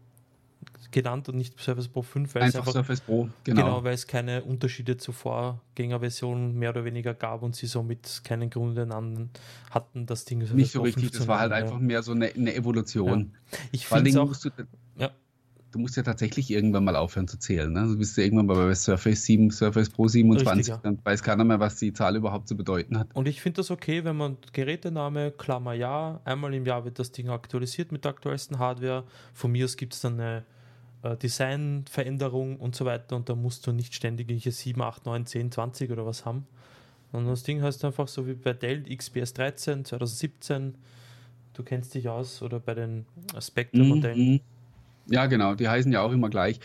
genannt 0.90 1.30
und 1.30 1.36
nicht 1.36 1.60
Surface 1.60 1.88
Pro 1.88 2.02
5, 2.02 2.34
weil 2.34 2.42
einfach, 2.42 2.62
es 2.62 2.68
einfach 2.68 2.74
Surface 2.74 3.02
Pro, 3.02 3.30
genau. 3.44 3.62
genau. 3.62 3.84
weil 3.84 3.94
es 3.94 4.08
keine 4.08 4.44
Unterschiede 4.44 4.98
zur 4.98 5.14
Vorgängerversion 5.14 6.58
mehr 6.58 6.72
oder 6.72 6.86
weniger 6.86 7.14
gab 7.14 7.44
und 7.44 7.56
sie 7.56 7.68
somit 7.68 8.22
keinen 8.24 8.50
Grund 8.50 8.80
hatten, 9.70 10.06
das 10.08 10.26
Ding 10.26 10.40
Nicht 10.40 10.72
so 10.72 10.82
richtig, 10.82 11.12
das 11.12 11.28
war 11.28 11.40
halt 11.40 11.52
einfach 11.52 11.78
mehr 11.78 12.02
so 12.02 12.14
eine, 12.14 12.34
eine 12.34 12.56
Evolution. 12.56 13.34
Ja. 13.52 13.58
Ich 13.74 13.88
finde 13.88 14.22
auch, 14.22 14.36
du, 14.36 14.50
ja 14.98 15.12
du 15.74 15.80
musst 15.80 15.98
ja 15.98 16.04
tatsächlich 16.04 16.52
irgendwann 16.52 16.84
mal 16.84 16.96
aufhören 16.96 17.28
zu 17.28 17.38
zählen. 17.38 17.72
Ne? 17.74 17.88
Du 17.88 17.98
bist 17.98 18.16
ja 18.16 18.24
irgendwann 18.24 18.46
mal 18.46 18.56
bei 18.56 18.76
Surface 18.76 19.26
7, 19.26 19.50
Surface 19.50 19.90
Pro 19.90 20.08
27, 20.08 20.58
Richtig, 20.58 20.68
ja. 20.68 20.80
dann 20.84 21.00
weiß 21.04 21.24
keiner 21.24 21.44
mehr, 21.44 21.60
was 21.60 21.78
die 21.78 21.92
Zahl 21.94 22.16
überhaupt 22.16 22.48
zu 22.48 22.56
bedeuten 22.56 22.98
hat. 22.98 23.08
Und 23.14 23.28
ich 23.28 23.42
finde 23.42 23.58
das 23.58 23.72
okay, 23.72 24.04
wenn 24.04 24.16
man 24.16 24.38
Gerätename, 24.54 25.32
Klammer 25.32 25.74
ja, 25.74 26.22
einmal 26.26 26.54
im 26.54 26.66
Jahr 26.66 26.86
wird 26.86 27.00
das 27.00 27.12
Ding 27.12 27.30
aktualisiert 27.30 27.92
mit 27.92 28.06
der 28.06 28.12
aktuellsten 28.12 28.60
Hardware. 28.60 29.04
Von 29.34 29.52
mir 29.52 29.66
aus 29.66 29.76
gibt 29.76 29.94
es 29.94 30.02
dann 30.02 30.20
eine 30.20 30.46
äh, 31.02 31.18
Designveränderung 31.18 32.58
und 32.58 32.76
so 32.76 32.86
weiter 32.86 33.16
und 33.16 33.28
da 33.28 33.36
musst 33.36 33.66
du 33.66 33.72
nicht 33.72 33.96
ständig 33.96 34.30
hier 34.32 34.52
7, 34.52 34.80
8, 34.80 35.08
9, 35.08 35.26
10, 35.26 35.52
20 35.52 35.92
oder 35.92 36.06
was 36.06 36.24
haben. 36.24 36.46
Und 37.12 37.28
das 37.28 37.44
Ding 37.44 37.62
heißt 37.62 37.84
einfach 37.84 38.08
so 38.08 38.28
wie 38.28 38.34
bei 38.34 38.54
Dell 38.54 38.84
XPS 38.84 39.34
13 39.34 39.86
2017. 39.86 40.76
Du 41.54 41.64
kennst 41.64 41.94
dich 41.94 42.10
aus 42.10 42.42
oder 42.42 42.60
bei 42.60 42.74
den 42.74 43.06
Spectrum-Modellen. 43.40 44.34
Mhm. 44.34 44.40
Ja, 45.08 45.26
genau, 45.26 45.56
die 45.56 45.68
heißen 45.68 45.92
ja 45.92 46.02
auch 46.02 46.12
immer 46.12 46.30
gleich. 46.30 46.60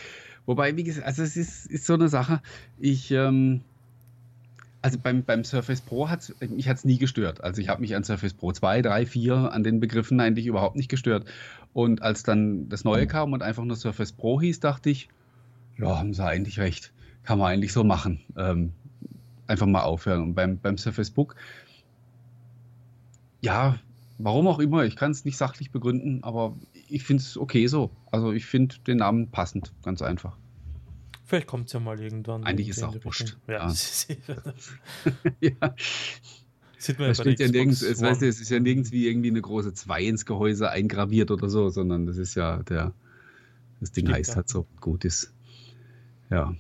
Wobei, 0.46 0.76
wie 0.76 0.84
gesagt, 0.84 1.06
also 1.06 1.22
es 1.22 1.36
ist, 1.36 1.66
ist 1.66 1.84
so 1.84 1.94
eine 1.94 2.08
Sache, 2.08 2.40
ich, 2.78 3.10
ähm, 3.10 3.60
also 4.80 4.98
beim, 4.98 5.24
beim 5.24 5.44
Surface 5.44 5.80
Pro 5.80 6.08
hat 6.08 6.32
mich 6.40 6.68
hat 6.68 6.78
es 6.78 6.84
nie 6.84 6.98
gestört. 6.98 7.42
Also 7.42 7.60
ich 7.60 7.68
habe 7.68 7.80
mich 7.80 7.94
an 7.96 8.04
Surface 8.04 8.32
Pro 8.32 8.52
2, 8.52 8.82
3, 8.82 9.06
4, 9.06 9.52
an 9.52 9.64
den 9.64 9.80
Begriffen 9.80 10.20
eigentlich 10.20 10.46
überhaupt 10.46 10.76
nicht 10.76 10.88
gestört. 10.88 11.26
Und 11.72 12.00
als 12.02 12.22
dann 12.22 12.68
das 12.68 12.84
Neue 12.84 13.06
kam 13.06 13.32
und 13.32 13.42
einfach 13.42 13.64
nur 13.64 13.76
Surface 13.76 14.12
Pro 14.12 14.40
hieß, 14.40 14.60
dachte 14.60 14.90
ich, 14.90 15.08
ja, 15.78 15.98
haben 15.98 16.14
sie 16.14 16.24
eigentlich 16.24 16.58
recht. 16.58 16.92
Kann 17.24 17.38
man 17.38 17.52
eigentlich 17.52 17.72
so 17.72 17.84
machen. 17.84 18.20
Ähm, 18.36 18.72
einfach 19.46 19.66
mal 19.66 19.82
aufhören. 19.82 20.22
Und 20.22 20.34
beim, 20.34 20.58
beim 20.58 20.78
Surface 20.78 21.10
Book, 21.10 21.34
ja, 23.40 23.78
warum 24.18 24.46
auch 24.48 24.58
immer, 24.58 24.84
ich 24.84 24.96
kann 24.96 25.10
es 25.10 25.24
nicht 25.24 25.36
sachlich 25.36 25.70
begründen, 25.70 26.22
aber 26.22 26.56
ich 26.88 27.04
finde 27.04 27.22
es 27.22 27.36
okay 27.36 27.66
so. 27.66 27.90
Also 28.10 28.32
ich 28.32 28.46
finde 28.46 28.76
den 28.86 28.98
Namen 28.98 29.30
passend, 29.30 29.72
ganz 29.82 30.02
einfach. 30.02 30.36
Vielleicht 31.24 31.46
kommt 31.46 31.66
es 31.66 31.72
ja 31.74 31.80
mal 31.80 32.00
irgendwann. 32.00 32.44
Eigentlich 32.44 32.68
ist 32.68 32.78
es 32.78 32.82
auch 32.82 32.96
wurscht. 33.04 33.36
Ja. 33.46 33.70
ja. 35.40 35.50
Sieht 36.78 36.98
man 37.00 37.08
das 37.08 37.18
ja, 37.18 37.32
ja 37.32 37.48
nirgends, 37.48 37.82
es, 37.82 38.00
weißt 38.00 38.22
du, 38.22 38.28
es 38.28 38.40
ist 38.40 38.50
ja 38.50 38.60
nirgends 38.60 38.92
wie 38.92 39.08
irgendwie 39.08 39.30
eine 39.30 39.42
große 39.42 39.74
2 39.74 40.02
ins 40.04 40.24
Gehäuse 40.24 40.70
eingraviert 40.70 41.32
oder 41.32 41.50
so, 41.50 41.68
sondern 41.70 42.06
das 42.06 42.18
ist 42.18 42.36
ja 42.36 42.62
der, 42.62 42.94
das 43.80 43.90
Ding 43.90 44.06
Stimmt, 44.06 44.18
heißt 44.18 44.30
ja. 44.30 44.36
halt 44.36 44.48
so, 44.48 44.66
gut 44.80 45.04
ist. 45.04 45.34
Ja. 46.30 46.54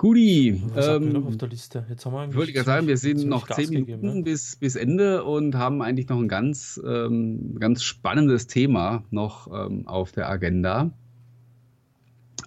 Guti. 0.00 0.62
Was 0.72 0.86
ähm, 0.86 1.12
noch 1.12 1.26
auf 1.26 1.36
der 1.36 1.48
Liste? 1.48 1.84
Jetzt 1.90 2.06
haben 2.06 2.14
wir 2.14 2.26
ich 2.26 2.34
wollte 2.34 2.54
gerade 2.54 2.64
sagen, 2.64 2.86
wir 2.86 2.96
sind 2.96 3.26
noch 3.26 3.46
zehn 3.46 3.68
Minuten 3.68 4.00
gegeben, 4.00 4.24
bis, 4.24 4.56
bis 4.56 4.74
Ende 4.74 5.24
und 5.24 5.56
haben 5.56 5.82
eigentlich 5.82 6.08
noch 6.08 6.16
ein 6.16 6.26
ganz, 6.26 6.80
ähm, 6.82 7.56
ganz 7.60 7.82
spannendes 7.82 8.46
Thema 8.46 9.04
noch 9.10 9.48
ähm, 9.52 9.86
auf 9.86 10.12
der 10.12 10.30
Agenda. 10.30 10.90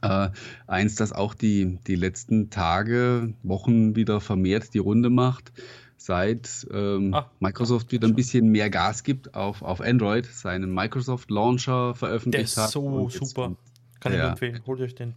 Äh, 0.01 0.29
eins, 0.65 0.95
das 0.95 1.13
auch 1.13 1.35
die, 1.35 1.77
die 1.85 1.93
letzten 1.93 2.49
Tage, 2.49 3.35
Wochen 3.43 3.95
wieder 3.95 4.19
vermehrt 4.19 4.73
die 4.73 4.79
Runde 4.79 5.11
macht, 5.11 5.53
seit 5.95 6.65
ähm, 6.73 7.13
ah, 7.13 7.29
Microsoft 7.39 7.91
wieder 7.91 8.07
ein 8.07 8.15
bisschen 8.15 8.47
mehr 8.47 8.71
Gas 8.71 9.03
gibt 9.03 9.35
auf, 9.35 9.61
auf 9.61 9.79
Android, 9.79 10.25
seinen 10.25 10.73
Microsoft 10.73 11.29
Launcher 11.29 11.93
veröffentlicht 11.93 12.57
hat. 12.57 12.57
Der 12.57 12.65
ist 12.65 12.71
so 12.71 13.09
super. 13.09 13.55
Kann 13.99 14.13
ich 14.13 14.19
empfehlen. 14.19 14.59
Holt 14.65 14.81
euch 14.81 14.95
den. 14.95 15.13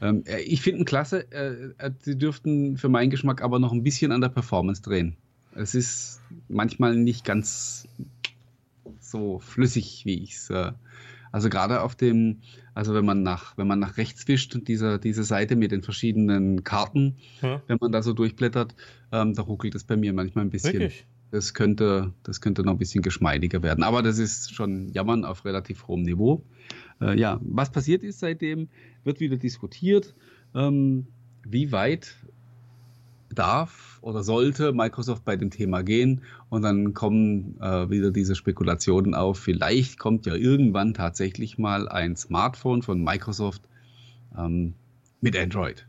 Ähm, 0.00 0.24
äh, 0.26 0.40
ich 0.40 0.62
finde 0.62 0.80
ihn 0.80 0.84
klasse. 0.84 1.30
Äh, 1.32 1.72
äh, 1.78 1.90
sie 2.00 2.16
dürften 2.16 2.76
für 2.76 2.88
meinen 2.88 3.10
Geschmack 3.10 3.42
aber 3.42 3.58
noch 3.58 3.72
ein 3.72 3.82
bisschen 3.82 4.12
an 4.12 4.20
der 4.20 4.28
Performance 4.28 4.82
drehen. 4.82 5.16
Es 5.54 5.74
ist 5.74 6.20
manchmal 6.48 6.96
nicht 6.96 7.24
ganz 7.24 7.88
so 9.00 9.38
flüssig, 9.40 10.02
wie 10.04 10.22
ich 10.22 10.34
es. 10.36 10.50
Äh, 10.50 10.72
also 11.32 11.48
gerade 11.48 11.82
auf 11.82 11.94
dem, 11.94 12.38
also 12.74 12.94
wenn 12.94 13.04
man 13.04 13.22
nach, 13.22 13.56
wenn 13.56 13.66
man 13.66 13.78
nach 13.78 13.96
rechts 13.96 14.26
wischt, 14.26 14.56
diese, 14.66 14.98
diese 14.98 15.22
Seite 15.22 15.56
mit 15.56 15.70
den 15.70 15.82
verschiedenen 15.82 16.64
Karten, 16.64 17.16
ja. 17.42 17.62
wenn 17.66 17.78
man 17.80 17.92
da 17.92 18.02
so 18.02 18.12
durchblättert, 18.12 18.74
ähm, 19.12 19.34
da 19.34 19.42
ruckelt 19.42 19.74
es 19.74 19.84
bei 19.84 19.96
mir 19.96 20.12
manchmal 20.12 20.44
ein 20.44 20.50
bisschen. 20.50 20.74
Wirklich? 20.74 21.06
Das 21.30 21.54
könnte, 21.54 22.12
das 22.24 22.40
könnte 22.40 22.62
noch 22.64 22.72
ein 22.72 22.78
bisschen 22.78 23.02
geschmeidiger 23.02 23.62
werden. 23.62 23.84
Aber 23.84 24.02
das 24.02 24.18
ist 24.18 24.52
schon 24.52 24.88
Jammern 24.88 25.24
auf 25.24 25.44
relativ 25.44 25.86
hohem 25.86 26.02
Niveau. 26.02 26.42
Äh, 27.00 27.18
ja, 27.18 27.40
was 27.42 27.70
passiert 27.70 28.02
ist 28.02 28.20
seitdem, 28.20 28.68
wird 29.04 29.20
wieder 29.20 29.36
diskutiert, 29.36 30.14
ähm, 30.54 31.06
wie 31.44 31.72
weit 31.72 32.14
darf 33.34 33.98
oder 34.02 34.22
sollte 34.22 34.72
Microsoft 34.72 35.24
bei 35.24 35.36
dem 35.36 35.50
Thema 35.50 35.82
gehen 35.82 36.22
und 36.48 36.62
dann 36.62 36.94
kommen 36.94 37.60
äh, 37.60 37.88
wieder 37.88 38.10
diese 38.10 38.34
Spekulationen 38.34 39.14
auf, 39.14 39.38
vielleicht 39.38 39.98
kommt 39.98 40.26
ja 40.26 40.34
irgendwann 40.34 40.94
tatsächlich 40.94 41.56
mal 41.56 41.88
ein 41.88 42.16
Smartphone 42.16 42.82
von 42.82 43.02
Microsoft 43.02 43.62
ähm, 44.36 44.74
mit 45.20 45.36
Android. 45.36 45.86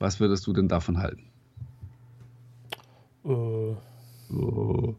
Was 0.00 0.18
würdest 0.18 0.46
du 0.46 0.52
denn 0.52 0.68
davon 0.68 0.98
halten? 0.98 1.22
Uh, 3.24 3.76
oh. 4.30 4.94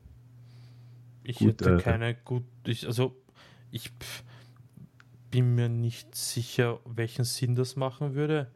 Ich 1.23 1.37
Gut, 1.37 1.49
hätte 1.49 1.75
äh, 1.75 1.77
keine 1.79 2.15
gut, 2.15 2.43
ich, 2.65 2.87
also 2.87 3.15
ich 3.75 3.91
bin 5.31 5.53
mir 5.53 5.67
nicht 5.67 6.15
sicher, 6.15 6.79
welchen 6.85 7.25
Sinn 7.25 7.55
das 7.55 7.75
machen 7.75 8.15
würde. 8.15 8.47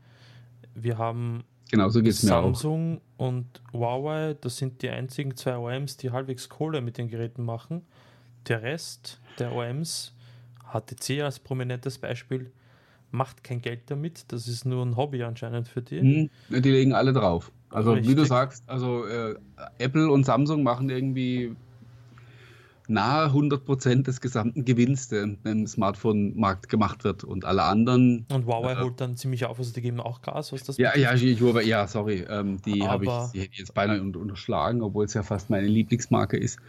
Wir 0.74 0.98
haben 0.98 1.44
Genau, 1.72 1.90
so 1.90 2.02
geht 2.02 2.14
es 2.14 2.24
mir 2.24 2.36
auch. 2.36 2.46
Samsung 2.46 3.02
und 3.18 3.62
Huawei, 3.74 4.36
das 4.40 4.58
sind 4.58 4.82
die 4.82 4.90
einzigen 4.90 5.36
zwei 5.36 5.58
OEMs, 5.58 5.98
die 5.98 6.10
halbwegs 6.10 6.50
Kohle 6.50 6.82
mit 6.82 6.98
den 6.98 7.10
Geräten 7.10 7.44
machen. 7.44 7.84
Der 8.48 8.64
Rest 8.64 9.20
der 9.38 9.54
OEMs, 9.54 10.16
HTC 10.72 11.22
als 11.22 11.38
prominentes 11.40 12.00
Beispiel, 12.00 12.52
macht 13.12 13.44
kein 13.44 13.62
Geld 13.62 13.92
damit. 13.92 14.32
Das 14.32 14.48
ist 14.48 14.66
nur 14.66 14.84
ein 14.84 14.96
Hobby 14.96 15.22
anscheinend 15.22 15.68
für 15.68 15.82
die. 15.82 16.00
Hm, 16.00 16.30
die 16.50 16.72
legen 16.72 16.94
alle 16.94 17.14
drauf. 17.14 17.52
Also 17.70 17.92
Richtig. 17.92 18.10
wie 18.10 18.16
du 18.16 18.26
sagst, 18.26 18.64
also 18.68 19.06
äh, 19.06 19.36
Apple 19.78 20.10
und 20.10 20.26
Samsung 20.26 20.64
machen 20.64 20.90
irgendwie 20.90 21.56
nahe 22.90 23.26
100 23.26 23.64
Prozent 23.64 24.08
des 24.08 24.22
gesamten 24.22 24.66
Gewinns, 24.66 25.08
der 25.10 25.30
im 25.44 25.68
Smartphone-Markt 25.68 26.70
gemacht 26.70 27.04
wird 27.04 27.24
und 27.24 27.46
alle 27.46 27.64
anderen. 27.64 28.26
Und 28.32 28.46
Huawei 28.46 28.74
äh, 28.74 28.82
holt 28.82 29.00
dann 29.00 29.16
ziemlich 29.16 29.46
auf, 29.46 29.60
also 29.60 29.72
die 29.74 29.82
geben 29.82 30.00
auch 30.00 30.22
Gas, 30.22 30.52
was 30.52 30.64
das 30.64 30.78
Ja, 30.78 30.98
ja, 30.98 31.14
Huawei, 31.16 31.64
ja, 31.64 31.88
sorry, 31.88 32.26
ähm, 32.30 32.62
die 32.66 32.88
habe 32.88 33.06
ich 33.06 33.12
die 33.34 33.50
jetzt 33.58 33.74
beinahe 33.74 34.02
unterschlagen, 34.02 34.82
obwohl 34.82 35.06
es 35.06 35.14
ja 35.14 35.24
fast 35.24 35.50
meine 35.50 35.68
Lieblingsmarke 35.68 36.38
ist. 36.38 36.60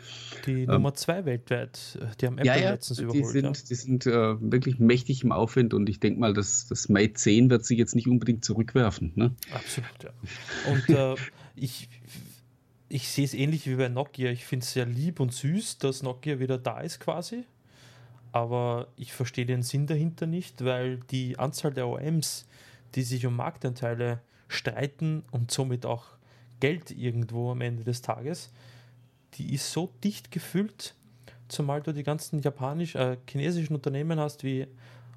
Die 0.46 0.62
ähm, 0.62 0.70
Nummer 0.70 0.94
zwei 0.94 1.24
weltweit, 1.24 1.98
die 2.20 2.26
haben 2.26 2.38
Apple 2.38 2.46
ja, 2.46 2.58
ja, 2.58 2.70
letztens 2.70 2.98
die 2.98 3.04
überholt. 3.04 3.26
Sind, 3.26 3.44
ja. 3.44 3.52
Die 3.68 3.74
sind 3.74 4.06
äh, 4.06 4.40
wirklich 4.40 4.78
mächtig 4.78 5.24
im 5.24 5.32
Aufwind 5.32 5.74
und 5.74 5.88
ich 5.88 6.00
denke 6.00 6.20
mal, 6.20 6.34
das, 6.34 6.66
das 6.68 6.88
Mate 6.88 7.14
10 7.14 7.50
wird 7.50 7.64
sich 7.64 7.78
jetzt 7.78 7.94
nicht 7.94 8.08
unbedingt 8.08 8.44
zurückwerfen. 8.44 9.12
Ne? 9.14 9.34
Absolut, 9.52 9.90
ja. 10.02 10.10
Und 10.72 10.88
äh, 10.88 11.14
ich 11.56 11.88
ich 12.90 13.08
sehe 13.08 13.24
es 13.24 13.34
ähnlich 13.34 13.68
wie 13.68 13.76
bei 13.76 13.88
Nokia. 13.88 14.30
Ich 14.30 14.44
finde 14.44 14.64
es 14.64 14.72
sehr 14.72 14.84
lieb 14.84 15.20
und 15.20 15.32
süß, 15.32 15.78
dass 15.78 16.02
Nokia 16.02 16.40
wieder 16.40 16.58
da 16.58 16.80
ist 16.80 16.98
quasi. 16.98 17.44
Aber 18.32 18.88
ich 18.96 19.12
verstehe 19.12 19.46
den 19.46 19.62
Sinn 19.62 19.86
dahinter 19.86 20.26
nicht, 20.26 20.64
weil 20.64 20.98
die 21.10 21.38
Anzahl 21.38 21.72
der 21.72 21.86
OMs, 21.86 22.46
die 22.96 23.02
sich 23.02 23.24
um 23.26 23.36
Marktanteile 23.36 24.20
streiten 24.48 25.22
und 25.30 25.52
somit 25.52 25.86
auch 25.86 26.04
Geld 26.58 26.90
irgendwo 26.90 27.52
am 27.52 27.60
Ende 27.60 27.84
des 27.84 28.02
Tages, 28.02 28.50
die 29.34 29.54
ist 29.54 29.72
so 29.72 29.92
dicht 30.02 30.32
gefüllt, 30.32 30.94
zumal 31.46 31.82
du 31.82 31.92
die 31.92 32.02
ganzen 32.02 32.40
japanisch, 32.40 32.96
äh, 32.96 33.16
chinesischen 33.28 33.76
Unternehmen 33.76 34.18
hast 34.18 34.42
wie 34.42 34.66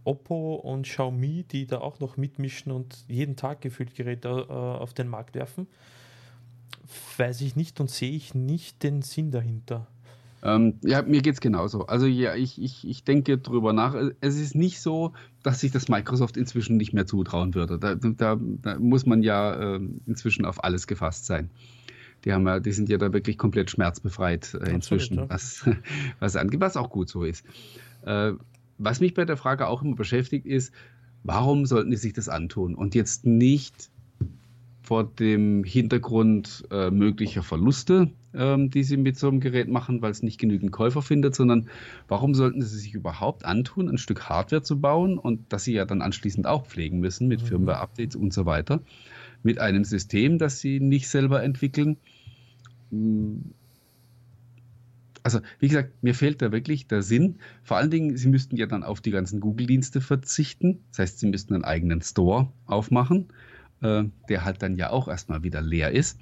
Oppo 0.03 0.55
und 0.55 0.83
Xiaomi, 0.83 1.43
die 1.43 1.65
da 1.65 1.79
auch 1.79 1.99
noch 1.99 2.17
mitmischen 2.17 2.71
und 2.71 3.03
jeden 3.07 3.35
Tag 3.35 3.61
gefühlt 3.61 3.95
Geräte 3.95 4.29
äh, 4.29 4.53
auf 4.53 4.93
den 4.93 5.07
Markt 5.07 5.33
werfen 5.33 5.67
weiß 7.17 7.41
ich 7.41 7.55
nicht 7.55 7.79
und 7.79 7.89
sehe 7.89 8.11
ich 8.11 8.33
nicht 8.33 8.83
den 8.83 9.01
Sinn 9.01 9.31
dahinter. 9.31 9.87
Ähm, 10.43 10.75
ja, 10.83 11.01
mir 11.01 11.21
geht 11.21 11.35
es 11.35 11.41
genauso. 11.41 11.87
Also 11.87 12.05
ja, 12.05 12.35
ich, 12.35 12.61
ich, 12.61 12.85
ich 12.85 13.03
denke 13.05 13.37
drüber 13.37 13.71
nach. 13.71 13.95
Es 14.19 14.37
ist 14.37 14.55
nicht 14.55 14.81
so, 14.81 15.13
dass 15.41 15.61
sich 15.61 15.71
das 15.71 15.87
Microsoft 15.87 16.35
inzwischen 16.35 16.75
nicht 16.75 16.91
mehr 16.91 17.05
zutrauen 17.05 17.55
würde. 17.55 17.79
Da, 17.79 17.95
da, 17.95 18.37
da 18.37 18.77
muss 18.77 19.05
man 19.05 19.23
ja 19.23 19.75
äh, 19.75 19.79
inzwischen 20.05 20.45
auf 20.45 20.63
alles 20.63 20.85
gefasst 20.85 21.25
sein. 21.25 21.49
Die, 22.25 22.33
haben 22.33 22.45
ja, 22.45 22.59
die 22.59 22.73
sind 22.73 22.89
ja 22.89 22.97
da 22.97 23.13
wirklich 23.13 23.37
komplett 23.37 23.71
schmerzbefreit 23.71 24.53
äh, 24.55 24.71
inzwischen, 24.71 25.15
ja. 25.15 25.29
was, 25.29 25.65
was 26.19 26.35
angeht, 26.35 26.59
was 26.59 26.75
auch 26.75 26.89
gut 26.89 27.07
so 27.07 27.23
ist. 27.23 27.45
Äh, 28.05 28.33
was 28.77 28.99
mich 28.99 29.13
bei 29.13 29.23
der 29.23 29.37
Frage 29.37 29.67
auch 29.67 29.81
immer 29.81 29.95
beschäftigt, 29.95 30.45
ist, 30.45 30.73
warum 31.23 31.65
sollten 31.65 31.91
die 31.91 31.97
sich 31.97 32.13
das 32.13 32.27
antun 32.27 32.75
und 32.75 32.95
jetzt 32.95 33.25
nicht 33.25 33.89
vor 34.93 35.05
dem 35.05 35.63
Hintergrund 35.63 36.65
äh, 36.69 36.91
möglicher 36.91 37.41
Verluste, 37.41 38.11
ähm, 38.35 38.69
die 38.69 38.83
sie 38.83 38.95
mit 38.95 39.17
so 39.17 39.27
einem 39.27 39.39
Gerät 39.39 39.67
machen, 39.67 40.03
weil 40.03 40.11
es 40.11 40.21
nicht 40.21 40.39
genügend 40.39 40.71
Käufer 40.71 41.01
findet, 41.01 41.33
sondern 41.33 41.67
warum 42.07 42.35
sollten 42.35 42.61
sie 42.61 42.77
sich 42.77 42.93
überhaupt 42.93 43.43
antun, 43.43 43.89
ein 43.89 43.97
Stück 43.97 44.29
Hardware 44.29 44.61
zu 44.61 44.79
bauen 44.79 45.17
und 45.17 45.51
das 45.51 45.63
sie 45.63 45.73
ja 45.73 45.85
dann 45.85 46.03
anschließend 46.03 46.45
auch 46.45 46.67
pflegen 46.67 46.99
müssen 46.99 47.27
mit 47.27 47.41
mhm. 47.41 47.47
Firmware-Updates 47.47 48.15
und 48.15 48.33
so 48.33 48.45
weiter, 48.45 48.81
mit 49.41 49.57
einem 49.57 49.83
System, 49.83 50.37
das 50.37 50.59
sie 50.59 50.79
nicht 50.79 51.07
selber 51.07 51.41
entwickeln. 51.41 51.97
Also, 55.23 55.39
wie 55.57 55.69
gesagt, 55.69 56.03
mir 56.03 56.13
fehlt 56.13 56.39
da 56.43 56.51
wirklich 56.51 56.85
der 56.85 57.01
Sinn. 57.01 57.39
Vor 57.63 57.77
allen 57.77 57.89
Dingen, 57.89 58.15
sie 58.15 58.27
müssten 58.27 58.57
ja 58.57 58.67
dann 58.67 58.83
auf 58.83 59.01
die 59.01 59.09
ganzen 59.09 59.39
Google-Dienste 59.39 60.01
verzichten. 60.01 60.81
Das 60.91 60.99
heißt, 60.99 61.17
sie 61.17 61.29
müssten 61.31 61.55
einen 61.55 61.63
eigenen 61.63 62.03
Store 62.03 62.49
aufmachen 62.67 63.29
äh, 63.83 64.05
der 64.29 64.45
halt 64.45 64.61
dann 64.61 64.75
ja 64.75 64.89
auch 64.89 65.07
erstmal 65.07 65.43
wieder 65.43 65.61
leer 65.61 65.91
ist. 65.91 66.19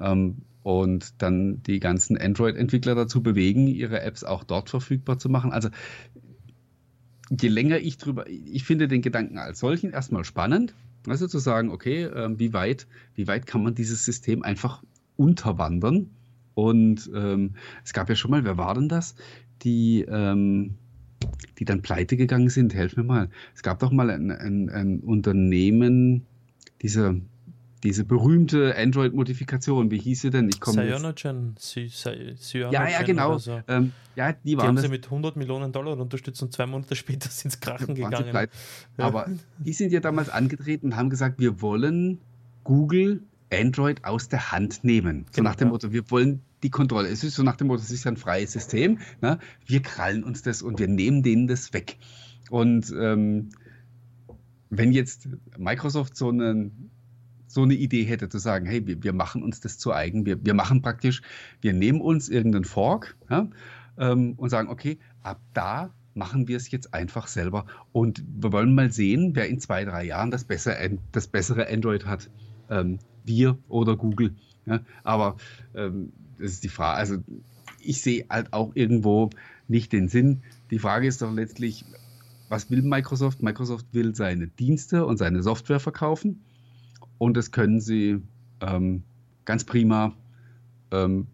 Ähm, 0.00 0.42
und 0.62 1.20
dann 1.20 1.62
die 1.62 1.78
ganzen 1.78 2.16
Android-Entwickler 2.16 2.94
dazu 2.94 3.22
bewegen, 3.22 3.66
ihre 3.66 4.00
Apps 4.00 4.24
auch 4.24 4.44
dort 4.44 4.70
verfügbar 4.70 5.18
zu 5.18 5.28
machen. 5.28 5.52
Also 5.52 5.68
je 7.30 7.48
länger 7.48 7.78
ich 7.78 7.98
drüber, 7.98 8.26
ich 8.28 8.64
finde 8.64 8.88
den 8.88 9.02
Gedanken 9.02 9.38
als 9.38 9.60
solchen 9.60 9.90
erstmal 9.90 10.24
spannend. 10.24 10.74
Also 11.06 11.26
zu 11.26 11.38
sagen, 11.38 11.70
okay, 11.70 12.04
äh, 12.04 12.38
wie 12.38 12.54
weit, 12.54 12.86
wie 13.14 13.26
weit 13.26 13.46
kann 13.46 13.62
man 13.62 13.74
dieses 13.74 14.06
System 14.06 14.42
einfach 14.42 14.82
unterwandern? 15.16 16.08
Und 16.54 17.10
ähm, 17.14 17.56
es 17.84 17.92
gab 17.92 18.08
ja 18.08 18.14
schon 18.14 18.30
mal, 18.30 18.44
wer 18.44 18.56
war 18.56 18.74
denn 18.74 18.88
das? 18.88 19.16
Die, 19.62 20.02
ähm, 20.08 20.76
die 21.58 21.64
dann 21.64 21.82
pleite 21.82 22.16
gegangen 22.16 22.48
sind. 22.48 22.74
Helf 22.74 22.96
mir 22.96 23.04
mal. 23.04 23.28
Es 23.54 23.62
gab 23.62 23.80
doch 23.80 23.90
mal 23.90 24.08
ein, 24.08 24.30
ein, 24.30 24.70
ein 24.70 25.00
Unternehmen, 25.00 26.26
diese, 26.84 27.18
diese 27.82 28.04
berühmte 28.04 28.76
Android-Modifikation, 28.76 29.90
wie 29.90 29.98
hieß 29.98 30.20
sie 30.20 30.30
denn? 30.30 30.50
Ich 30.50 30.60
komme 30.60 30.86
Cyanogen. 32.36 32.74
Ja, 32.74 32.88
ja, 32.88 33.02
genau. 33.02 33.38
So. 33.38 33.62
Ähm, 33.66 33.92
ja, 34.16 34.32
die, 34.32 34.54
die 34.54 34.58
haben 34.58 34.76
sie 34.76 34.88
mit 34.88 35.06
100 35.06 35.34
Millionen 35.36 35.72
Dollar 35.72 35.98
unterstützt 35.98 36.42
und 36.42 36.52
zwei 36.52 36.66
Monate 36.66 36.94
später 37.02 37.30
sind 37.30 37.54
es 37.54 37.60
krachen 37.60 37.94
gegangen. 37.94 38.34
Ja. 38.98 39.04
Aber 39.04 39.30
die 39.58 39.72
sind 39.72 39.92
ja 39.92 40.00
damals 40.00 40.28
angetreten 40.28 40.88
und 40.88 40.96
haben 40.96 41.08
gesagt, 41.08 41.40
wir 41.40 41.62
wollen 41.62 42.18
Google 42.64 43.22
Android 43.50 44.04
aus 44.04 44.28
der 44.28 44.52
Hand 44.52 44.84
nehmen. 44.84 45.24
So 45.30 45.36
genau, 45.36 45.50
nach 45.50 45.56
dem 45.56 45.68
ja. 45.68 45.72
Motto, 45.72 45.90
wir 45.90 46.10
wollen 46.10 46.42
die 46.62 46.70
Kontrolle. 46.70 47.08
Es 47.08 47.24
ist 47.24 47.34
so 47.34 47.42
nach 47.42 47.56
dem 47.56 47.68
Motto, 47.68 47.82
es 47.82 47.90
ist 47.90 48.06
ein 48.06 48.18
freies 48.18 48.52
System. 48.52 48.98
Ne? 49.22 49.38
Wir 49.64 49.80
krallen 49.80 50.22
uns 50.22 50.42
das 50.42 50.60
und 50.60 50.78
wir 50.78 50.88
nehmen 50.88 51.22
denen 51.22 51.46
das 51.46 51.72
weg. 51.72 51.96
Und 52.50 52.92
ähm, 52.94 53.48
wenn 54.78 54.92
jetzt 54.92 55.28
Microsoft 55.58 56.16
so 56.16 56.28
eine, 56.28 56.70
so 57.46 57.62
eine 57.62 57.74
Idee 57.74 58.04
hätte, 58.04 58.28
zu 58.28 58.38
sagen, 58.38 58.66
hey, 58.66 58.86
wir, 58.86 59.02
wir 59.02 59.12
machen 59.12 59.42
uns 59.42 59.60
das 59.60 59.78
zu 59.78 59.92
eigen, 59.92 60.26
wir, 60.26 60.44
wir 60.44 60.54
machen 60.54 60.82
praktisch, 60.82 61.22
wir 61.60 61.72
nehmen 61.72 62.00
uns 62.00 62.28
irgendeinen 62.28 62.64
Fork 62.64 63.16
ja, 63.30 63.48
ähm, 63.98 64.34
und 64.36 64.50
sagen, 64.50 64.68
okay, 64.68 64.98
ab 65.22 65.40
da 65.52 65.92
machen 66.14 66.48
wir 66.48 66.56
es 66.56 66.70
jetzt 66.70 66.94
einfach 66.94 67.26
selber 67.26 67.66
und 67.92 68.24
wir 68.26 68.52
wollen 68.52 68.74
mal 68.74 68.92
sehen, 68.92 69.34
wer 69.34 69.48
in 69.48 69.58
zwei, 69.58 69.84
drei 69.84 70.04
Jahren 70.04 70.30
das, 70.30 70.44
besser, 70.44 70.76
das 71.12 71.26
bessere 71.26 71.68
Android 71.68 72.06
hat. 72.06 72.30
Ähm, 72.70 72.98
wir 73.24 73.58
oder 73.68 73.96
Google. 73.96 74.34
Ja, 74.66 74.80
aber 75.02 75.36
ähm, 75.74 76.12
das 76.38 76.52
ist 76.52 76.64
die 76.64 76.68
Frage. 76.68 76.98
Also 76.98 77.16
ich 77.80 78.00
sehe 78.00 78.26
halt 78.30 78.52
auch 78.52 78.72
irgendwo 78.74 79.30
nicht 79.68 79.92
den 79.92 80.08
Sinn. 80.08 80.42
Die 80.70 80.78
Frage 80.78 81.06
ist 81.06 81.22
doch 81.22 81.32
letztlich, 81.32 81.84
was 82.54 82.70
will 82.70 82.82
Microsoft? 82.82 83.42
Microsoft 83.42 83.86
will 83.90 84.14
seine 84.14 84.46
Dienste 84.46 85.04
und 85.06 85.16
seine 85.16 85.42
Software 85.42 85.80
verkaufen 85.80 86.44
und 87.18 87.36
das 87.36 87.50
können 87.50 87.80
sie 87.80 88.22
ähm, 88.60 89.02
ganz 89.44 89.64
prima, 89.64 90.14
ähm, 90.92 91.26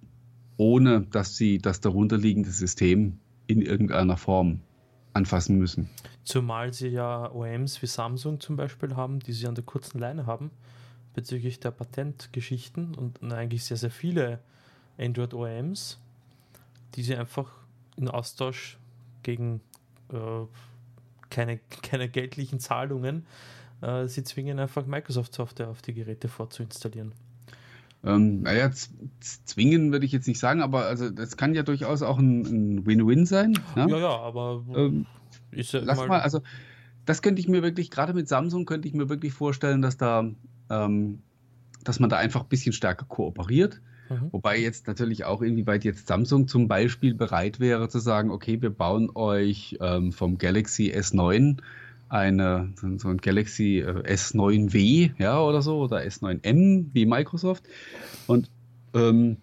ohne 0.56 1.02
dass 1.02 1.36
sie 1.36 1.58
das 1.58 1.82
darunterliegende 1.82 2.50
System 2.50 3.18
in 3.46 3.60
irgendeiner 3.60 4.16
Form 4.16 4.60
anfassen 5.12 5.58
müssen. 5.58 5.90
Zumal 6.24 6.72
sie 6.72 6.88
ja 6.88 7.30
OEMs 7.30 7.82
wie 7.82 7.86
Samsung 7.86 8.40
zum 8.40 8.56
Beispiel 8.56 8.96
haben, 8.96 9.20
die 9.20 9.34
sie 9.34 9.46
an 9.46 9.54
der 9.54 9.64
kurzen 9.64 9.98
Leine 9.98 10.24
haben 10.24 10.50
bezüglich 11.12 11.60
der 11.60 11.72
Patentgeschichten 11.72 12.94
und 12.94 13.22
eigentlich 13.30 13.64
sehr, 13.64 13.76
sehr 13.76 13.90
viele 13.90 14.38
Android 14.96 15.34
OEMs, 15.34 15.98
die 16.94 17.02
sie 17.02 17.14
einfach 17.14 17.52
in 17.96 18.08
Austausch 18.08 18.78
gegen 19.22 19.60
äh, 20.12 20.46
keine, 21.30 21.58
keine 21.82 22.08
geldlichen 22.08 22.60
Zahlungen. 22.60 23.26
Äh, 23.80 24.06
sie 24.06 24.24
zwingen 24.24 24.58
einfach 24.58 24.86
Microsoft-Software 24.86 25.68
auf 25.68 25.82
die 25.82 25.94
Geräte 25.94 26.28
vorzuinstallieren. 26.28 27.12
Ähm, 28.02 28.42
naja, 28.42 28.70
zwingen 29.20 29.92
würde 29.92 30.06
ich 30.06 30.12
jetzt 30.12 30.26
nicht 30.26 30.38
sagen, 30.38 30.62
aber 30.62 30.86
also 30.86 31.10
das 31.10 31.36
kann 31.36 31.54
ja 31.54 31.62
durchaus 31.62 32.00
auch 32.02 32.18
ein 32.18 32.86
Win-Win 32.86 33.26
sein. 33.26 33.58
Ja, 33.76 33.86
ja, 33.88 33.98
ja 33.98 34.18
aber 34.18 34.64
ähm, 34.74 35.06
ist 35.50 35.72
ja 35.72 35.80
lass 35.80 35.98
mal, 35.98 36.08
mal, 36.08 36.20
also 36.20 36.40
das 37.04 37.20
könnte 37.20 37.40
ich 37.40 37.48
mir 37.48 37.62
wirklich, 37.62 37.90
gerade 37.90 38.14
mit 38.14 38.26
Samsung 38.26 38.64
könnte 38.64 38.88
ich 38.88 38.94
mir 38.94 39.08
wirklich 39.10 39.34
vorstellen, 39.34 39.82
dass 39.82 39.98
da, 39.98 40.30
ähm, 40.70 41.22
dass 41.84 42.00
man 42.00 42.08
da 42.08 42.16
einfach 42.16 42.42
ein 42.42 42.48
bisschen 42.48 42.72
stärker 42.72 43.04
kooperiert. 43.04 43.82
Mhm. 44.10 44.28
Wobei 44.32 44.58
jetzt 44.58 44.86
natürlich 44.86 45.24
auch 45.24 45.40
inwieweit 45.40 45.84
jetzt 45.84 46.08
Samsung 46.08 46.48
zum 46.48 46.68
Beispiel 46.68 47.14
bereit 47.14 47.60
wäre 47.60 47.88
zu 47.88 48.00
sagen, 48.00 48.30
okay, 48.30 48.60
wir 48.60 48.70
bauen 48.70 49.10
euch 49.14 49.78
ähm, 49.80 50.12
vom 50.12 50.36
Galaxy 50.36 50.92
S9 50.92 51.58
eine, 52.08 52.72
so 52.96 53.08
ein 53.08 53.18
Galaxy 53.18 53.78
äh, 53.78 54.02
S9W, 54.14 55.12
ja, 55.18 55.40
oder 55.40 55.62
so, 55.62 55.78
oder 55.78 55.98
S9M 55.98 56.86
wie 56.92 57.06
Microsoft 57.06 57.64
und 58.26 58.50
ähm, 58.94 59.36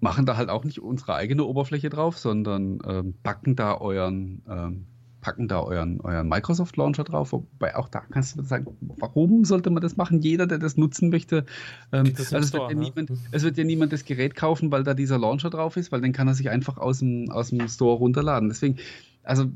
machen 0.00 0.24
da 0.24 0.36
halt 0.38 0.48
auch 0.48 0.64
nicht 0.64 0.80
unsere 0.80 1.14
eigene 1.14 1.44
Oberfläche 1.44 1.90
drauf, 1.90 2.18
sondern 2.18 2.78
ähm, 2.86 3.14
backen 3.22 3.56
da 3.56 3.76
euren 3.78 4.42
ähm, 4.48 4.86
packen 5.26 5.48
da 5.48 5.60
euren, 5.60 6.00
euren 6.02 6.28
Microsoft 6.28 6.76
Launcher 6.76 7.02
drauf. 7.02 7.32
Wobei 7.32 7.74
auch 7.74 7.88
da 7.88 8.02
kannst 8.12 8.38
du 8.38 8.44
sagen, 8.44 8.76
warum 8.80 9.44
sollte 9.44 9.70
man 9.70 9.82
das 9.82 9.96
machen? 9.96 10.20
Jeder, 10.20 10.46
der 10.46 10.58
das 10.58 10.76
nutzen 10.76 11.10
möchte. 11.10 11.44
Ähm, 11.90 12.12
also 12.16 12.36
es, 12.36 12.52
wird 12.52 12.70
ja 12.70 12.76
ne? 12.76 12.84
niemand, 12.84 13.10
es 13.32 13.42
wird 13.42 13.58
ja 13.58 13.64
niemand 13.64 13.92
das 13.92 14.04
Gerät 14.04 14.36
kaufen, 14.36 14.70
weil 14.70 14.84
da 14.84 14.94
dieser 14.94 15.18
Launcher 15.18 15.50
drauf 15.50 15.76
ist, 15.76 15.90
weil 15.90 16.00
den 16.00 16.12
kann 16.12 16.28
er 16.28 16.34
sich 16.34 16.48
einfach 16.48 16.78
aus 16.78 17.00
dem, 17.00 17.28
aus 17.32 17.50
dem 17.50 17.66
Store 17.66 17.98
runterladen. 17.98 18.48
Deswegen, 18.48 18.76
also 19.24 19.46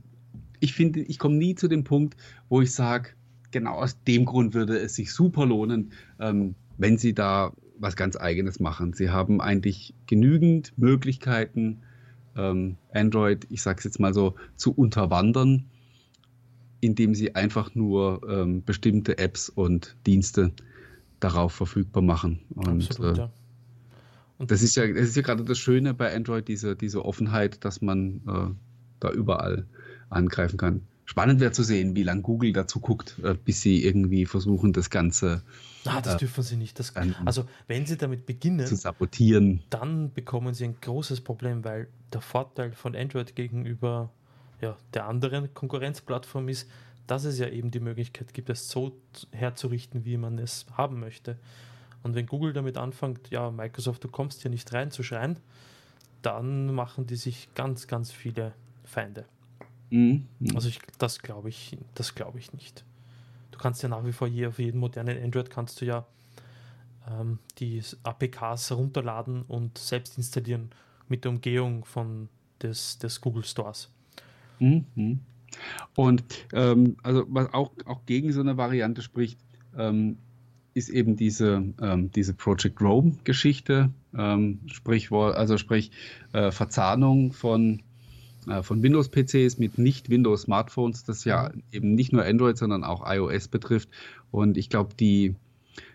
ich 0.59 0.75
finde, 0.75 1.03
ich 1.03 1.21
komme 1.21 1.37
nie 1.37 1.55
zu 1.55 1.69
dem 1.69 1.85
Punkt, 1.85 2.17
wo 2.49 2.61
ich 2.61 2.73
sage, 2.73 3.11
genau 3.53 3.75
aus 3.75 4.03
dem 4.03 4.25
Grund 4.25 4.55
würde 4.55 4.77
es 4.77 4.97
sich 4.97 5.13
super 5.13 5.47
lohnen, 5.47 5.93
ähm, 6.19 6.57
wenn 6.79 6.99
sie 6.99 7.15
da 7.15 7.53
was 7.79 7.95
ganz 7.95 8.17
Eigenes 8.17 8.59
machen. 8.59 8.93
Sie 8.93 9.11
haben 9.11 9.41
eigentlich 9.41 9.95
genügend 10.07 10.77
Möglichkeiten, 10.77 11.83
ähm, 12.37 12.77
Android, 12.93 13.47
ich 13.51 13.63
sage 13.63 13.79
es 13.79 13.85
jetzt 13.85 14.01
mal 14.01 14.15
so, 14.15 14.35
zu 14.57 14.73
unterwandern, 14.73 15.65
indem 16.81 17.15
sie 17.15 17.35
einfach 17.35 17.75
nur 17.75 18.23
ähm, 18.29 18.65
bestimmte 18.65 19.19
Apps 19.19 19.49
und 19.49 19.97
Dienste 20.07 20.53
darauf 21.21 21.53
verfügbar 21.53 22.03
machen. 22.03 22.41
Und, 22.55 22.89
Absolut, 22.89 23.17
äh, 23.17 23.21
ja. 23.21 23.31
Und 24.39 24.51
das 24.51 24.63
ist 24.63 24.75
ja, 24.77 24.87
das 24.87 25.09
ist 25.09 25.17
ja 25.17 25.23
gerade 25.23 25.45
das 25.45 25.59
Schöne 25.59 25.93
bei 25.93 26.15
Android, 26.15 26.49
diese, 26.49 26.75
diese 26.75 27.05
Offenheit, 27.05 27.63
dass 27.65 27.83
man 27.83 28.23
äh, 28.27 28.55
da 29.01 29.11
überall 29.11 29.67
angreifen 30.09 30.57
kann. 30.57 30.83
Spannend 31.11 31.41
wäre 31.41 31.51
zu 31.51 31.65
sehen, 31.65 31.97
wie 31.97 32.05
lange 32.05 32.23
Google 32.23 32.53
dazu 32.53 32.79
guckt, 32.79 33.17
äh, 33.25 33.35
bis 33.35 33.63
sie 33.63 33.85
irgendwie 33.85 34.27
versuchen, 34.27 34.73
das 34.73 34.91
Ganze. 34.91 35.43
Ah, 35.85 36.01
das 36.01 36.15
äh, 36.15 36.19
dürfen 36.19 36.45
sie 36.45 36.55
nicht. 36.55 36.79
Das, 36.79 36.95
also, 37.25 37.47
wenn 37.67 37.85
sie 37.85 37.97
damit 37.97 38.27
beginnen, 38.27 38.65
zu 38.65 38.77
sabotieren, 38.77 39.61
dann 39.71 40.13
bekommen 40.13 40.55
sie 40.55 40.67
ein 40.67 40.77
großes 40.81 41.23
Problem, 41.23 41.65
weil 41.65 41.89
der 42.13 42.21
Vorteil 42.21 42.71
von 42.71 42.95
Android 42.95 43.35
gegenüber 43.35 44.13
ja, 44.61 44.77
der 44.95 45.07
anderen 45.09 45.53
Konkurrenzplattform 45.53 46.49
ist, 46.49 46.71
dass 47.09 47.25
es 47.25 47.41
ja 47.41 47.49
eben 47.49 47.73
die 47.73 47.81
Möglichkeit 47.81 48.33
gibt, 48.33 48.49
es 48.49 48.69
so 48.69 48.97
herzurichten, 49.33 50.05
wie 50.05 50.17
man 50.17 50.39
es 50.39 50.65
haben 50.75 51.01
möchte. 51.01 51.41
Und 52.05 52.15
wenn 52.15 52.27
Google 52.27 52.53
damit 52.53 52.77
anfängt, 52.77 53.31
ja, 53.31 53.51
Microsoft, 53.51 54.05
du 54.05 54.09
kommst 54.09 54.43
hier 54.43 54.51
nicht 54.53 54.73
rein 54.73 54.93
zu 54.93 55.03
schreien, 55.03 55.39
dann 56.23 56.73
machen 56.73 57.09
die 57.09 57.17
sich 57.17 57.49
ganz, 57.57 57.89
ganz 57.89 58.13
viele 58.13 58.55
Feinde. 58.85 59.25
Mhm. 59.91 60.27
Also 60.55 60.69
ich, 60.69 60.81
das 60.99 61.21
glaube 61.21 61.49
ich, 61.49 61.77
das 61.95 62.15
glaube 62.15 62.39
ich 62.39 62.53
nicht. 62.53 62.85
Du 63.51 63.59
kannst 63.59 63.83
ja 63.83 63.89
nach 63.89 64.05
wie 64.05 64.13
vor 64.13 64.29
je, 64.29 64.47
auf 64.47 64.59
jeden 64.59 64.79
modernen 64.79 65.23
Android 65.23 65.51
kannst 65.51 65.81
du 65.81 65.85
ja 65.85 66.07
ähm, 67.09 67.39
die 67.59 67.83
APKs 68.03 68.73
runterladen 68.73 69.43
und 69.43 69.79
selbst 69.79 70.17
installieren 70.17 70.71
mit 71.09 71.25
der 71.25 71.33
Umgehung 71.33 71.85
von 71.85 72.29
des, 72.63 72.99
des 72.99 73.21
Google 73.21 73.45
Stores. 73.45 73.91
Mhm. 74.59 75.21
Und 75.97 76.25
ähm, 76.53 76.97
also 77.03 77.27
was 77.29 77.53
auch, 77.53 77.73
auch 77.85 78.07
gegen 78.07 78.33
so 78.33 78.41
eine 78.41 78.57
Variante 78.57 79.03
spricht, 79.03 79.39
ähm, 79.77 80.19
ist 80.75 80.89
eben 80.89 81.17
diese, 81.17 81.65
ähm, 81.81 82.11
diese 82.13 82.35
Project 82.35 82.81
Rome-Geschichte, 82.81 83.91
ähm, 84.17 84.61
sprich, 84.67 85.11
also 85.11 85.59
sprich 85.59 85.91
äh, 86.33 86.53
Verzahnung 86.53 87.33
von 87.33 87.83
von 88.63 88.83
Windows-PCs 88.83 89.59
mit 89.59 89.79
Nicht-Windows-Smartphones, 89.79 91.05
das 91.05 91.25
ja 91.25 91.51
mhm. 91.53 91.63
eben 91.73 91.95
nicht 91.95 92.13
nur 92.13 92.25
Android, 92.25 92.57
sondern 92.57 92.85
auch 92.85 93.03
iOS 93.07 93.49
betrifft. 93.49 93.89
Und 94.31 94.57
ich 94.57 94.71
glaube, 94.71 94.95
die, 94.95 95.35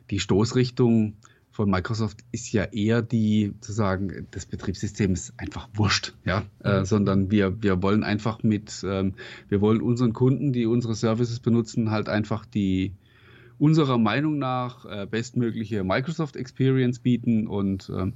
die 0.10 0.20
Stoßrichtung 0.20 1.16
von 1.52 1.70
Microsoft 1.70 2.18
ist 2.32 2.52
ja 2.52 2.66
eher 2.66 3.02
die, 3.02 3.54
zu 3.62 3.72
sagen, 3.72 4.28
das 4.32 4.46
Betriebssystem 4.46 5.14
ist 5.14 5.34
einfach 5.38 5.70
wurscht, 5.74 6.14
ja, 6.26 6.43
äh, 6.64 6.70
mhm. 6.70 6.76
äh, 6.82 6.86
sondern 6.86 7.32
wir, 7.32 7.64
wir 7.64 7.82
wollen 7.82 8.04
einfach 8.04 8.43
mit, 8.43 8.86
ähm, 8.86 9.14
wir 9.48 9.62
wollen 9.62 9.82
unseren 9.82 10.12
Kunden, 10.12 10.52
die 10.52 10.66
unsere 10.66 10.96
Services 10.96 11.39
benutzen, 11.39 11.91
halt 11.91 12.10
einfach 12.10 12.46
die, 12.46 12.91
unserer 13.58 13.98
Meinung 13.98 14.38
nach 14.38 14.86
äh, 14.86 15.08
bestmögliche 15.10 15.86
Microsoft 15.86 16.36
Experience 16.36 17.00
bieten 17.00 17.48
und 17.48 17.89
ähm, 17.89 18.14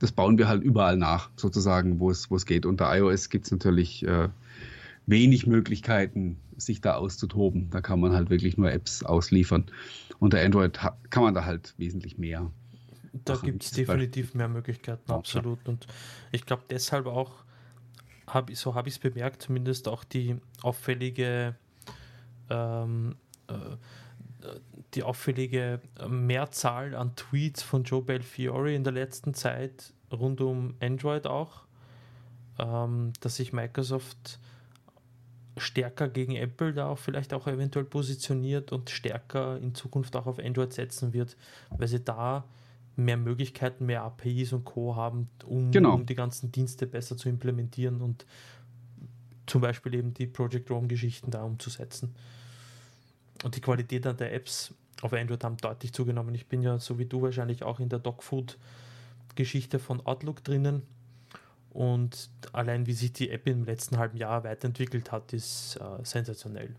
das 0.00 0.12
bauen 0.12 0.38
wir 0.38 0.48
halt 0.48 0.62
überall 0.62 0.96
nach, 0.96 1.30
sozusagen, 1.36 2.00
wo 2.00 2.10
es, 2.10 2.30
wo 2.30 2.36
es 2.36 2.46
geht. 2.46 2.66
Unter 2.66 2.94
iOS 2.96 3.28
gibt 3.28 3.44
es 3.44 3.52
natürlich 3.52 4.02
äh, 4.04 4.28
wenig 5.06 5.46
Möglichkeiten, 5.46 6.38
sich 6.56 6.80
da 6.80 6.94
auszutoben. 6.94 7.70
Da 7.70 7.80
kann 7.80 8.00
man 8.00 8.12
halt 8.12 8.30
wirklich 8.30 8.56
nur 8.56 8.72
Apps 8.72 9.04
ausliefern. 9.04 9.66
Unter 10.18 10.40
Android 10.40 10.78
kann 11.10 11.22
man 11.22 11.34
da 11.34 11.44
halt 11.44 11.74
wesentlich 11.76 12.18
mehr. 12.18 12.50
Da 13.12 13.36
gibt 13.36 13.62
es 13.62 13.72
definitiv 13.72 14.34
mehr 14.34 14.48
Möglichkeiten, 14.48 15.10
absolut. 15.10 15.68
Und 15.68 15.86
ich 16.32 16.46
glaube 16.46 16.62
deshalb 16.70 17.06
auch, 17.06 17.44
hab, 18.26 18.54
so 18.54 18.74
habe 18.74 18.88
ich 18.88 18.94
es 18.94 18.98
bemerkt, 19.00 19.42
zumindest 19.42 19.88
auch 19.88 20.04
die 20.04 20.36
auffällige 20.62 21.56
ähm, 22.48 23.16
äh, 23.48 23.54
die 24.94 25.02
auffällige 25.02 25.80
Mehrzahl 26.08 26.94
an 26.94 27.14
Tweets 27.16 27.62
von 27.62 27.84
Joe 27.84 28.02
Belfiore 28.02 28.74
in 28.74 28.84
der 28.84 28.92
letzten 28.92 29.34
Zeit 29.34 29.92
rund 30.12 30.40
um 30.40 30.74
Android 30.80 31.26
auch, 31.26 31.64
ähm, 32.58 33.12
dass 33.20 33.36
sich 33.36 33.52
Microsoft 33.52 34.38
stärker 35.56 36.08
gegen 36.08 36.36
Apple 36.36 36.72
da 36.72 36.88
auch 36.88 36.98
vielleicht 36.98 37.34
auch 37.34 37.46
eventuell 37.46 37.84
positioniert 37.84 38.72
und 38.72 38.90
stärker 38.90 39.58
in 39.58 39.74
Zukunft 39.74 40.16
auch 40.16 40.26
auf 40.26 40.38
Android 40.38 40.72
setzen 40.72 41.12
wird, 41.12 41.36
weil 41.70 41.88
sie 41.88 42.00
da 42.00 42.44
mehr 42.96 43.16
Möglichkeiten, 43.16 43.86
mehr 43.86 44.02
APIs 44.02 44.52
und 44.52 44.64
Co. 44.64 44.96
haben, 44.96 45.28
um, 45.44 45.70
genau. 45.70 45.94
um 45.94 46.06
die 46.06 46.14
ganzen 46.14 46.52
Dienste 46.52 46.86
besser 46.86 47.16
zu 47.16 47.28
implementieren 47.28 48.00
und 48.00 48.26
zum 49.46 49.60
Beispiel 49.60 49.94
eben 49.94 50.14
die 50.14 50.26
Project 50.26 50.70
Rome-Geschichten 50.70 51.30
da 51.30 51.42
umzusetzen. 51.42 52.14
Und 53.44 53.56
die 53.56 53.60
Qualität 53.60 54.04
der 54.04 54.32
Apps 54.34 54.74
auf 55.02 55.12
Android 55.12 55.42
haben 55.44 55.56
deutlich 55.56 55.92
zugenommen. 55.92 56.34
Ich 56.34 56.46
bin 56.46 56.62
ja 56.62 56.78
so 56.78 56.98
wie 56.98 57.06
du 57.06 57.22
wahrscheinlich 57.22 57.62
auch 57.62 57.80
in 57.80 57.88
der 57.88 57.98
Dogfood-Geschichte 57.98 59.78
von 59.78 60.04
Outlook 60.04 60.44
drinnen. 60.44 60.82
Und 61.70 62.30
allein 62.52 62.86
wie 62.86 62.92
sich 62.92 63.12
die 63.12 63.30
App 63.30 63.46
im 63.46 63.64
letzten 63.64 63.98
halben 63.98 64.16
Jahr 64.18 64.44
weiterentwickelt 64.44 65.12
hat, 65.12 65.32
ist 65.32 65.76
äh, 65.76 66.04
sensationell. 66.04 66.74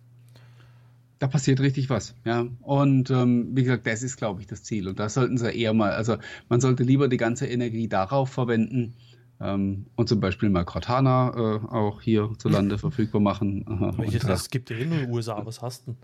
Da 1.20 1.28
passiert 1.28 1.60
richtig 1.60 1.90
was, 1.90 2.16
ja. 2.26 2.48
Und 2.62 3.10
ähm, 3.12 3.56
wie 3.56 3.64
gesagt, 3.64 3.86
das 3.86 4.02
ist, 4.04 4.18
glaube 4.18 4.42
ich, 4.42 4.48
das 4.48 4.64
Ziel. 4.64 4.88
Und 4.88 5.00
da 5.00 5.08
sollten 5.08 5.38
sie 5.38 5.52
eher 5.52 5.72
mal, 5.74 5.92
also 5.92 6.18
man 6.50 6.60
sollte 6.62 6.84
lieber 6.84 7.08
die 7.08 7.18
ganze 7.18 7.48
Energie 7.48 7.88
darauf 7.88 8.32
verwenden, 8.32 8.96
ähm, 9.42 9.88
und 9.96 10.08
zum 10.08 10.20
Beispiel 10.20 10.50
mal 10.50 10.64
Cortana 10.64 11.34
äh, 11.36 11.74
auch 11.74 12.02
hier 12.02 12.30
zu 12.38 12.48
Lande 12.48 12.78
verfügbar 12.78 13.22
machen. 13.22 13.66
Welches, 13.98 14.24
das 14.24 14.50
gibt 14.50 14.70
ja 14.70 14.78
in 14.78 14.92
den 14.92 15.10
USA, 15.10 15.42
was 15.46 15.62
hast 15.62 15.88
du? 15.88 15.96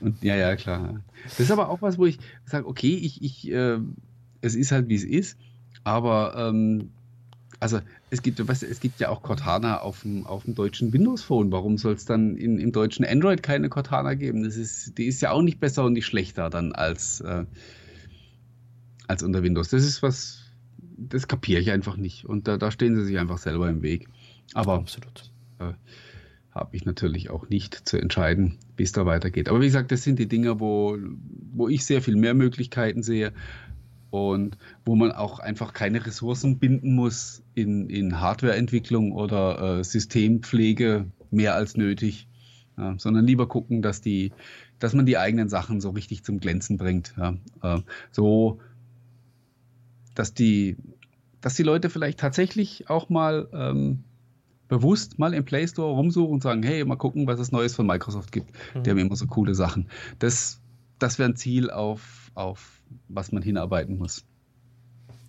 Und, 0.00 0.22
ja, 0.22 0.34
ja, 0.34 0.56
klar. 0.56 1.00
Das 1.24 1.40
ist 1.40 1.50
aber 1.50 1.68
auch 1.68 1.82
was, 1.82 1.98
wo 1.98 2.06
ich 2.06 2.18
sage, 2.46 2.66
okay, 2.66 2.94
ich, 2.94 3.22
ich, 3.22 3.50
äh, 3.50 3.78
es 4.40 4.54
ist 4.54 4.72
halt 4.72 4.88
wie 4.88 4.94
es 4.94 5.04
ist, 5.04 5.38
aber 5.84 6.34
ähm, 6.36 6.90
also 7.60 7.80
es 8.10 8.22
gibt, 8.22 8.46
weißt, 8.46 8.62
es 8.62 8.80
gibt 8.80 9.00
ja 9.00 9.08
auch 9.08 9.22
Cortana 9.22 9.80
auf 9.80 10.02
dem, 10.02 10.26
auf 10.26 10.44
dem 10.44 10.54
deutschen 10.54 10.92
Windows 10.92 11.22
Phone. 11.22 11.50
Warum 11.52 11.78
soll 11.78 11.94
es 11.94 12.04
dann 12.04 12.36
in, 12.36 12.58
im 12.58 12.72
deutschen 12.72 13.04
Android 13.04 13.42
keine 13.42 13.68
Cortana 13.68 14.14
geben? 14.14 14.42
Das 14.44 14.56
ist, 14.56 14.96
die 14.98 15.06
ist 15.06 15.20
ja 15.20 15.32
auch 15.32 15.42
nicht 15.42 15.60
besser 15.60 15.84
und 15.84 15.94
nicht 15.94 16.06
schlechter 16.06 16.50
dann 16.50 16.72
als, 16.72 17.20
äh, 17.20 17.44
als 19.06 19.22
unter 19.22 19.42
Windows. 19.42 19.68
Das 19.68 19.84
ist 19.84 20.02
was, 20.02 20.45
das 20.96 21.28
kapiere 21.28 21.60
ich 21.60 21.70
einfach 21.70 21.96
nicht. 21.96 22.24
Und 22.24 22.48
da, 22.48 22.56
da 22.56 22.70
stehen 22.70 22.96
sie 22.96 23.04
sich 23.04 23.18
einfach 23.18 23.38
selber 23.38 23.68
im 23.68 23.82
Weg. 23.82 24.08
Aber 24.54 24.74
Absolut. 24.74 25.30
Äh, 25.58 25.72
habe 26.50 26.74
ich 26.74 26.84
natürlich 26.84 27.30
auch 27.30 27.48
nicht 27.48 27.88
zu 27.88 27.98
entscheiden, 27.98 28.58
wie 28.76 28.82
es 28.82 28.92
da 28.92 29.04
weitergeht. 29.04 29.48
Aber 29.48 29.60
wie 29.60 29.66
gesagt, 29.66 29.92
das 29.92 30.02
sind 30.02 30.18
die 30.18 30.28
Dinge, 30.28 30.58
wo, 30.58 30.96
wo 31.52 31.68
ich 31.68 31.84
sehr 31.84 32.00
viel 32.00 32.16
mehr 32.16 32.34
Möglichkeiten 32.34 33.02
sehe 33.02 33.32
und 34.10 34.56
wo 34.84 34.96
man 34.96 35.12
auch 35.12 35.38
einfach 35.38 35.72
keine 35.72 36.06
Ressourcen 36.06 36.58
binden 36.58 36.94
muss 36.94 37.42
in, 37.54 37.90
in 37.90 38.20
Hardwareentwicklung 38.20 39.12
oder 39.12 39.80
äh, 39.80 39.84
Systempflege 39.84 41.06
mehr 41.30 41.54
als 41.54 41.76
nötig, 41.76 42.28
ja, 42.78 42.94
sondern 42.98 43.26
lieber 43.26 43.48
gucken, 43.48 43.82
dass 43.82 44.00
die, 44.00 44.32
dass 44.78 44.94
man 44.94 45.06
die 45.06 45.18
eigenen 45.18 45.48
Sachen 45.48 45.80
so 45.80 45.90
richtig 45.90 46.24
zum 46.24 46.40
Glänzen 46.40 46.78
bringt. 46.78 47.14
Ja. 47.18 47.36
Äh, 47.62 47.82
so 48.12 48.60
dass 50.16 50.34
die, 50.34 50.76
dass 51.40 51.54
die 51.54 51.62
Leute 51.62 51.88
vielleicht 51.90 52.18
tatsächlich 52.18 52.90
auch 52.90 53.08
mal 53.08 53.48
ähm, 53.52 54.02
bewusst 54.68 55.20
mal 55.20 55.32
im 55.32 55.44
Play 55.44 55.68
Store 55.68 55.92
rumsuchen 55.92 56.34
und 56.34 56.42
sagen, 56.42 56.64
hey, 56.64 56.84
mal 56.84 56.96
gucken, 56.96 57.26
was 57.28 57.38
es 57.38 57.52
Neues 57.52 57.76
von 57.76 57.86
Microsoft 57.86 58.32
gibt. 58.32 58.50
Mhm. 58.74 58.82
Die 58.82 58.90
haben 58.90 58.98
immer 58.98 59.14
so 59.14 59.26
coole 59.26 59.54
Sachen. 59.54 59.88
Das, 60.18 60.60
das 60.98 61.20
wäre 61.20 61.28
ein 61.28 61.36
Ziel, 61.36 61.70
auf, 61.70 62.32
auf 62.34 62.82
was 63.08 63.30
man 63.30 63.42
hinarbeiten 63.42 63.96
muss. 63.96 64.24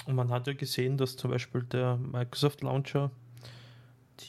Und 0.08 0.16
man 0.16 0.32
hat 0.32 0.48
ja 0.48 0.54
gesehen, 0.54 0.98
dass 0.98 1.18
zum 1.18 1.32
Beispiel 1.32 1.64
der 1.64 1.98
Microsoft 1.98 2.64
Launcher 2.64 3.12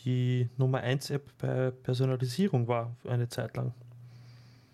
die 0.04 0.48
Nummer 0.58 0.80
1 0.80 1.10
App 1.10 1.32
bei 1.38 1.70
Personalisierung 1.70 2.68
war 2.68 2.94
für 3.00 3.10
eine 3.10 3.28
Zeit 3.28 3.56
lang. 3.56 3.72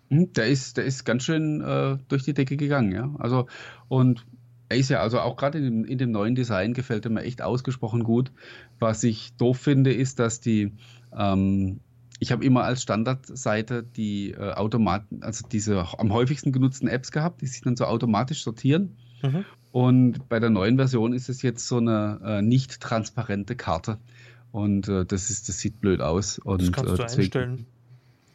Hm, 0.09 0.33
der 0.33 0.47
ist, 0.47 0.77
der 0.77 0.85
ist 0.85 1.05
ganz 1.05 1.23
schön 1.23 1.61
äh, 1.61 1.97
durch 2.09 2.23
die 2.23 2.33
Decke 2.33 2.57
gegangen, 2.57 2.91
ja. 2.91 3.13
Also, 3.19 3.47
und 3.87 4.25
er 4.69 4.77
ist 4.77 4.89
ja 4.89 4.99
also 4.99 5.19
auch 5.19 5.35
gerade 5.35 5.59
in, 5.59 5.85
in, 5.85 5.97
dem 5.97 6.11
neuen 6.11 6.35
Design 6.35 6.73
gefällt 6.73 7.05
er 7.05 7.11
mir 7.11 7.23
echt 7.23 7.41
ausgesprochen 7.41 8.03
gut. 8.03 8.31
Was 8.79 9.03
ich 9.03 9.35
doof 9.37 9.57
finde, 9.57 9.93
ist, 9.93 10.19
dass 10.19 10.39
die, 10.39 10.73
ähm, 11.15 11.79
ich 12.19 12.31
habe 12.31 12.43
immer 12.43 12.63
als 12.63 12.81
Standardseite 12.81 13.83
die 13.83 14.31
äh, 14.31 14.53
Automaten, 14.53 15.21
also 15.21 15.47
diese 15.47 15.85
am 15.99 16.13
häufigsten 16.13 16.51
genutzten 16.51 16.87
Apps 16.87 17.11
gehabt, 17.11 17.41
die 17.41 17.47
sich 17.47 17.61
dann 17.61 17.75
so 17.75 17.85
automatisch 17.85 18.43
sortieren. 18.43 18.97
Mhm. 19.21 19.45
Und 19.71 20.29
bei 20.29 20.39
der 20.39 20.49
neuen 20.49 20.77
Version 20.77 21.13
ist 21.13 21.29
es 21.29 21.41
jetzt 21.41 21.67
so 21.67 21.77
eine 21.77 22.19
äh, 22.23 22.41
nicht 22.41 22.79
transparente 22.79 23.55
Karte. 23.55 23.99
Und 24.51 24.87
äh, 24.87 25.05
das, 25.05 25.29
ist, 25.29 25.49
das 25.49 25.59
sieht 25.59 25.81
blöd 25.81 26.01
aus. 26.01 26.39
Und, 26.39 26.61
das 26.61 26.71
kannst 26.71 26.93
äh, 26.93 26.95
du 26.95 27.03
deswegen, 27.03 27.21
einstellen. 27.23 27.65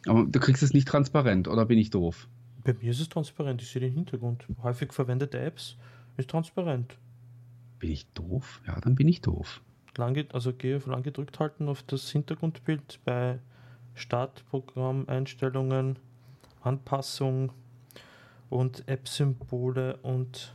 Aber 0.06 0.26
du 0.26 0.38
kriegst 0.38 0.62
es 0.62 0.72
nicht 0.72 0.86
transparent, 0.86 1.48
oder 1.48 1.66
bin 1.66 1.78
ich 1.78 1.90
doof? 1.90 2.28
Bei 2.62 2.74
mir 2.74 2.90
ist 2.90 3.00
es 3.00 3.08
transparent, 3.08 3.62
ich 3.62 3.68
sehe 3.68 3.80
den 3.80 3.92
Hintergrund. 3.92 4.44
Häufig 4.62 4.92
verwendete 4.92 5.38
Apps 5.38 5.76
ist 6.20 6.30
transparent. 6.30 6.96
Bin 7.78 7.90
ich 7.90 8.10
doof? 8.12 8.62
Ja, 8.66 8.80
dann 8.80 8.94
bin 8.94 9.08
ich 9.08 9.20
doof. 9.20 9.60
Lang, 9.96 10.24
also 10.32 10.52
gehe 10.52 10.76
auf 10.76 10.86
lang 10.86 11.02
gedrückt 11.02 11.40
halten 11.40 11.68
auf 11.68 11.82
das 11.82 12.08
Hintergrundbild 12.10 13.00
bei 13.04 13.40
Startprogrammeinstellungen, 13.94 15.98
Anpassung 16.62 17.52
und 18.48 18.86
App-Symbole 18.88 19.96
und 19.98 20.54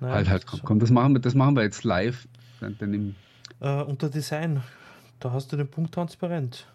nein, 0.00 0.14
halt, 0.14 0.30
halt, 0.30 0.46
komm, 0.46 0.60
komm, 0.64 0.80
das 0.80 0.90
machen 0.90 1.14
wir, 1.14 1.20
das 1.20 1.34
machen 1.34 1.56
wir 1.56 1.62
jetzt 1.62 1.84
live. 1.84 2.26
Dann, 2.60 2.76
dann 2.78 3.14
äh, 3.60 3.82
unter 3.82 4.08
Design, 4.08 4.62
da 5.20 5.32
hast 5.32 5.52
du 5.52 5.56
den 5.56 5.68
Punkt 5.68 5.94
transparent. 5.94 6.66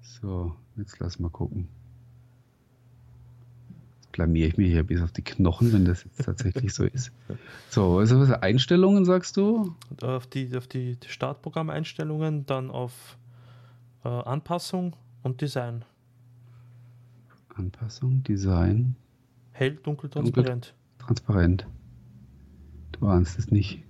So, 0.00 0.54
jetzt 0.76 0.98
lass 1.00 1.18
mal 1.18 1.30
gucken 1.30 1.68
blamiere 4.14 4.46
ich 4.46 4.56
mir 4.56 4.68
hier 4.68 4.84
bis 4.84 5.02
auf 5.02 5.10
die 5.10 5.22
Knochen, 5.22 5.72
wenn 5.72 5.84
das 5.84 6.04
jetzt 6.04 6.24
tatsächlich 6.24 6.72
so 6.72 6.84
ist. 6.84 7.10
So, 7.68 7.98
also 7.98 8.20
was 8.20 8.30
Einstellungen 8.30 9.04
sagst 9.04 9.36
du? 9.36 9.74
Auf 10.00 10.28
die, 10.28 10.56
auf 10.56 10.68
die 10.68 10.96
Startprogrammeinstellungen, 11.04 12.46
dann 12.46 12.70
auf 12.70 13.18
äh, 14.04 14.08
Anpassung 14.08 14.94
und 15.24 15.40
Design. 15.40 15.84
Anpassung, 17.56 18.22
Design. 18.22 18.94
Hell, 19.50 19.78
dunkel, 19.82 20.08
transparent. 20.10 20.74
Dunkel, 20.98 21.06
transparent. 21.06 21.66
Du 22.92 23.06
ahnst 23.08 23.36
es 23.38 23.50
nicht. 23.50 23.82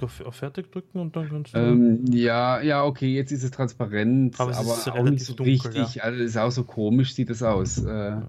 Auf, 0.00 0.20
auf, 0.20 0.34
Fertig 0.34 0.70
drücken 0.70 0.98
und 0.98 1.16
dann 1.16 1.30
kannst 1.30 1.54
du. 1.54 1.58
Ähm, 1.58 2.04
ja, 2.10 2.60
ja, 2.60 2.84
okay, 2.84 3.14
jetzt 3.14 3.32
ist 3.32 3.42
es 3.42 3.52
transparent, 3.52 4.38
aber, 4.38 4.54
aber 4.54 4.98
auch 4.98 5.04
nicht 5.04 5.24
so 5.24 5.32
dunkel, 5.32 5.52
richtig. 5.52 5.94
Ja. 5.94 6.02
Also 6.02 6.22
ist 6.22 6.36
auch 6.36 6.50
so 6.50 6.64
komisch, 6.64 7.14
sieht 7.14 7.30
es 7.30 7.42
aus. 7.42 7.78
Äh, 7.78 7.88
ja. 7.88 8.28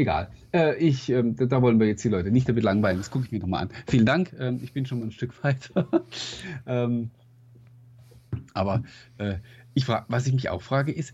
Egal. 0.00 0.30
Äh, 0.54 0.76
ich, 0.78 1.10
äh, 1.10 1.22
da 1.22 1.60
wollen 1.60 1.78
wir 1.78 1.86
jetzt 1.86 2.02
die 2.02 2.08
Leute 2.08 2.30
nicht 2.30 2.48
damit 2.48 2.64
langweilen. 2.64 2.96
Das 2.96 3.10
gucke 3.10 3.26
ich 3.26 3.32
mir 3.32 3.38
nochmal 3.38 3.64
an. 3.64 3.70
Vielen 3.86 4.06
Dank. 4.06 4.34
Ähm, 4.38 4.58
ich 4.62 4.72
bin 4.72 4.86
schon 4.86 5.00
mal 5.00 5.04
ein 5.04 5.10
Stück 5.10 5.44
weiter. 5.44 5.86
ähm, 6.66 7.10
aber 8.54 8.82
äh, 9.18 9.34
ich 9.74 9.88
was 9.88 10.26
ich 10.26 10.32
mich 10.32 10.48
auch 10.48 10.62
frage, 10.62 10.90
ist, 10.90 11.12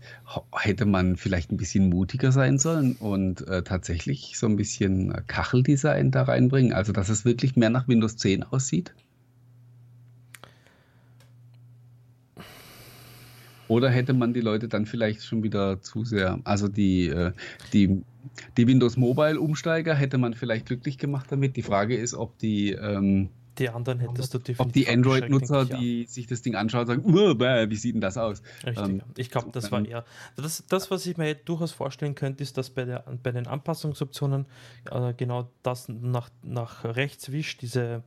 hätte 0.53 0.85
man 0.85 1.17
vielleicht 1.17 1.51
ein 1.51 1.57
bisschen 1.57 1.89
mutiger 1.89 2.31
sein 2.31 2.59
sollen 2.59 2.93
und 2.93 3.45
äh, 3.49 3.61
tatsächlich 3.61 4.37
so 4.37 4.47
ein 4.47 4.55
bisschen 4.55 5.13
Kacheldesign 5.27 6.11
da 6.11 6.23
reinbringen? 6.23 6.71
Also, 6.71 6.93
dass 6.93 7.09
es 7.09 7.25
wirklich 7.25 7.57
mehr 7.57 7.69
nach 7.69 7.89
Windows 7.89 8.15
10 8.15 8.43
aussieht? 8.43 8.93
Oder 13.67 13.89
hätte 13.89 14.13
man 14.13 14.33
die 14.33 14.41
Leute 14.41 14.67
dann 14.67 14.85
vielleicht 14.85 15.23
schon 15.23 15.43
wieder 15.43 15.81
zu 15.81 16.05
sehr, 16.05 16.39
also 16.43 16.67
die, 16.67 17.07
äh, 17.07 17.31
die, 17.73 18.01
die 18.57 18.67
Windows 18.67 18.97
Mobile 18.97 19.39
Umsteiger 19.39 19.93
hätte 19.93 20.17
man 20.17 20.33
vielleicht 20.33 20.67
glücklich 20.67 20.97
gemacht 20.97 21.27
damit. 21.29 21.55
Die 21.55 21.63
Frage 21.63 21.95
ist, 21.95 22.13
ob 22.13 22.37
die, 22.37 22.71
ähm, 22.71 23.29
die 23.57 23.69
anderen 23.69 23.99
hättest 23.99 24.33
du 24.33 24.37
definitiv. 24.37 24.59
Ob 24.59 24.73
die 24.73 24.87
Android-Nutzer, 24.87 25.65
die 25.65 26.01
ja. 26.01 26.07
sich 26.07 26.27
das 26.27 26.41
Ding 26.41 26.55
anschauen, 26.55 26.85
sagen, 26.85 27.03
wie 27.05 27.75
sieht 27.75 27.95
denn 27.95 28.01
das 28.01 28.17
aus? 28.17 28.41
Richtig. 28.65 28.85
Ähm, 28.85 29.01
ich 29.17 29.31
glaube, 29.31 29.49
das 29.51 29.71
war 29.71 29.83
eher. 29.83 30.05
Das, 30.35 30.63
das, 30.69 30.91
was 30.91 31.05
ich 31.05 31.17
mir 31.17 31.33
durchaus 31.33 31.71
vorstellen 31.71 32.15
könnte, 32.15 32.43
ist, 32.43 32.57
dass 32.57 32.69
bei, 32.69 32.85
der, 32.85 33.03
bei 33.23 33.31
den 33.31 33.47
Anpassungsoptionen 33.47 34.45
äh, 34.91 35.13
genau 35.15 35.49
das 35.63 35.89
nach, 35.89 36.29
nach 36.43 36.83
rechts 36.83 37.31
wischt, 37.31 37.61
diese, 37.61 38.03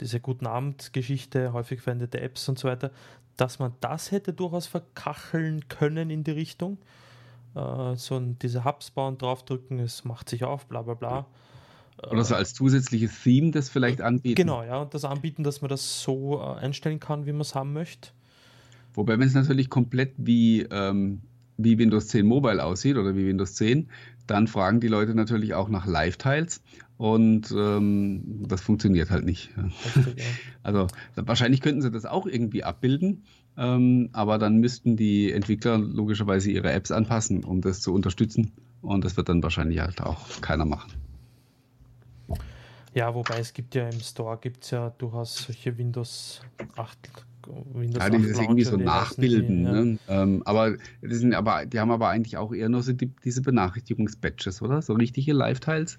diese 0.00 0.20
Guten 0.20 0.46
Abend-Geschichte, 0.46 1.52
häufig 1.52 1.80
verwendete 1.80 2.20
Apps 2.20 2.48
und 2.48 2.58
so 2.58 2.68
weiter, 2.68 2.92
dass 3.38 3.58
man 3.58 3.72
das 3.80 4.10
hätte 4.10 4.34
durchaus 4.34 4.66
verkacheln 4.66 5.68
können 5.68 6.10
in 6.10 6.24
die 6.24 6.32
Richtung. 6.32 6.76
Äh, 7.54 7.96
so 7.96 8.16
ein, 8.16 8.38
diese 8.40 8.64
Hubs 8.64 8.90
bauen, 8.90 9.16
draufdrücken, 9.16 9.78
es 9.78 10.04
macht 10.04 10.28
sich 10.28 10.44
auf, 10.44 10.66
bla 10.66 10.82
bla 10.82 10.94
bla. 10.94 11.26
Oder 12.10 12.24
so 12.24 12.34
als 12.34 12.54
zusätzliches 12.54 13.22
Theme 13.22 13.50
das 13.50 13.70
vielleicht 13.70 14.00
anbieten. 14.00 14.36
Genau, 14.36 14.62
ja, 14.62 14.82
und 14.82 14.94
das 14.94 15.04
anbieten, 15.04 15.42
dass 15.42 15.62
man 15.62 15.68
das 15.68 16.02
so 16.02 16.40
äh, 16.40 16.60
einstellen 16.60 17.00
kann, 17.00 17.26
wie 17.26 17.32
man 17.32 17.40
es 17.40 17.54
haben 17.54 17.72
möchte. 17.72 18.10
Wobei, 18.94 19.18
wenn 19.18 19.26
es 19.26 19.34
natürlich 19.34 19.70
komplett 19.70 20.14
wie, 20.16 20.62
ähm, 20.62 21.22
wie 21.56 21.78
Windows 21.78 22.08
10 22.08 22.26
Mobile 22.26 22.64
aussieht 22.64 22.96
oder 22.96 23.16
wie 23.16 23.26
Windows 23.26 23.54
10, 23.54 23.88
dann 24.26 24.46
fragen 24.46 24.80
die 24.80 24.88
Leute 24.88 25.14
natürlich 25.14 25.54
auch 25.54 25.68
nach 25.68 25.86
Live-Tiles 25.86 26.62
und 26.98 27.52
ähm, 27.56 28.44
das 28.48 28.60
funktioniert 28.60 29.10
halt 29.10 29.24
nicht. 29.24 29.50
Richtig, 29.56 30.18
ja. 30.18 30.24
Also 30.64 30.88
wahrscheinlich 31.14 31.62
könnten 31.62 31.80
sie 31.80 31.90
das 31.90 32.04
auch 32.04 32.26
irgendwie 32.26 32.64
abbilden, 32.64 33.22
ähm, 33.56 34.10
aber 34.12 34.36
dann 34.38 34.58
müssten 34.58 34.96
die 34.96 35.32
Entwickler 35.32 35.78
logischerweise 35.78 36.50
ihre 36.50 36.72
Apps 36.72 36.90
anpassen, 36.90 37.44
um 37.44 37.62
das 37.62 37.80
zu 37.80 37.94
unterstützen. 37.94 38.52
Und 38.82 39.04
das 39.04 39.16
wird 39.16 39.28
dann 39.28 39.42
wahrscheinlich 39.42 39.78
halt 39.78 40.02
auch 40.02 40.40
keiner 40.40 40.64
machen. 40.64 40.92
Ja, 42.94 43.14
wobei 43.14 43.38
es 43.38 43.52
gibt 43.52 43.74
ja 43.76 43.88
im 43.88 44.00
Store 44.00 44.36
gibt 44.40 44.70
ja 44.70 44.90
durchaus 44.90 45.44
solche 45.44 45.78
Windows 45.78 46.42
8 46.76 46.98
Windows 47.72 48.02
ja, 48.02 48.10
die 48.10 48.28
das 48.28 48.38
irgendwie 48.38 48.64
so 48.64 48.76
nachbilden. 48.76 49.64
Ja. 49.64 49.72
Ne? 49.72 49.98
Ähm, 50.08 50.42
aber, 50.44 50.76
die 51.00 51.14
sind 51.14 51.32
aber 51.34 51.64
die 51.64 51.78
haben 51.78 51.90
aber 51.90 52.08
eigentlich 52.08 52.36
auch 52.36 52.52
eher 52.52 52.68
nur 52.68 52.82
so 52.82 52.92
die, 52.92 53.10
diese 53.24 53.40
Benachrichtigungsbatches, 53.40 54.62
oder? 54.62 54.82
So 54.82 54.94
richtige 54.94 55.32
Live-Tiles. 55.32 55.98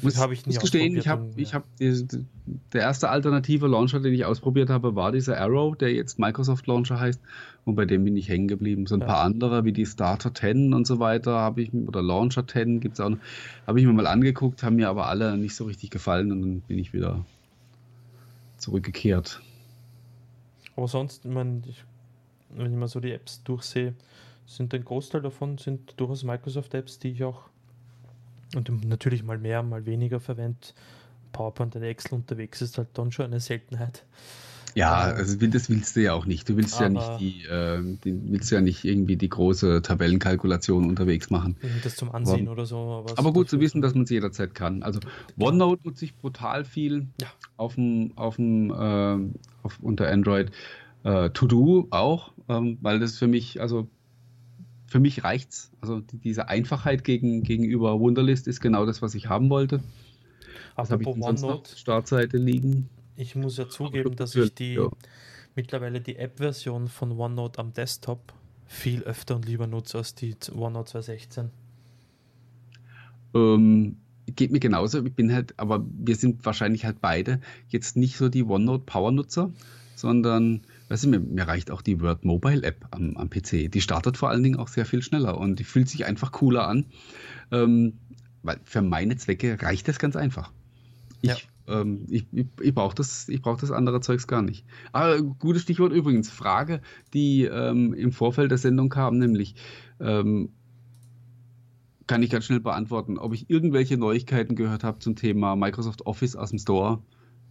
Muss, 0.00 0.16
habe 0.16 0.32
ich 0.32 0.46
muss 0.46 0.58
gestehen, 0.58 0.96
ich 0.96 1.06
habe, 1.06 1.28
ich 1.36 1.52
habe 1.52 1.66
der 1.78 2.80
erste 2.80 3.10
alternative 3.10 3.66
Launcher, 3.66 4.00
den 4.00 4.14
ich 4.14 4.24
ausprobiert 4.24 4.70
habe, 4.70 4.94
war 4.94 5.12
dieser 5.12 5.38
Arrow, 5.38 5.76
der 5.76 5.92
jetzt 5.92 6.18
Microsoft 6.18 6.66
Launcher 6.66 6.98
heißt, 6.98 7.20
und 7.66 7.74
bei 7.74 7.84
dem 7.84 8.04
bin 8.04 8.16
ich 8.16 8.28
hängen 8.28 8.48
geblieben. 8.48 8.86
So 8.86 8.94
ein 8.94 9.00
ja. 9.00 9.06
paar 9.06 9.20
andere, 9.20 9.64
wie 9.64 9.72
die 9.72 9.84
Starter 9.84 10.32
10 10.32 10.72
und 10.72 10.86
so 10.86 10.98
weiter, 10.98 11.32
habe 11.32 11.62
ich 11.62 11.74
oder 11.74 12.02
Launcher 12.02 12.46
10 12.46 12.80
gibt 12.80 12.94
es 12.94 13.00
auch 13.00 13.10
noch, 13.10 13.18
habe 13.66 13.80
ich 13.80 13.86
mir 13.86 13.92
mal 13.92 14.06
angeguckt, 14.06 14.62
haben 14.62 14.76
mir 14.76 14.88
aber 14.88 15.08
alle 15.08 15.36
nicht 15.36 15.54
so 15.54 15.64
richtig 15.64 15.90
gefallen 15.90 16.32
und 16.32 16.40
dann 16.40 16.60
bin 16.60 16.78
ich 16.78 16.92
wieder 16.92 17.24
zurückgekehrt. 18.56 19.40
Aber 20.76 20.88
sonst, 20.88 21.24
ich 21.24 21.30
meine, 21.30 21.62
ich, 21.66 21.84
wenn 22.50 22.72
ich 22.72 22.78
mal 22.78 22.88
so 22.88 23.00
die 23.00 23.12
Apps 23.12 23.42
durchsehe, 23.42 23.94
sind 24.46 24.72
ein 24.72 24.84
Großteil 24.84 25.22
davon 25.22 25.58
sind 25.58 25.94
durchaus 25.96 26.22
Microsoft-Apps, 26.22 26.98
die 27.00 27.10
ich 27.10 27.24
auch 27.24 27.42
und 28.54 28.84
natürlich 28.84 29.22
mal 29.22 29.38
mehr, 29.38 29.62
mal 29.62 29.86
weniger 29.86 30.20
verwende. 30.20 30.58
PowerPoint 31.32 31.76
und 31.76 31.82
Excel 31.82 32.14
unterwegs 32.14 32.62
ist 32.62 32.78
halt 32.78 32.88
dann 32.94 33.12
schon 33.12 33.26
eine 33.26 33.40
Seltenheit. 33.40 34.04
Ja, 34.76 35.10
ähm, 35.10 35.16
also 35.16 35.46
das 35.46 35.70
willst 35.70 35.96
du 35.96 36.02
ja 36.02 36.12
auch 36.12 36.26
nicht. 36.26 36.48
Du 36.48 36.56
willst 36.56 36.78
ja 36.78 36.90
nicht 36.90 37.10
die, 37.18 37.44
äh, 37.44 37.82
die, 38.04 38.30
willst 38.30 38.50
ja 38.52 38.60
nicht 38.60 38.84
irgendwie 38.84 39.16
die 39.16 39.28
große 39.30 39.80
Tabellenkalkulation 39.80 40.88
unterwegs 40.88 41.30
machen. 41.30 41.56
Das 41.82 41.96
zum 41.96 42.12
Ansehen 42.12 42.42
aber, 42.42 42.52
oder 42.52 42.66
so. 42.66 42.76
Aber, 42.76 43.18
aber 43.18 43.32
gut 43.32 43.48
zu 43.48 43.58
wissen, 43.58 43.80
dass 43.80 43.94
man 43.94 44.04
es 44.04 44.10
jederzeit 44.10 44.54
kann. 44.54 44.82
Also 44.82 45.00
OneNote 45.38 45.80
nutze 45.84 46.04
ich 46.04 46.14
brutal 46.14 46.66
viel 46.66 47.06
ja. 47.20 47.28
auf 47.56 47.76
dem, 47.76 48.12
auf 48.16 48.36
dem, 48.36 48.70
äh, 48.70 49.34
auf, 49.62 49.78
unter 49.80 50.08
Android. 50.08 50.52
Äh, 51.04 51.30
to 51.30 51.46
Do 51.46 51.86
auch, 51.90 52.32
ähm, 52.48 52.76
weil 52.82 53.00
das 53.00 53.16
für 53.16 53.28
mich, 53.28 53.60
also 53.62 53.88
für 54.96 55.00
mich 55.00 55.24
reicht's. 55.24 55.70
Also 55.82 56.00
die, 56.00 56.16
diese 56.16 56.48
Einfachheit 56.48 57.04
gegen, 57.04 57.42
gegenüber 57.42 58.00
Wunderlist 58.00 58.48
ist 58.48 58.60
genau 58.60 58.86
das, 58.86 59.02
was 59.02 59.14
ich 59.14 59.28
haben 59.28 59.50
wollte. 59.50 59.82
Was 60.74 60.90
habe 60.90 61.02
ich 61.02 61.10
denn 61.10 61.20
sonst 61.20 61.42
noch 61.42 61.66
Startseite 61.66 62.38
liegen? 62.38 62.88
Ich 63.14 63.36
muss 63.36 63.58
ja 63.58 63.68
zugeben, 63.68 64.16
dass 64.16 64.34
ich 64.34 64.54
die 64.54 64.76
ja. 64.76 64.88
mittlerweile 65.54 66.00
die 66.00 66.16
App-Version 66.16 66.88
von 66.88 67.12
OneNote 67.12 67.58
am 67.58 67.74
Desktop 67.74 68.32
viel 68.66 69.02
öfter 69.02 69.36
und 69.36 69.44
lieber 69.44 69.66
nutze 69.66 69.98
als 69.98 70.14
die 70.14 70.34
OneNote 70.50 70.92
2016. 70.92 71.50
Ähm, 73.34 73.96
geht 74.34 74.50
mir 74.50 74.60
genauso. 74.60 75.04
Ich 75.04 75.12
bin 75.12 75.30
halt, 75.30 75.52
aber 75.58 75.84
wir 75.98 76.16
sind 76.16 76.46
wahrscheinlich 76.46 76.86
halt 76.86 77.02
beide 77.02 77.42
jetzt 77.68 77.98
nicht 77.98 78.16
so 78.16 78.30
die 78.30 78.44
OneNote 78.44 78.84
Power-Nutzer, 78.86 79.52
sondern 79.94 80.62
weißt 80.88 81.04
du, 81.04 81.08
mir, 81.08 81.20
mir, 81.20 81.48
reicht 81.48 81.70
auch 81.70 81.82
die 81.82 82.00
Word 82.00 82.24
Mobile 82.24 82.62
App 82.62 82.86
am, 82.90 83.16
am, 83.16 83.30
PC. 83.30 83.70
Die 83.70 83.80
startet 83.80 84.16
vor 84.16 84.30
allen 84.30 84.42
Dingen 84.42 84.56
auch 84.56 84.68
sehr 84.68 84.86
viel 84.86 85.02
schneller 85.02 85.38
und 85.38 85.58
die 85.58 85.64
fühlt 85.64 85.88
sich 85.88 86.06
einfach 86.06 86.32
cooler 86.32 86.68
an. 86.68 86.86
Ähm, 87.50 87.98
weil 88.42 88.60
für 88.64 88.82
meine 88.82 89.16
Zwecke 89.16 89.60
reicht 89.60 89.88
das 89.88 89.98
ganz 89.98 90.16
einfach. 90.16 90.52
Ich 91.20 91.30
ja. 91.30 91.36
Ähm, 91.68 92.06
ich, 92.08 92.26
ich, 92.32 92.46
ich 92.60 92.74
brauche 92.74 92.94
das, 92.94 93.26
brauch 93.42 93.58
das 93.58 93.70
andere 93.70 94.00
Zeugs 94.00 94.26
gar 94.26 94.42
nicht. 94.42 94.64
Aber 94.92 95.20
gutes 95.20 95.62
Stichwort 95.62 95.92
übrigens, 95.92 96.30
Frage, 96.30 96.80
die 97.12 97.44
ähm, 97.44 97.92
im 97.92 98.12
Vorfeld 98.12 98.50
der 98.50 98.58
Sendung 98.58 98.88
kam, 98.88 99.18
nämlich 99.18 99.56
ähm, 100.00 100.50
kann 102.06 102.22
ich 102.22 102.30
ganz 102.30 102.44
schnell 102.44 102.60
beantworten, 102.60 103.18
ob 103.18 103.34
ich 103.34 103.50
irgendwelche 103.50 103.96
Neuigkeiten 103.96 104.54
gehört 104.54 104.84
habe 104.84 105.00
zum 105.00 105.16
Thema 105.16 105.56
Microsoft 105.56 106.06
Office 106.06 106.36
aus 106.36 106.50
dem 106.50 106.60
Store. 106.60 107.02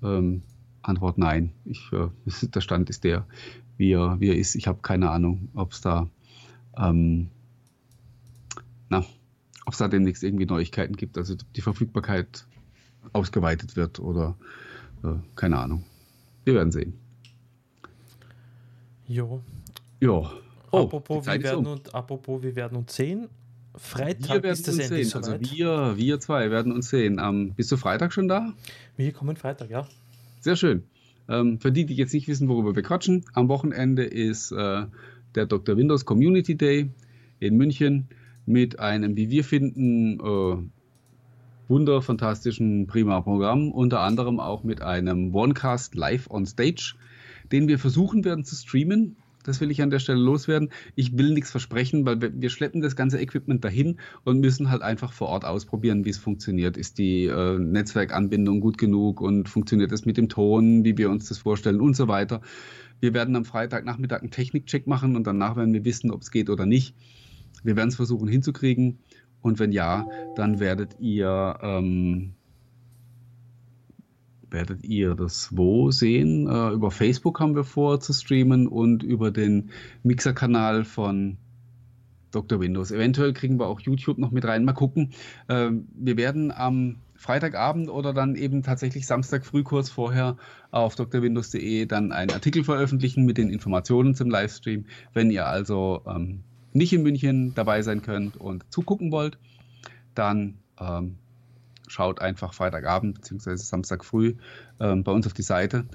Ähm, 0.01 0.43
Antwort 0.87 1.17
nein. 1.17 1.51
Ich, 1.65 1.91
äh, 1.91 2.07
der 2.47 2.61
Stand 2.61 2.89
ist 2.89 3.03
der, 3.03 3.25
wie 3.77 3.91
er, 3.91 4.19
wie 4.19 4.29
er 4.29 4.37
ist. 4.37 4.55
Ich 4.55 4.67
habe 4.67 4.79
keine 4.81 5.09
Ahnung, 5.09 5.49
ob 5.53 5.71
es 5.71 5.81
da, 5.81 6.09
ähm, 6.77 7.29
na, 8.89 9.05
ob 9.65 9.73
es 9.73 9.79
da 9.79 9.87
demnächst 9.87 10.23
irgendwie 10.23 10.45
Neuigkeiten 10.45 10.95
gibt. 10.95 11.17
Also 11.17 11.35
die 11.55 11.61
Verfügbarkeit 11.61 12.45
ausgeweitet 13.13 13.75
wird 13.75 13.99
oder 13.99 14.35
äh, 15.03 15.13
keine 15.35 15.57
Ahnung. 15.57 15.83
Wir 16.43 16.55
werden 16.55 16.71
sehen. 16.71 16.93
Jo. 19.07 19.41
Ja. 19.99 20.31
Oh, 20.71 20.83
apropos, 20.83 21.25
wir 21.25 21.43
werden 21.43 21.65
um. 21.65 21.73
und, 21.73 21.95
apropos, 21.95 22.41
wir 22.41 22.55
werden 22.55 22.77
uns 22.77 22.95
sehen. 22.95 23.29
Freitag 23.75 24.43
wir 24.43 24.51
ist 24.51 24.67
das 24.67 24.75
sehen. 24.75 25.11
Also 25.13 25.39
wir, 25.39 25.97
wir 25.97 26.19
zwei 26.19 26.49
werden 26.49 26.71
uns 26.71 26.89
sehen. 26.89 27.19
Ähm, 27.21 27.53
bist 27.55 27.71
du 27.71 27.77
Freitag 27.77 28.13
schon 28.13 28.27
da? 28.27 28.53
Wir 28.95 29.11
kommen 29.11 29.35
Freitag, 29.35 29.69
ja. 29.69 29.87
Sehr 30.45 30.55
schön. 30.55 30.83
Ähm, 31.27 31.59
für 31.59 31.71
die, 31.71 31.87
die 31.87 31.95
jetzt 31.95 32.13
nicht 32.13 32.27
wissen, 32.27 32.47
worüber 32.47 32.75
wir 32.75 32.83
quatschen, 32.83 33.25
am 33.33 33.49
Wochenende 33.49 34.03
ist 34.03 34.51
äh, 34.51 34.85
der 35.33 35.47
Dr. 35.47 35.75
Windows 35.75 36.05
Community 36.05 36.55
Day 36.55 36.91
in 37.39 37.57
München 37.57 38.09
mit 38.45 38.77
einem, 38.77 39.17
wie 39.17 39.31
wir 39.31 39.43
finden, 39.43 40.19
äh, 40.19 40.57
wunderfantastischen 41.67 42.85
prima 42.85 43.21
Programm, 43.21 43.71
unter 43.71 44.01
anderem 44.01 44.39
auch 44.39 44.63
mit 44.63 44.83
einem 44.83 45.33
OneCast 45.33 45.95
live 45.95 46.29
on 46.29 46.45
Stage, 46.45 46.93
den 47.51 47.67
wir 47.67 47.79
versuchen 47.79 48.23
werden 48.23 48.45
zu 48.45 48.53
streamen. 48.55 49.15
Das 49.45 49.61
will 49.61 49.69
ich 49.69 49.81
an 49.81 49.91
der 49.91 49.99
Stelle 49.99 50.19
loswerden. 50.19 50.69
Ich 50.95 51.17
will 51.17 51.31
nichts 51.31 51.51
versprechen, 51.51 52.05
weil 52.05 52.19
wir 52.19 52.49
schleppen 52.49 52.81
das 52.81 52.95
ganze 52.95 53.19
Equipment 53.19 53.63
dahin 53.63 53.97
und 54.23 54.39
müssen 54.39 54.71
halt 54.71 54.81
einfach 54.81 55.13
vor 55.13 55.27
Ort 55.27 55.45
ausprobieren, 55.45 56.03
wie 56.03 56.09
es 56.09 56.17
funktioniert. 56.17 56.77
Ist 56.77 56.97
die 56.97 57.25
äh, 57.25 57.59
Netzwerkanbindung 57.59 58.59
gut 58.59 58.79
genug 58.79 59.21
und 59.21 59.47
funktioniert 59.47 59.91
es 59.91 60.05
mit 60.05 60.17
dem 60.17 60.29
Ton, 60.29 60.83
wie 60.83 60.97
wir 60.97 61.11
uns 61.11 61.29
das 61.29 61.37
vorstellen 61.37 61.79
und 61.79 61.95
so 61.95 62.07
weiter. 62.07 62.41
Wir 62.99 63.13
werden 63.13 63.35
am 63.35 63.45
Freitagnachmittag 63.45 64.21
einen 64.21 64.31
Technikcheck 64.31 64.87
machen 64.87 65.15
und 65.15 65.27
danach 65.27 65.55
werden 65.55 65.73
wir 65.73 65.85
wissen, 65.85 66.11
ob 66.11 66.21
es 66.21 66.31
geht 66.31 66.49
oder 66.49 66.65
nicht. 66.65 66.95
Wir 67.63 67.75
werden 67.75 67.89
es 67.89 67.95
versuchen 67.95 68.27
hinzukriegen 68.27 68.99
und 69.41 69.59
wenn 69.59 69.71
ja, 69.71 70.07
dann 70.35 70.59
werdet 70.59 70.99
ihr 70.99 71.59
ähm, 71.61 72.34
werdet 74.55 74.83
ihr 74.83 75.13
das 75.13 75.49
wo 75.51 75.91
sehen? 75.91 76.47
Äh, 76.47 76.69
über 76.69 76.89
Facebook 76.89 77.39
haben 77.39 77.55
wir 77.55 77.65
vor 77.65 77.99
zu 77.99 78.13
streamen 78.13 78.67
und 78.67 79.03
über 79.03 79.29
den 79.29 79.69
Mixer-Kanal 80.03 80.85
von 80.85 81.37
Dr. 82.31 82.59
Windows. 82.59 82.91
Eventuell 82.91 83.33
kriegen 83.33 83.59
wir 83.59 83.67
auch 83.67 83.81
YouTube 83.81 84.17
noch 84.17 84.31
mit 84.31 84.45
rein. 84.45 84.63
Mal 84.65 84.73
gucken. 84.73 85.11
Äh, 85.49 85.71
wir 85.93 86.17
werden 86.17 86.51
am 86.51 86.95
Freitagabend 87.15 87.89
oder 87.89 88.13
dann 88.13 88.35
eben 88.35 88.63
tatsächlich 88.63 89.07
Samstag 89.07 89.45
früh 89.45 89.63
kurz 89.63 89.89
vorher 89.89 90.37
auf 90.71 90.95
drwindows.de 90.95 91.85
dann 91.85 92.11
einen 92.11 92.31
Artikel 92.31 92.63
veröffentlichen 92.63 93.25
mit 93.25 93.37
den 93.37 93.49
Informationen 93.49 94.15
zum 94.15 94.29
Livestream. 94.29 94.85
Wenn 95.13 95.31
ihr 95.31 95.47
also 95.47 96.01
ähm, 96.07 96.43
nicht 96.71 96.93
in 96.93 97.03
München 97.03 97.53
dabei 97.55 97.81
sein 97.81 98.01
könnt 98.01 98.37
und 98.37 98.65
zugucken 98.71 99.11
wollt, 99.11 99.37
dann 100.13 100.55
ähm, 100.79 101.17
schaut 101.95 102.21
einfach 102.21 102.53
Freitagabend 102.53 103.15
bzw. 103.15 103.55
Samstag 103.55 104.03
früh 104.03 104.35
ähm, 104.81 105.03
bei 105.03 105.13
uns 105.13 105.25
auf 105.25 105.33
die 105.33 105.43
Seite. 105.43 105.85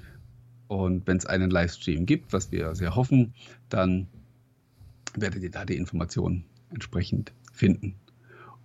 Und 0.67 1.05
wenn 1.05 1.17
es 1.17 1.27
einen 1.27 1.51
Livestream 1.51 2.05
gibt, 2.05 2.33
was 2.33 2.51
wir 2.51 2.73
sehr 2.75 2.95
hoffen, 2.95 3.33
dann 3.69 4.07
werdet 5.15 5.43
ihr 5.43 5.51
da 5.51 5.63
die 5.63 5.75
Informationen 5.75 6.45
entsprechend 6.71 7.33
finden. 7.53 7.95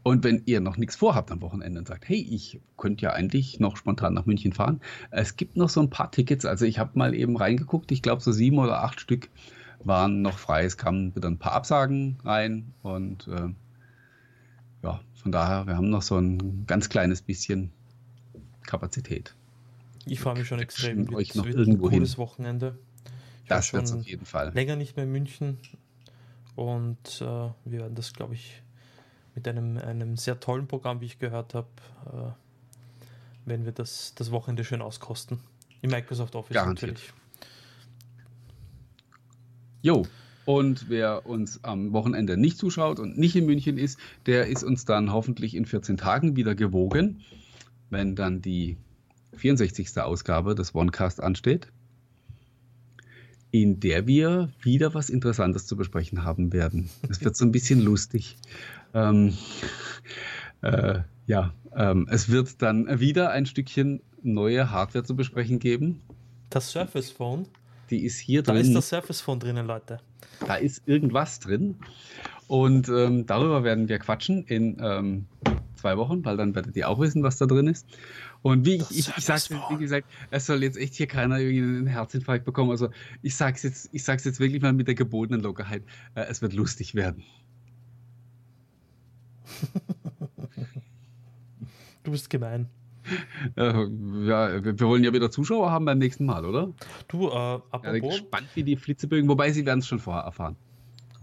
Und 0.03 0.25
wenn 0.25 0.43
ihr 0.47 0.61
noch 0.61 0.77
nichts 0.77 0.97
vorhabt 0.97 1.31
am 1.33 1.43
Wochenende 1.43 1.81
und 1.81 1.89
sagt, 1.89 2.09
hey, 2.09 2.27
ich 2.31 2.61
könnte 2.77 3.03
ja 3.03 3.13
eigentlich 3.13 3.61
noch 3.61 3.77
spontan 3.77 4.15
nach 4.15 4.25
München 4.25 4.53
fahren, 4.53 4.81
es 5.11 5.37
gibt 5.37 5.57
noch 5.57 5.69
so 5.69 5.81
ein 5.81 5.91
paar 5.91 6.13
Tickets. 6.13 6.47
Also 6.47 6.65
ich 6.65 6.79
habe 6.79 6.99
mal 6.99 7.15
eben 7.15 7.37
reingeguckt, 7.37 7.91
ich 7.93 8.03
glaube 8.03 8.23
so 8.23 8.33
sieben 8.33 8.59
oder 8.59 8.83
acht 8.83 9.01
Stück 9.01 9.29
waren 9.81 10.23
noch 10.23 10.39
frei. 10.39 10.65
Es 10.65 10.79
kamen 10.79 11.15
wieder 11.15 11.29
ein 11.29 11.39
paar 11.39 11.53
Absagen 11.53 12.19
rein 12.25 12.73
und 12.83 13.29
äh, 13.29 13.49
ja, 14.83 15.01
von 15.15 15.33
daher, 15.33 15.67
wir 15.67 15.77
haben 15.77 15.91
noch 15.91 16.03
so 16.03 16.17
ein 16.17 16.67
ganz 16.67 16.89
kleines 16.89 17.23
bisschen 17.23 17.73
Kapazität. 18.67 19.35
Ich 20.05 20.21
freue 20.21 20.37
mich 20.39 20.47
schon 20.47 20.61
extrem. 20.61 21.13
Euch 21.15 21.35
noch 21.35 21.47
irgendwo 21.47 21.89
ein 21.89 21.93
cooles 21.93 22.11
hin. 22.11 22.19
Wochenende. 22.19 22.79
Ich 23.43 23.49
das 23.49 23.73
wird 23.73 23.93
auf 23.93 24.07
jeden 24.07 24.27
Fall. 24.27 24.53
Länger 24.55 24.77
nicht 24.77 24.97
mehr 24.97 25.05
in 25.05 25.13
München 25.13 25.59
und 26.55 27.21
äh, 27.21 27.25
wir 27.25 27.55
werden 27.65 27.95
das, 27.95 28.13
glaube 28.13 28.35
ich, 28.35 28.63
mit 29.35 29.47
einem, 29.47 29.77
einem 29.79 30.17
sehr 30.17 30.41
tollen 30.41 30.67
Programm, 30.67 31.01
wie 31.01 31.07
ich 31.07 31.19
gehört 31.19 31.55
habe, 31.55 31.69
äh, 32.07 33.49
werden 33.49 33.65
wir 33.65 33.73
das, 33.73 34.15
das 34.15 34.31
Wochenende 34.31 34.65
schön 34.65 34.81
auskosten. 34.81 35.41
Im 35.83 35.91
Microsoft 35.91 36.35
Office 36.35 36.55
Garantiert. 36.55 36.95
natürlich. 36.95 37.13
Jo, 39.83 40.07
und 40.47 40.89
wer 40.89 41.27
uns 41.27 41.63
am 41.65 41.93
Wochenende 41.93 42.37
nicht 42.37 42.57
zuschaut 42.57 42.99
und 43.01 43.19
nicht 43.19 43.37
in 43.37 43.45
München 43.47 43.77
ist, 43.77 43.99
der 44.27 44.47
ist 44.47 44.63
uns 44.63 44.85
dann 44.85 45.13
hoffentlich 45.13 45.55
in 45.55 45.67
14 45.67 45.99
Tagen 45.99 46.37
wieder 46.37 46.55
gewogen, 46.55 47.21
wenn 47.91 48.15
dann 48.15 48.41
die 48.41 48.79
64. 49.35 49.99
Ausgabe 49.99 50.55
des 50.55 50.75
OneCast 50.75 51.21
ansteht, 51.21 51.67
in 53.51 53.81
der 53.81 54.07
wir 54.07 54.53
wieder 54.63 54.95
was 54.95 55.11
Interessantes 55.11 55.67
zu 55.67 55.77
besprechen 55.77 56.23
haben 56.25 56.53
werden. 56.53 56.91
Es 57.11 57.23
wird 57.23 57.37
so 57.37 57.45
ein 57.45 57.53
bisschen 57.53 57.81
lustig. 57.81 58.37
Ähm, 58.95 59.35
äh, 60.63 61.01
ja, 61.27 61.55
ähm, 61.75 62.07
es 62.09 62.29
wird 62.29 62.63
dann 62.63 63.01
wieder 63.01 63.31
ein 63.31 63.47
Stückchen 63.47 64.01
neue 64.23 64.71
Hardware 64.71 65.05
zu 65.05 65.17
besprechen 65.17 65.59
geben. 65.59 66.03
Das 66.51 66.71
Surface 66.71 67.11
Phone? 67.11 67.47
Die 67.91 68.05
ist 68.05 68.19
hier 68.19 68.43
da 68.43 68.53
drin. 68.53 68.63
Da 68.63 68.69
ist 68.69 68.75
das 68.75 68.89
Surface 68.89 69.21
Phone 69.21 69.41
drinnen, 69.41 69.67
Leute. 69.67 70.01
Da 70.47 70.57
ist 70.57 70.83
irgendwas 70.87 71.41
drin. 71.41 71.77
Und 72.49 72.89
ähm, 72.89 73.27
darüber 73.27 73.65
werden 73.65 73.89
wir 73.89 73.99
quatschen 73.99 74.45
in 74.45 74.77
ähm, 74.81 75.27
zwei 75.75 75.97
Wochen, 75.97 76.25
weil 76.25 76.37
dann 76.37 76.55
werdet 76.55 76.77
ihr 76.77 76.89
auch 76.89 77.01
wissen, 77.01 77.23
was 77.23 77.39
da 77.39 77.47
drin 77.47 77.67
ist. 77.67 77.87
Und 78.43 78.65
wie 78.65 78.77
ich, 78.77 78.91
ich, 78.91 79.09
ich 79.17 79.25
sag's, 79.25 79.51
wie 79.51 79.79
gesagt, 79.79 80.09
es 80.31 80.47
soll 80.47 80.63
jetzt 80.63 80.77
echt 80.77 80.95
hier 80.95 81.09
keiner 81.09 81.39
irgendwie 81.39 81.63
einen 81.63 81.87
Herzinfarkt 81.87 82.45
bekommen. 82.45 82.71
Also 82.71 82.91
ich 83.23 83.35
sag's 83.37 83.63
jetzt, 83.65 83.89
ich 83.93 84.05
sag's 84.05 84.25
jetzt 84.25 84.39
wirklich 84.39 84.63
mal 84.63 84.73
mit 84.73 84.87
der 84.87 84.95
gebotenen 84.95 85.41
Lockerheit. 85.43 85.83
Äh, 86.15 86.27
es 86.29 86.43
wird 86.43 86.53
lustig 86.53 86.95
werden. 86.95 87.25
du 92.05 92.11
bist 92.11 92.31
gemein. 92.31 92.69
Äh, 93.57 93.73
ja, 94.27 94.65
wir 94.65 94.81
wollen 94.81 95.05
ja 95.05 95.13
wieder 95.13 95.31
Zuschauer 95.31 95.71
haben 95.71 95.85
beim 95.85 95.99
nächsten 95.99 96.27
Mal, 96.27 96.45
oder? 96.45 96.73
Du, 97.09 97.29
äh, 97.29 97.33
apropos. 97.33 97.85
Ja, 97.85 97.99
gespannt 97.99 98.49
wie 98.55 98.65
die 98.65 98.77
Flitzebögen, 98.77 99.29
wobei 99.29 99.53
sie 99.53 99.65
werden 99.65 99.81
es 99.81 99.87
schon 99.87 99.99
vorher 99.99 100.25
erfahren. 100.25 100.57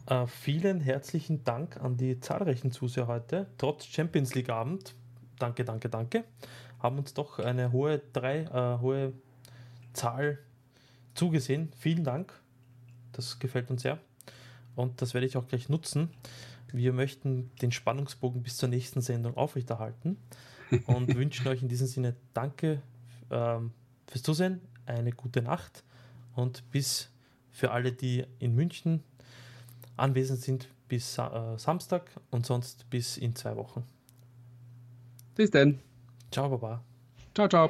Äh, 0.07 0.27
vielen 0.27 0.81
herzlichen 0.81 1.43
Dank 1.43 1.77
an 1.81 1.97
die 1.97 2.19
zahlreichen 2.19 2.71
Zuseher 2.71 3.07
heute. 3.07 3.47
Trotz 3.57 3.85
Champions 3.85 4.35
League 4.35 4.49
Abend, 4.49 4.95
danke, 5.39 5.63
danke, 5.63 5.89
danke, 5.89 6.23
haben 6.79 6.97
uns 6.97 7.13
doch 7.13 7.39
eine 7.39 7.71
hohe, 7.71 8.01
drei, 8.11 8.41
äh, 8.43 8.81
hohe 8.81 9.13
Zahl 9.93 10.39
zugesehen. 11.13 11.71
Vielen 11.77 12.03
Dank. 12.03 12.33
Das 13.13 13.39
gefällt 13.39 13.69
uns 13.69 13.83
sehr. 13.83 13.99
Und 14.75 15.01
das 15.01 15.13
werde 15.13 15.27
ich 15.27 15.37
auch 15.37 15.47
gleich 15.47 15.69
nutzen. 15.69 16.09
Wir 16.71 16.91
möchten 16.91 17.51
den 17.61 17.71
Spannungsbogen 17.71 18.41
bis 18.41 18.57
zur 18.57 18.67
nächsten 18.69 19.01
Sendung 19.01 19.37
aufrechterhalten 19.37 20.17
und 20.85 21.15
wünschen 21.15 21.47
euch 21.47 21.61
in 21.61 21.67
diesem 21.67 21.87
Sinne 21.87 22.15
Danke 22.33 22.81
ähm, 23.31 23.71
fürs 24.07 24.23
Zusehen, 24.23 24.61
eine 24.85 25.11
gute 25.11 25.41
Nacht 25.41 25.83
und 26.35 26.69
bis 26.71 27.09
für 27.51 27.71
alle, 27.71 27.91
die 27.91 28.25
in 28.39 28.55
München 28.55 29.03
anwesend 29.95 30.41
sind, 30.41 30.67
bis 30.87 31.17
äh, 31.17 31.57
Samstag 31.57 32.11
und 32.31 32.45
sonst 32.45 32.89
bis 32.89 33.17
in 33.17 33.35
zwei 33.35 33.55
Wochen. 33.55 33.83
Bis 35.35 35.51
dann. 35.51 35.79
Ciao, 36.31 36.49
Baba. 36.49 36.83
Ciao, 37.33 37.47
ciao. 37.47 37.69